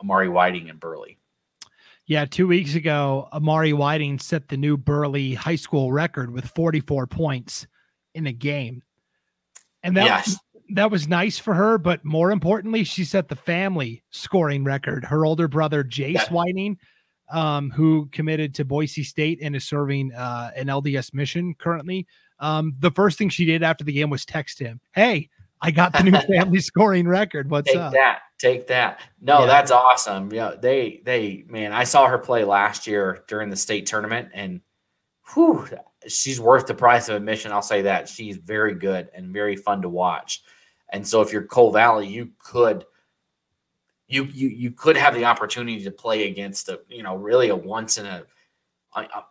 Amari 0.01 0.29
Whiting 0.29 0.69
and 0.69 0.79
Burley. 0.79 1.17
Yeah, 2.05 2.23
two 2.23 2.47
weeks 2.47 2.75
ago, 2.75 3.27
Amari 3.33 3.73
Whiting 3.73 4.17
set 4.17 4.47
the 4.47 4.55
new 4.55 4.77
Burley 4.77 5.33
high 5.33 5.57
school 5.57 5.91
record 5.91 6.31
with 6.31 6.45
44 6.45 7.05
points 7.07 7.67
in 8.15 8.27
a 8.27 8.31
game, 8.31 8.81
and 9.83 9.97
that 9.97 10.05
yes 10.05 10.37
that 10.69 10.89
was 10.89 11.07
nice 11.07 11.37
for 11.37 11.53
her, 11.53 11.77
but 11.77 12.03
more 12.05 12.31
importantly, 12.31 12.83
she 12.83 13.03
set 13.03 13.27
the 13.27 13.35
family 13.35 14.03
scoring 14.09 14.63
record. 14.63 15.05
Her 15.05 15.25
older 15.25 15.47
brother 15.47 15.83
Jace 15.83 16.13
yeah. 16.13 16.29
Whiting, 16.29 16.77
um, 17.29 17.71
who 17.71 18.07
committed 18.11 18.53
to 18.55 18.65
Boise 18.65 19.03
State 19.03 19.39
and 19.41 19.55
is 19.55 19.65
serving 19.65 20.13
uh, 20.13 20.51
an 20.55 20.67
LDS 20.67 21.13
mission 21.13 21.55
currently. 21.55 22.07
Um, 22.39 22.75
the 22.79 22.91
first 22.91 23.17
thing 23.17 23.29
she 23.29 23.45
did 23.45 23.63
after 23.63 23.83
the 23.83 23.93
game 23.93 24.09
was 24.09 24.25
text 24.25 24.59
him, 24.59 24.79
"Hey, 24.93 25.29
I 25.61 25.71
got 25.71 25.93
the 25.93 26.03
new 26.03 26.11
family 26.27 26.59
scoring 26.59 27.07
record. 27.07 27.49
What's 27.49 27.67
take 27.67 27.77
up?" 27.77 27.93
That, 27.93 28.19
take 28.37 28.67
that. 28.67 28.99
No, 29.21 29.41
yeah. 29.41 29.45
that's 29.47 29.71
awesome. 29.71 30.31
Yeah, 30.31 30.55
they, 30.59 31.01
they, 31.05 31.45
man, 31.47 31.71
I 31.71 31.85
saw 31.85 32.07
her 32.07 32.17
play 32.17 32.43
last 32.43 32.87
year 32.87 33.23
during 33.27 33.49
the 33.49 33.55
state 33.55 33.85
tournament, 33.85 34.29
and 34.33 34.61
whew, 35.33 35.67
she's 36.07 36.39
worth 36.39 36.67
the 36.67 36.73
price 36.73 37.09
of 37.09 37.15
admission. 37.15 37.51
I'll 37.51 37.61
say 37.61 37.83
that 37.83 38.09
she's 38.09 38.37
very 38.37 38.75
good 38.75 39.09
and 39.13 39.33
very 39.33 39.55
fun 39.55 39.81
to 39.83 39.89
watch. 39.89 40.43
And 40.89 41.07
so 41.07 41.21
if 41.21 41.31
you're 41.31 41.43
Cole 41.43 41.71
Valley, 41.71 42.07
you 42.07 42.31
could 42.37 42.85
you 44.13 44.25
you 44.25 44.49
you 44.49 44.71
could 44.71 44.95
have 44.95 45.15
the 45.15 45.25
opportunity 45.25 45.83
to 45.83 45.91
play 45.91 46.27
against 46.27 46.69
a 46.69 46.79
you 46.87 47.01
know 47.01 47.15
really 47.15 47.49
a 47.49 47.55
once 47.55 47.97
in 47.97 48.05
a 48.05 48.23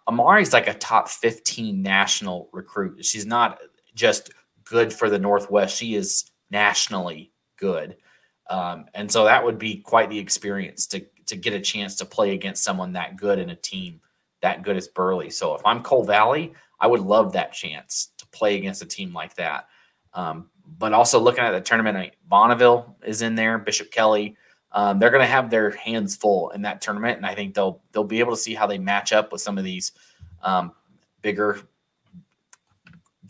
Amari's 0.08 0.52
like 0.52 0.66
a 0.66 0.74
top 0.74 1.08
15 1.08 1.80
national 1.80 2.48
recruit. 2.52 3.04
She's 3.04 3.24
not 3.24 3.60
just 3.94 4.32
good 4.64 4.92
for 4.92 5.08
the 5.08 5.20
Northwest. 5.20 5.76
She 5.76 5.94
is 5.94 6.24
nationally 6.50 7.30
good. 7.56 7.96
Um, 8.50 8.86
and 8.94 9.08
so 9.08 9.22
that 9.24 9.44
would 9.44 9.60
be 9.60 9.76
quite 9.76 10.10
the 10.10 10.18
experience 10.18 10.88
to 10.88 11.06
to 11.26 11.36
get 11.36 11.52
a 11.52 11.60
chance 11.60 11.94
to 11.96 12.04
play 12.04 12.34
against 12.34 12.64
someone 12.64 12.92
that 12.94 13.16
good 13.16 13.38
in 13.38 13.50
a 13.50 13.56
team 13.56 14.00
that 14.40 14.64
good 14.64 14.76
as 14.76 14.88
Burley. 14.88 15.30
So 15.30 15.54
if 15.54 15.62
I'm 15.64 15.84
Cole 15.84 16.02
Valley, 16.04 16.54
I 16.80 16.88
would 16.88 17.00
love 17.00 17.32
that 17.34 17.52
chance 17.52 18.08
to 18.18 18.26
play 18.28 18.56
against 18.56 18.82
a 18.82 18.86
team 18.86 19.14
like 19.14 19.36
that. 19.36 19.68
Um, 20.12 20.50
but 20.78 20.92
also 20.92 21.20
looking 21.20 21.44
at 21.44 21.52
the 21.52 21.60
tournament, 21.60 22.14
Bonneville 22.26 22.96
is 23.04 23.22
in 23.22 23.36
there, 23.36 23.58
Bishop 23.58 23.92
Kelly. 23.92 24.36
Um, 24.74 24.98
they're 24.98 25.10
going 25.10 25.22
to 25.22 25.26
have 25.26 25.50
their 25.50 25.70
hands 25.70 26.16
full 26.16 26.50
in 26.50 26.62
that 26.62 26.80
tournament, 26.80 27.18
and 27.18 27.26
I 27.26 27.34
think 27.34 27.54
they'll 27.54 27.82
they'll 27.92 28.04
be 28.04 28.20
able 28.20 28.32
to 28.32 28.40
see 28.40 28.54
how 28.54 28.66
they 28.66 28.78
match 28.78 29.12
up 29.12 29.30
with 29.30 29.40
some 29.40 29.58
of 29.58 29.64
these 29.64 29.92
um, 30.42 30.72
bigger, 31.20 31.60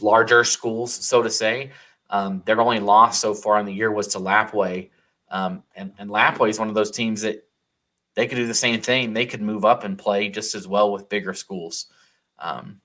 larger 0.01 0.45
schools, 0.45 0.93
so 0.93 1.23
to 1.23 1.31
say. 1.31 1.73
Um, 2.11 2.43
their 2.45 2.61
only 2.61 2.79
loss 2.79 3.19
so 3.19 3.35
far 3.35 3.59
in 3.59 3.67
the 3.67 3.73
year 3.73 3.91
was 3.91 4.09
to 4.09 4.19
Lapwai, 4.19 4.91
um, 5.31 5.63
and 5.75 5.93
and 5.99 6.11
Lapwai 6.11 6.49
is 6.49 6.59
one 6.59 6.69
of 6.69 6.75
those 6.75 6.91
teams 6.91 7.23
that 7.23 7.45
they 8.15 8.27
could 8.27 8.37
do 8.37 8.47
the 8.47 8.55
same 8.55 8.81
thing. 8.81 9.13
They 9.13 9.27
could 9.27 9.43
move 9.43 9.65
up 9.65 9.85
and 9.85 9.99
play 9.99 10.29
just 10.29 10.55
as 10.55 10.69
well 10.69 10.93
with 10.93 11.09
bigger 11.09 11.35
schools. 11.35 11.87
Um, 12.39 12.81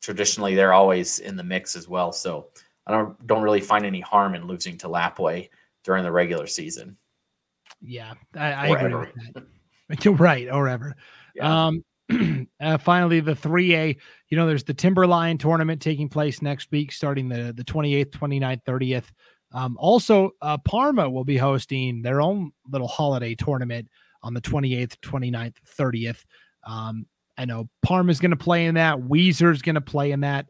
traditionally, 0.00 0.54
they're 0.54 0.72
always 0.72 1.18
in 1.18 1.36
the 1.36 1.42
mix 1.42 1.74
as 1.74 1.88
well. 1.88 2.12
So 2.12 2.48
I 2.86 2.92
don't 2.92 3.26
don't 3.26 3.42
really 3.42 3.60
find 3.60 3.84
any 3.84 4.00
harm 4.00 4.34
in 4.34 4.46
losing 4.46 4.76
to 4.78 4.88
Lapwai 4.88 5.48
during 5.82 6.04
the 6.04 6.12
regular 6.12 6.46
season. 6.46 6.96
Yeah, 7.80 8.14
I, 8.34 8.52
I 8.52 8.66
agree 8.66 8.86
ever. 8.86 9.00
with 9.00 9.44
that. 9.88 10.04
You're 10.04 10.14
right, 10.14 10.48
or 10.50 10.68
ever. 10.68 10.94
Yeah. 11.34 11.66
Um, 11.66 11.84
uh, 12.60 12.78
finally, 12.78 13.20
the 13.20 13.34
3A, 13.34 13.96
you 14.28 14.36
know, 14.36 14.46
there's 14.46 14.64
the 14.64 14.74
Timberline 14.74 15.38
tournament 15.38 15.80
taking 15.80 16.08
place 16.08 16.42
next 16.42 16.70
week, 16.70 16.92
starting 16.92 17.28
the, 17.28 17.52
the 17.54 17.64
28th, 17.64 18.10
29th, 18.10 18.62
30th. 18.64 19.04
Um, 19.52 19.76
also, 19.78 20.30
uh, 20.42 20.58
Parma 20.58 21.08
will 21.08 21.24
be 21.24 21.36
hosting 21.36 22.02
their 22.02 22.20
own 22.20 22.52
little 22.70 22.88
holiday 22.88 23.34
tournament 23.34 23.88
on 24.22 24.34
the 24.34 24.40
28th, 24.40 24.96
29th, 25.00 25.54
30th. 25.78 26.24
Um, 26.66 27.06
I 27.36 27.44
know 27.44 27.68
Parma's 27.82 28.20
going 28.20 28.32
to 28.32 28.36
play 28.36 28.66
in 28.66 28.74
that. 28.74 28.98
Weiser's 28.98 29.62
going 29.62 29.76
to 29.76 29.80
play 29.80 30.10
in 30.10 30.20
that. 30.20 30.46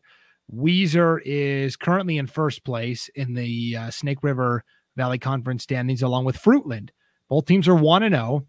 Weiser 0.52 1.20
is 1.24 1.76
currently 1.76 2.18
in 2.18 2.26
first 2.26 2.64
place 2.64 3.10
in 3.14 3.34
the 3.34 3.76
uh, 3.76 3.90
Snake 3.90 4.22
River 4.22 4.64
Valley 4.96 5.18
Conference 5.18 5.62
standings, 5.62 6.02
along 6.02 6.24
with 6.24 6.40
Fruitland. 6.40 6.90
Both 7.28 7.46
teams 7.46 7.68
are 7.68 7.74
1 7.74 8.02
and 8.02 8.14
0. 8.14 8.46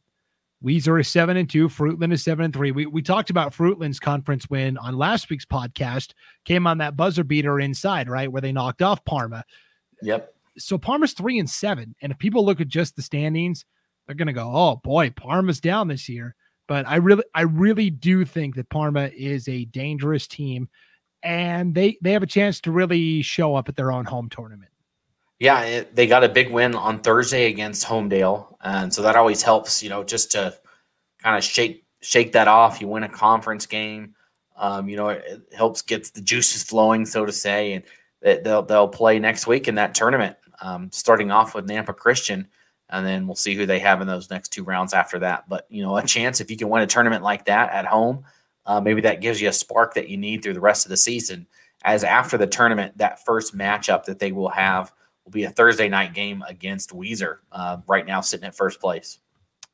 Weiser 0.63 0.99
is 0.99 1.07
7 1.07 1.37
and 1.37 1.49
2. 1.49 1.69
Fruitland 1.69 2.11
is 2.11 2.23
7 2.23 2.43
and 2.43 2.53
3. 2.53 2.71
We, 2.71 2.85
we 2.85 3.01
talked 3.01 3.29
about 3.29 3.53
Fruitland's 3.53 3.99
conference 3.99 4.49
win 4.49 4.77
on 4.77 4.97
last 4.97 5.29
week's 5.29 5.45
podcast, 5.45 6.11
came 6.43 6.67
on 6.67 6.79
that 6.79 6.97
buzzer 6.97 7.23
beater 7.23 7.59
inside, 7.59 8.09
right? 8.09 8.31
Where 8.31 8.41
they 8.41 8.51
knocked 8.51 8.81
off 8.81 9.03
Parma. 9.05 9.45
Yep. 10.01 10.33
So 10.57 10.77
Parma's 10.77 11.13
3 11.13 11.39
and 11.39 11.49
7. 11.49 11.95
And 12.01 12.11
if 12.11 12.17
people 12.17 12.45
look 12.45 12.59
at 12.59 12.67
just 12.67 12.95
the 12.95 13.01
standings, 13.01 13.65
they're 14.05 14.15
going 14.15 14.27
to 14.27 14.33
go, 14.33 14.51
oh 14.53 14.75
boy, 14.77 15.11
Parma's 15.11 15.61
down 15.61 15.87
this 15.87 16.09
year. 16.09 16.35
But 16.67 16.87
I 16.87 16.97
really, 16.97 17.23
I 17.33 17.41
really 17.41 17.89
do 17.89 18.25
think 18.25 18.55
that 18.55 18.69
Parma 18.69 19.09
is 19.15 19.47
a 19.47 19.65
dangerous 19.65 20.27
team 20.27 20.69
and 21.23 21.75
they 21.75 21.97
they 22.01 22.13
have 22.13 22.23
a 22.23 22.27
chance 22.27 22.61
to 22.61 22.71
really 22.71 23.21
show 23.21 23.55
up 23.55 23.69
at 23.69 23.75
their 23.75 23.91
own 23.91 24.05
home 24.05 24.29
tournament. 24.29 24.71
Yeah, 25.39 25.61
it, 25.61 25.95
they 25.95 26.05
got 26.05 26.25
a 26.25 26.29
big 26.29 26.51
win 26.51 26.75
on 26.75 26.99
Thursday 26.99 27.45
against 27.45 27.85
Homedale, 27.85 28.55
and 28.61 28.93
so 28.93 29.01
that 29.03 29.15
always 29.15 29.41
helps. 29.41 29.81
You 29.81 29.89
know, 29.89 30.03
just 30.03 30.31
to 30.33 30.53
kind 31.23 31.37
of 31.37 31.43
shake 31.43 31.85
shake 32.01 32.33
that 32.33 32.49
off. 32.49 32.81
You 32.81 32.87
win 32.87 33.03
a 33.03 33.09
conference 33.09 33.65
game. 33.65 34.15
Um, 34.57 34.89
you 34.89 34.97
know, 34.97 35.09
it, 35.09 35.23
it, 35.25 35.55
helps 35.55 35.81
gets 35.81 36.09
the 36.09 36.21
juices 36.21 36.63
flowing, 36.63 37.05
so 37.05 37.25
to 37.25 37.31
say, 37.31 37.73
and 38.21 38.43
they'll 38.43 38.63
they'll 38.63 38.89
play 38.89 39.17
next 39.19 39.47
week 39.47 39.69
in 39.69 39.75
that 39.75 39.95
tournament. 39.95 40.35
Um, 40.61 40.91
starting 40.91 41.31
off 41.31 41.55
with 41.55 41.67
Nampa 41.67 41.95
Christian, 41.95 42.49
and 42.89 43.05
then 43.05 43.25
we'll 43.25 43.35
see 43.35 43.55
who 43.55 43.65
they 43.65 43.79
have 43.79 44.01
in 44.01 44.07
those 44.07 44.29
next 44.29 44.49
two 44.49 44.65
rounds 44.65 44.93
after 44.93 45.19
that. 45.19 45.47
But 45.47 45.65
you 45.69 45.81
know, 45.81 45.95
a 45.95 46.03
chance 46.05 46.41
if 46.41 46.51
you 46.51 46.57
can 46.57 46.67
win 46.67 46.83
a 46.83 46.87
tournament 46.87 47.23
like 47.23 47.45
that 47.45 47.71
at 47.71 47.85
home, 47.85 48.25
uh, 48.65 48.81
maybe 48.81 48.99
that 49.01 49.21
gives 49.21 49.41
you 49.41 49.47
a 49.47 49.53
spark 49.53 49.93
that 49.93 50.09
you 50.09 50.17
need 50.17 50.43
through 50.43 50.55
the 50.55 50.59
rest 50.59 50.85
of 50.85 50.89
the 50.89 50.97
season. 50.97 51.47
As 51.85 52.03
after 52.03 52.37
the 52.37 52.45
tournament, 52.45 52.97
that 52.97 53.23
first 53.23 53.57
matchup 53.57 54.03
that 54.03 54.19
they 54.19 54.33
will 54.33 54.49
have 54.49 54.91
will 55.29 55.33
be 55.33 55.43
a 55.43 55.51
Thursday 55.51 55.87
night 55.87 56.13
game 56.13 56.43
against 56.47 56.89
Weiser. 56.89 57.37
Uh, 57.51 57.77
right 57.87 58.05
now, 58.05 58.21
sitting 58.21 58.47
at 58.47 58.55
first 58.55 58.79
place. 58.79 59.19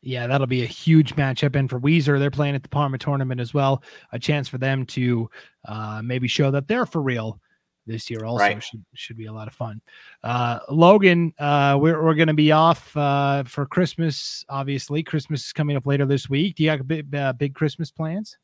Yeah, 0.01 0.27
that'll 0.27 0.47
be 0.47 0.63
a 0.63 0.67
huge 0.67 1.15
matchup. 1.15 1.55
And 1.55 1.69
for 1.69 1.79
Weiser, 1.79 2.19
they're 2.19 2.29
playing 2.29 2.55
at 2.55 2.61
the 2.61 2.69
Parma 2.69 2.97
tournament 2.97 3.41
as 3.41 3.53
well. 3.53 3.81
A 4.11 4.19
chance 4.19 4.47
for 4.47 4.57
them 4.57 4.85
to 4.87 5.29
uh, 5.67 6.01
maybe 6.03 6.27
show 6.27 6.51
that 6.51 6.67
they're 6.67 6.85
for 6.85 7.01
real 7.01 7.39
this 7.87 8.09
year. 8.09 8.23
Also, 8.25 8.43
right. 8.43 8.63
should 8.63 8.83
should 8.93 9.17
be 9.17 9.25
a 9.25 9.33
lot 9.33 9.47
of 9.47 9.53
fun. 9.53 9.81
Uh, 10.23 10.59
Logan, 10.69 11.33
uh, 11.39 11.77
we're 11.79 12.03
we're 12.03 12.13
going 12.13 12.27
to 12.27 12.35
be 12.35 12.51
off 12.51 12.95
uh, 12.95 13.43
for 13.45 13.65
Christmas. 13.65 14.45
Obviously, 14.49 15.01
Christmas 15.01 15.47
is 15.47 15.53
coming 15.53 15.75
up 15.75 15.87
later 15.87 16.05
this 16.05 16.29
week. 16.29 16.55
Do 16.55 16.63
you 16.63 16.69
have 16.69 16.87
big 16.87 17.13
uh, 17.15 17.33
big 17.33 17.55
Christmas 17.55 17.89
plans? 17.89 18.37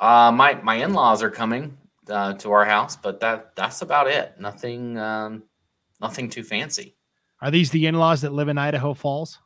Uh, 0.00 0.30
my 0.32 0.54
my 0.62 0.76
in 0.76 0.94
laws 0.94 1.22
are 1.22 1.30
coming 1.30 1.76
uh, 2.08 2.32
to 2.34 2.50
our 2.52 2.64
house, 2.64 2.96
but 2.96 3.20
that 3.20 3.54
that's 3.56 3.82
about 3.82 4.06
it. 4.06 4.40
Nothing 4.40 4.96
um, 4.96 5.42
nothing 6.00 6.28
too 6.28 6.42
fancy. 6.42 6.94
Are 7.40 7.50
these 7.50 7.70
the 7.70 7.86
in 7.86 7.96
laws 7.96 8.22
that 8.22 8.32
live 8.32 8.48
in 8.48 8.58
Idaho 8.58 8.94
Falls? 8.94 9.38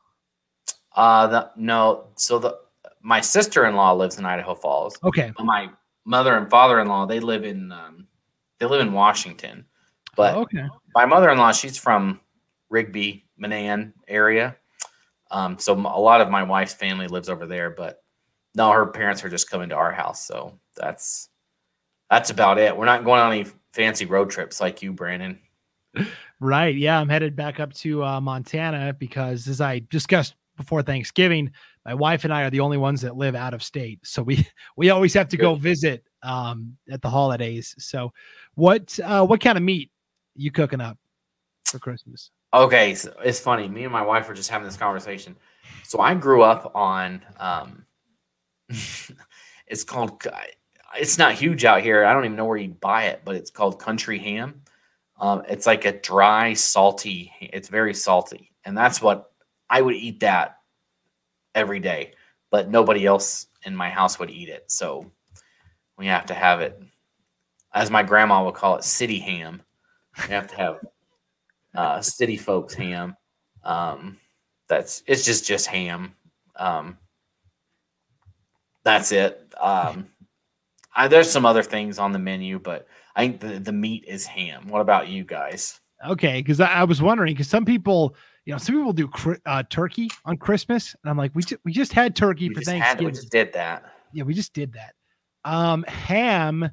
Uh, 0.95 1.27
the, 1.27 1.51
no. 1.57 2.09
So 2.17 2.39
the 2.39 2.59
my 3.03 3.21
sister 3.21 3.67
in 3.67 3.75
law 3.75 3.93
lives 3.93 4.19
in 4.19 4.25
Idaho 4.25 4.55
Falls. 4.55 4.99
Okay. 5.03 5.33
My 5.39 5.71
mother 6.05 6.37
and 6.37 6.49
father 6.49 6.81
in 6.81 6.89
law 6.89 7.07
they 7.07 7.21
live 7.21 7.45
in 7.45 7.73
um, 7.73 8.07
they 8.59 8.67
live 8.67 8.81
in 8.81 8.93
Washington, 8.93 9.65
but 10.17 10.37
oh, 10.37 10.43
okay. 10.43 10.67
My 10.95 11.07
mother 11.07 11.31
in 11.31 11.39
law 11.39 11.53
she's 11.53 11.79
from 11.79 12.21
Rigby, 12.69 13.27
Menan 13.41 13.93
area. 14.07 14.57
Um, 15.31 15.59
so 15.59 15.75
a 15.75 16.01
lot 16.01 16.21
of 16.21 16.31
my 16.31 16.43
wife's 16.43 16.75
family 16.75 17.07
lives 17.07 17.29
over 17.29 17.47
there, 17.47 17.71
but 17.71 18.03
no, 18.55 18.71
her 18.73 18.87
parents 18.87 19.25
are 19.25 19.29
just 19.29 19.49
coming 19.49 19.69
to 19.69 19.77
our 19.77 19.93
house. 19.93 20.27
So 20.27 20.59
that's 20.77 21.29
that's 22.11 22.31
about 22.31 22.59
it. 22.59 22.77
We're 22.77 22.87
not 22.87 23.05
going 23.05 23.21
on 23.21 23.33
any 23.33 23.47
fancy 23.73 24.07
road 24.07 24.31
trips 24.31 24.61
like 24.61 24.83
you, 24.83 24.93
Brandon. 24.93 25.39
Right. 26.41 26.75
Yeah, 26.75 26.99
I'm 26.99 27.09
headed 27.09 27.37
back 27.37 27.61
up 27.61 27.73
to 27.75 28.03
uh, 28.03 28.21
Montana 28.21 28.95
because, 28.99 29.47
as 29.47 29.61
I 29.61 29.83
discussed 29.91 30.35
before 30.57 30.83
Thanksgiving, 30.83 31.51
my 31.85 31.93
wife 31.93 32.25
and 32.25 32.33
I 32.33 32.43
are 32.43 32.51
the 32.51 32.61
only 32.61 32.79
ones 32.79 33.03
that 33.03 33.17
live 33.17 33.35
out 33.35 33.53
of 33.53 33.63
state, 33.63 34.01
so 34.05 34.23
we 34.23 34.47
we 34.77 34.91
always 34.91 35.13
have 35.15 35.29
to 35.29 35.37
go 35.37 35.55
visit 35.55 36.03
um, 36.23 36.77
at 36.91 37.03
the 37.03 37.11
holidays. 37.11 37.75
So, 37.79 38.13
what 38.55 38.99
uh, 39.05 39.25
what 39.27 39.41
kind 39.41 39.59
of 39.59 39.65
meat 39.65 39.91
you 40.35 40.51
cooking 40.51 40.81
up 40.81 40.97
for 41.65 41.79
Christmas? 41.79 42.31
Okay, 42.53 42.95
so 42.95 43.15
it's 43.23 43.39
funny. 43.39 43.69
Me 43.69 43.85
and 43.85 43.93
my 43.93 44.03
wife 44.03 44.27
were 44.27 44.35
just 44.35 44.51
having 44.51 44.67
this 44.67 44.77
conversation. 44.77 45.37
So 45.85 46.01
I 46.01 46.15
grew 46.15 46.43
up 46.43 46.73
on 46.75 47.23
um, 47.39 47.85
it's 49.67 49.85
called. 49.85 50.27
It's 50.99 51.19
not 51.19 51.35
huge 51.35 51.65
out 51.65 51.83
here. 51.83 52.05
I 52.05 52.13
don't 52.13 52.25
even 52.25 52.37
know 52.37 52.47
where 52.47 52.57
you 52.57 52.71
buy 52.71 53.05
it, 53.05 53.23
but 53.25 53.37
it's 53.37 53.51
called 53.51 53.79
country 53.79 54.19
ham. 54.19 54.63
Um, 55.21 55.43
it's 55.49 55.67
like 55.67 55.85
a 55.85 56.01
dry, 56.01 56.55
salty. 56.55 57.33
It's 57.41 57.69
very 57.69 57.95
salty, 57.95 58.53
and 58.65 58.77
that's 58.77 59.03
what 59.03 59.33
I 59.69 59.83
would 59.83 59.95
eat 59.95 60.21
that 60.21 60.57
every 61.55 61.79
day. 61.79 62.15
But 62.51 62.71
nobody 62.71 63.07
else 63.07 63.47
in 63.65 63.77
my 63.77 63.91
house 63.91 64.19
would 64.19 64.31
eat 64.31 64.49
it, 64.49 64.71
so 64.71 65.11
we 65.99 66.07
have 66.07 66.27
to 66.27 66.35
have 66.35 66.61
it, 66.61 66.83
as 67.75 67.91
my 67.91 68.03
grandma 68.03 68.45
would 68.45 68.55
call 68.55 68.77
it, 68.77 68.85
city 68.85 69.19
ham. 69.19 69.63
We 70.27 70.35
have 70.35 70.49
to 70.49 70.57
have 70.57 70.79
uh, 71.75 72.01
city 72.01 72.37
folks 72.37 72.75
ham. 72.75 73.17
Um, 73.63 74.19
that's 74.69 75.03
it's 75.07 75.25
just 75.25 75.47
just 75.47 75.67
ham. 75.67 76.15
Um, 76.57 76.97
that's 78.83 79.13
it. 79.13 79.53
Um, 79.61 80.09
I, 80.97 81.09
there's 81.09 81.31
some 81.31 81.47
other 81.47 81.63
things 81.63 81.99
on 81.99 82.13
the 82.13 82.19
menu, 82.19 82.59
but 82.59 82.87
I 83.17 83.27
think 83.27 83.41
the, 83.41 83.59
the 83.59 83.73
meat 83.73 84.05
is 84.07 84.27
ham. 84.27 84.69
What 84.69 84.81
about 84.81 85.09
you 85.09 85.25
guys? 85.25 85.81
Okay, 86.07 86.41
because 86.41 86.61
I, 86.61 86.67
I, 86.67 86.85
was 86.85 87.03
wondering 87.03 87.35
because 87.35 87.49
some 87.49 87.65
people, 87.65 88.15
you 88.47 88.53
know, 88.53 88.59
some 88.59 88.75
people 88.75 88.93
do 88.93 89.11
uh, 89.45 89.63
turkey 89.69 90.11
on 90.25 90.39
Christmas, 90.39 90.97
and 91.03 91.11
I'm 91.11 91.19
like, 91.19 91.33
we 91.35 91.43
just 91.43 91.61
we 91.65 91.73
just 91.73 91.93
had 91.93 92.17
turkey 92.17 92.49
we 92.49 92.55
for 92.55 92.63
Thanksgiving. 92.63 92.83
Had, 92.83 93.01
we 93.01 93.11
just 93.13 93.31
did 93.31 93.53
that. 93.53 93.93
Yeah, 94.13 94.25
we 94.25 94.33
just 94.33 94.55
did 94.55 94.73
that. 94.73 94.95
Um, 95.45 95.83
ham, 95.85 96.71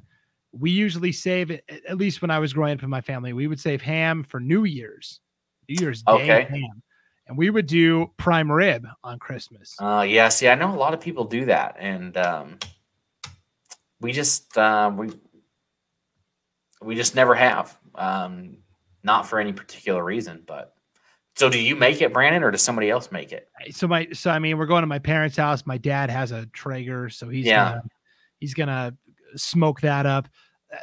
we 0.52 0.70
usually 0.70 1.12
save 1.12 1.50
it. 1.50 1.64
At 1.86 1.98
least 1.98 2.22
when 2.22 2.30
I 2.30 2.38
was 2.38 2.54
growing 2.54 2.74
up 2.74 2.82
in 2.82 2.88
my 2.88 3.02
family, 3.02 3.34
we 3.34 3.46
would 3.46 3.60
save 3.60 3.82
ham 3.82 4.24
for 4.24 4.40
New 4.40 4.64
Year's. 4.64 5.20
New 5.68 5.76
Year's 5.78 6.02
Day 6.02 6.12
okay. 6.12 6.46
ham 6.48 6.82
and 7.28 7.36
we 7.36 7.50
would 7.50 7.66
do 7.66 8.10
prime 8.16 8.50
rib 8.50 8.86
on 9.04 9.18
Christmas. 9.18 9.76
Uh, 9.78 10.04
yeah, 10.08 10.28
see, 10.30 10.48
I 10.48 10.54
know 10.54 10.74
a 10.74 10.76
lot 10.76 10.94
of 10.94 11.00
people 11.00 11.24
do 11.24 11.44
that, 11.44 11.76
and 11.78 12.16
um, 12.16 12.58
we 14.00 14.12
just 14.12 14.56
uh, 14.56 14.90
we 14.94 15.10
we 16.82 16.94
just 16.94 17.14
never 17.14 17.34
have, 17.34 17.76
um, 17.94 18.58
not 19.02 19.26
for 19.26 19.38
any 19.40 19.52
particular 19.52 20.04
reason. 20.04 20.42
But 20.46 20.74
so, 21.36 21.48
do 21.48 21.60
you 21.60 21.76
make 21.76 22.02
it, 22.02 22.12
Brandon, 22.12 22.42
or 22.42 22.50
does 22.50 22.62
somebody 22.62 22.90
else 22.90 23.10
make 23.12 23.32
it? 23.32 23.48
So 23.70 23.86
my 23.86 24.08
so 24.12 24.30
I 24.30 24.38
mean, 24.38 24.58
we're 24.58 24.66
going 24.66 24.82
to 24.82 24.86
my 24.86 24.98
parents' 24.98 25.36
house. 25.36 25.66
My 25.66 25.78
dad 25.78 26.10
has 26.10 26.32
a 26.32 26.46
Traeger, 26.46 27.08
so 27.10 27.28
he's 27.28 27.46
yeah. 27.46 27.70
gonna, 27.70 27.82
he's 28.38 28.54
gonna 28.54 28.96
smoke 29.36 29.80
that 29.82 30.06
up 30.06 30.28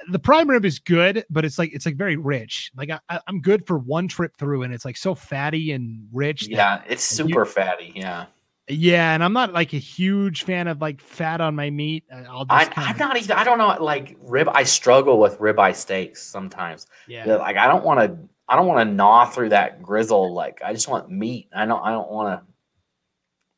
the 0.09 0.19
prime 0.19 0.49
rib 0.49 0.65
is 0.65 0.79
good, 0.79 1.25
but 1.29 1.45
it's 1.45 1.59
like 1.59 1.73
it's 1.73 1.85
like 1.85 1.95
very 1.95 2.15
rich. 2.15 2.71
Like 2.75 2.89
I, 3.09 3.19
am 3.27 3.41
good 3.41 3.67
for 3.67 3.77
one 3.77 4.07
trip 4.07 4.35
through, 4.37 4.63
and 4.63 4.73
it's 4.73 4.85
like 4.85 4.97
so 4.97 5.13
fatty 5.13 5.71
and 5.71 6.07
rich. 6.11 6.47
Yeah, 6.47 6.81
it's 6.87 7.03
super 7.03 7.39
you, 7.39 7.45
fatty. 7.45 7.91
Yeah, 7.95 8.25
yeah, 8.67 9.13
and 9.13 9.23
I'm 9.23 9.33
not 9.33 9.53
like 9.53 9.73
a 9.73 9.77
huge 9.77 10.43
fan 10.43 10.67
of 10.67 10.81
like 10.81 10.99
fat 10.99 11.39
on 11.39 11.55
my 11.55 11.69
meat. 11.69 12.03
Uh, 12.11 12.23
I'll 12.27 12.45
just 12.45 12.77
I, 12.77 12.89
am 12.89 12.97
not 12.97 13.15
even. 13.15 13.31
I 13.33 13.43
don't 13.43 13.59
know. 13.59 13.77
Like 13.79 14.17
rib, 14.21 14.49
I 14.49 14.63
struggle 14.63 15.19
with 15.19 15.37
ribeye 15.37 15.75
steaks 15.75 16.23
sometimes. 16.23 16.87
Yeah, 17.07 17.35
like 17.35 17.57
I 17.57 17.67
don't 17.67 17.85
want 17.85 17.99
to. 17.99 18.17
I 18.47 18.55
don't 18.55 18.65
want 18.65 18.87
to 18.87 18.93
gnaw 18.93 19.25
through 19.25 19.49
that 19.49 19.83
grizzle. 19.83 20.33
Like 20.33 20.61
I 20.65 20.73
just 20.73 20.87
want 20.87 21.11
meat. 21.11 21.49
I 21.55 21.67
don't. 21.67 21.83
I 21.83 21.91
don't 21.91 22.09
want 22.09 22.41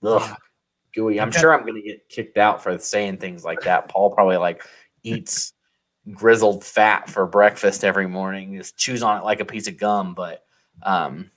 to. 0.04 0.10
Ugh, 0.10 0.22
yeah. 0.22 0.36
gooey. 0.94 1.22
I'm 1.22 1.30
okay. 1.30 1.40
sure 1.40 1.54
I'm 1.54 1.62
going 1.62 1.82
to 1.82 1.82
get 1.82 2.10
kicked 2.10 2.38
out 2.38 2.62
for 2.62 2.78
saying 2.78 3.18
things 3.18 3.46
like 3.46 3.62
that. 3.62 3.88
Paul 3.88 4.12
probably 4.12 4.38
like 4.38 4.62
eats 5.04 5.54
grizzled 6.12 6.66
fat 6.66 7.10
for 7.10 7.26
breakfast 7.26 7.86
every 7.86 8.08
morning. 8.08 8.58
Just 8.58 8.76
chews 8.78 9.04
on 9.04 9.18
it 9.18 9.24
like 9.24 9.40
a 9.40 9.46
piece 9.46 9.70
of 9.70 9.78
gum. 9.78 10.16
But 10.16 10.44
um, 10.84 11.32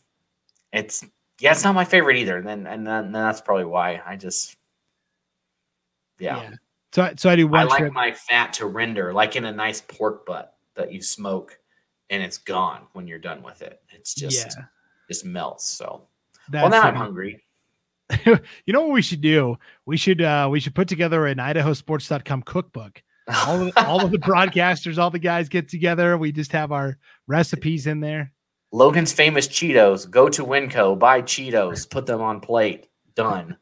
it's 0.73 1.05
yeah, 1.41 1.53
it's 1.53 1.65
not 1.65 1.75
my 1.75 1.85
favorite 1.85 2.17
either. 2.17 2.37
And 2.37 2.47
then 2.47 2.67
and 2.67 2.87
then, 2.87 3.13
that's 3.13 3.41
probably 3.41 3.65
why 3.65 4.03
I 4.05 4.17
just 4.17 4.57
yeah. 6.19 6.43
yeah. 6.43 6.51
So 6.93 7.13
so 7.17 7.31
I 7.31 7.37
do 7.37 7.47
one. 7.47 7.61
I 7.61 7.65
like 7.65 7.93
my 7.93 8.13
fat 8.13 8.53
to 8.55 8.67
render, 8.67 9.13
like 9.13 9.37
in 9.37 9.45
a 9.45 9.53
nice 9.53 9.81
pork 9.81 10.27
butt 10.27 10.55
that 10.75 10.93
you 10.93 11.03
smoke, 11.03 11.59
and 12.11 12.23
it's 12.23 12.39
gone 12.39 12.87
when 12.93 13.07
you're 13.07 13.19
done 13.19 13.43
with 13.43 13.63
it. 13.63 13.81
It's 13.91 14.15
just 14.15 14.57
yeah. 14.57 14.65
just 15.09 15.25
melts. 15.25 15.67
So 15.67 16.09
that's 16.51 16.63
well, 16.63 16.71
now 16.71 16.89
I'm 16.89 16.97
hungry. 16.97 17.45
you 18.27 18.73
know 18.73 18.83
what 18.83 18.93
we 18.93 19.03
should 19.03 19.21
do? 19.21 19.57
We 19.87 19.97
should 19.97 20.21
uh 20.21 20.49
we 20.51 20.61
should 20.61 20.75
put 20.75 20.89
together 20.89 21.27
an 21.27 21.39
IdahoSports.com 21.39 22.43
cookbook 22.43 23.03
all 23.47 23.67
of, 23.67 23.73
all 23.77 24.05
of 24.05 24.11
the 24.11 24.19
broadcasters, 24.19 24.99
all 24.99 25.11
the 25.11 25.19
guys 25.19 25.49
get 25.49 25.69
together. 25.69 26.17
We 26.17 26.33
just 26.33 26.53
have 26.53 26.73
our 26.73 26.99
recipes 27.27 27.87
in 27.87 28.01
there. 28.01 28.33
Logan's 28.73 29.13
famous 29.13 29.49
Cheetos. 29.49 30.09
Go 30.09 30.29
to 30.29 30.45
Winco, 30.45 30.99
buy 30.99 31.23
Cheetos, 31.23 31.89
put 31.89 32.07
them 32.07 32.21
on 32.21 32.41
plate. 32.41 32.89
Done. 33.15 33.57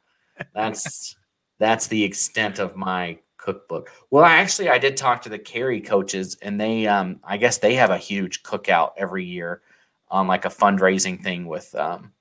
That's 0.54 1.16
that's 1.58 1.86
the 1.88 2.04
extent 2.04 2.58
of 2.58 2.76
my 2.76 3.18
cookbook. 3.38 3.90
Well, 4.10 4.24
actually, 4.24 4.68
I 4.68 4.78
did 4.78 4.96
talk 4.96 5.22
to 5.22 5.28
the 5.28 5.38
Carey 5.38 5.80
coaches, 5.80 6.36
and 6.42 6.60
they, 6.60 6.86
um, 6.86 7.20
I 7.24 7.36
guess 7.36 7.58
they 7.58 7.74
have 7.74 7.90
a 7.90 7.98
huge 7.98 8.42
cookout 8.42 8.92
every 8.96 9.24
year 9.24 9.62
on 10.10 10.26
like 10.26 10.44
a 10.44 10.50
fundraising 10.50 11.22
thing 11.22 11.46
with 11.46 11.74
um, 11.74 12.12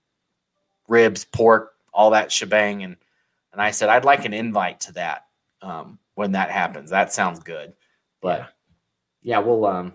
ribs, 0.87 1.25
pork, 1.25 1.73
all 1.93 2.11
that 2.11 2.31
shebang, 2.31 2.83
and 2.83 2.95
and 3.51 3.61
I 3.61 3.71
said 3.71 3.89
I'd 3.89 4.05
like 4.05 4.25
an 4.25 4.33
invite 4.33 4.79
to 4.81 4.93
that 4.93 5.25
um, 5.61 5.99
when 6.15 6.31
that 6.33 6.51
happens. 6.51 6.89
That 6.89 7.11
sounds 7.11 7.39
good, 7.39 7.73
but 8.21 8.39
yeah, 9.21 9.37
yeah 9.37 9.39
we'll 9.39 9.65
um, 9.65 9.93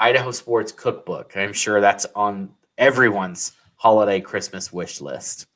Idaho 0.00 0.32
Sports 0.32 0.72
Cookbook. 0.72 1.36
I'm 1.36 1.52
sure 1.52 1.80
that's 1.80 2.06
on 2.16 2.50
everyone's 2.76 3.52
holiday 3.76 4.20
Christmas 4.20 4.72
wish 4.72 5.00
list 5.00 5.46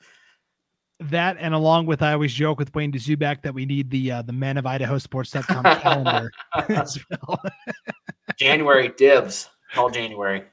that 1.00 1.36
and 1.38 1.54
along 1.54 1.86
with 1.86 2.02
I 2.02 2.12
always 2.12 2.32
joke 2.32 2.58
with 2.58 2.74
Wayne 2.74 2.92
Dzubak 2.92 3.42
that 3.42 3.54
we 3.54 3.66
need 3.66 3.90
the 3.90 4.12
uh, 4.12 4.22
the 4.22 4.32
men 4.32 4.56
of 4.56 4.66
Idaho 4.66 4.98
Sports.com 4.98 5.62
calendar 5.62 6.30
as 6.68 6.98
well. 7.10 7.40
January 8.38 8.88
dibs. 8.96 9.48
Call 9.72 9.90
January. 9.90 10.44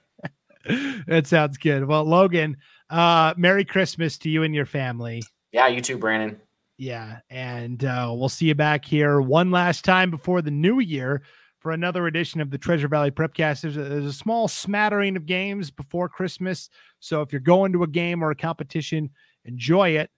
that 1.08 1.28
sounds 1.28 1.58
good. 1.58 1.86
Well, 1.86 2.04
Logan, 2.04 2.58
uh, 2.90 3.34
Merry 3.38 3.66
Christmas 3.66 4.18
to 4.20 4.30
you 4.30 4.44
and 4.44 4.54
your 4.54 4.66
family. 4.66 5.24
Yeah, 5.52 5.68
you 5.68 5.82
too, 5.82 5.98
Brandon. 5.98 6.40
Yeah, 6.78 7.20
and 7.30 7.84
uh, 7.84 8.12
we'll 8.16 8.30
see 8.30 8.48
you 8.48 8.56
back 8.56 8.84
here 8.84 9.22
one 9.22 9.52
last 9.52 9.86
time 9.86 10.10
before 10.10 10.42
the 10.42 10.52
new 10.52 10.80
year 10.80 11.22
for 11.62 11.72
another 11.72 12.08
edition 12.08 12.42
of 12.42 12.50
the 12.50 12.58
Treasure 12.58 12.88
Valley 12.88 13.12
Prepcast. 13.12 13.62
There's 13.62 13.78
a, 13.78 13.84
there's 13.84 14.06
a 14.06 14.14
small 14.14 14.48
smattering 14.48 15.16
of 15.16 15.26
games 15.26 15.72
before 15.72 16.10
Christmas, 16.10 16.70
so 17.00 17.22
if 17.22 17.32
you're 17.32 17.40
going 17.40 17.72
to 17.74 17.84
a 17.84 17.88
game 17.88 18.24
or 18.24 18.32
a 18.32 18.36
competition, 18.36 19.12
enjoy 19.46 19.90
it. 19.92 20.10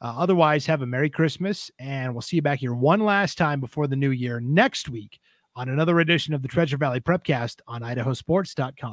Uh, 0.00 0.14
otherwise, 0.16 0.66
have 0.66 0.82
a 0.82 0.86
Merry 0.86 1.10
Christmas, 1.10 1.70
and 1.78 2.12
we'll 2.12 2.22
see 2.22 2.36
you 2.36 2.42
back 2.42 2.60
here 2.60 2.74
one 2.74 3.00
last 3.00 3.36
time 3.36 3.60
before 3.60 3.86
the 3.86 3.96
new 3.96 4.10
year 4.10 4.40
next 4.40 4.88
week 4.88 5.18
on 5.54 5.68
another 5.68 6.00
edition 6.00 6.34
of 6.34 6.42
the 6.42 6.48
Treasure 6.48 6.76
Valley 6.76 7.00
Prepcast 7.00 7.60
on 7.66 7.82
idahosports.com. 7.82 8.90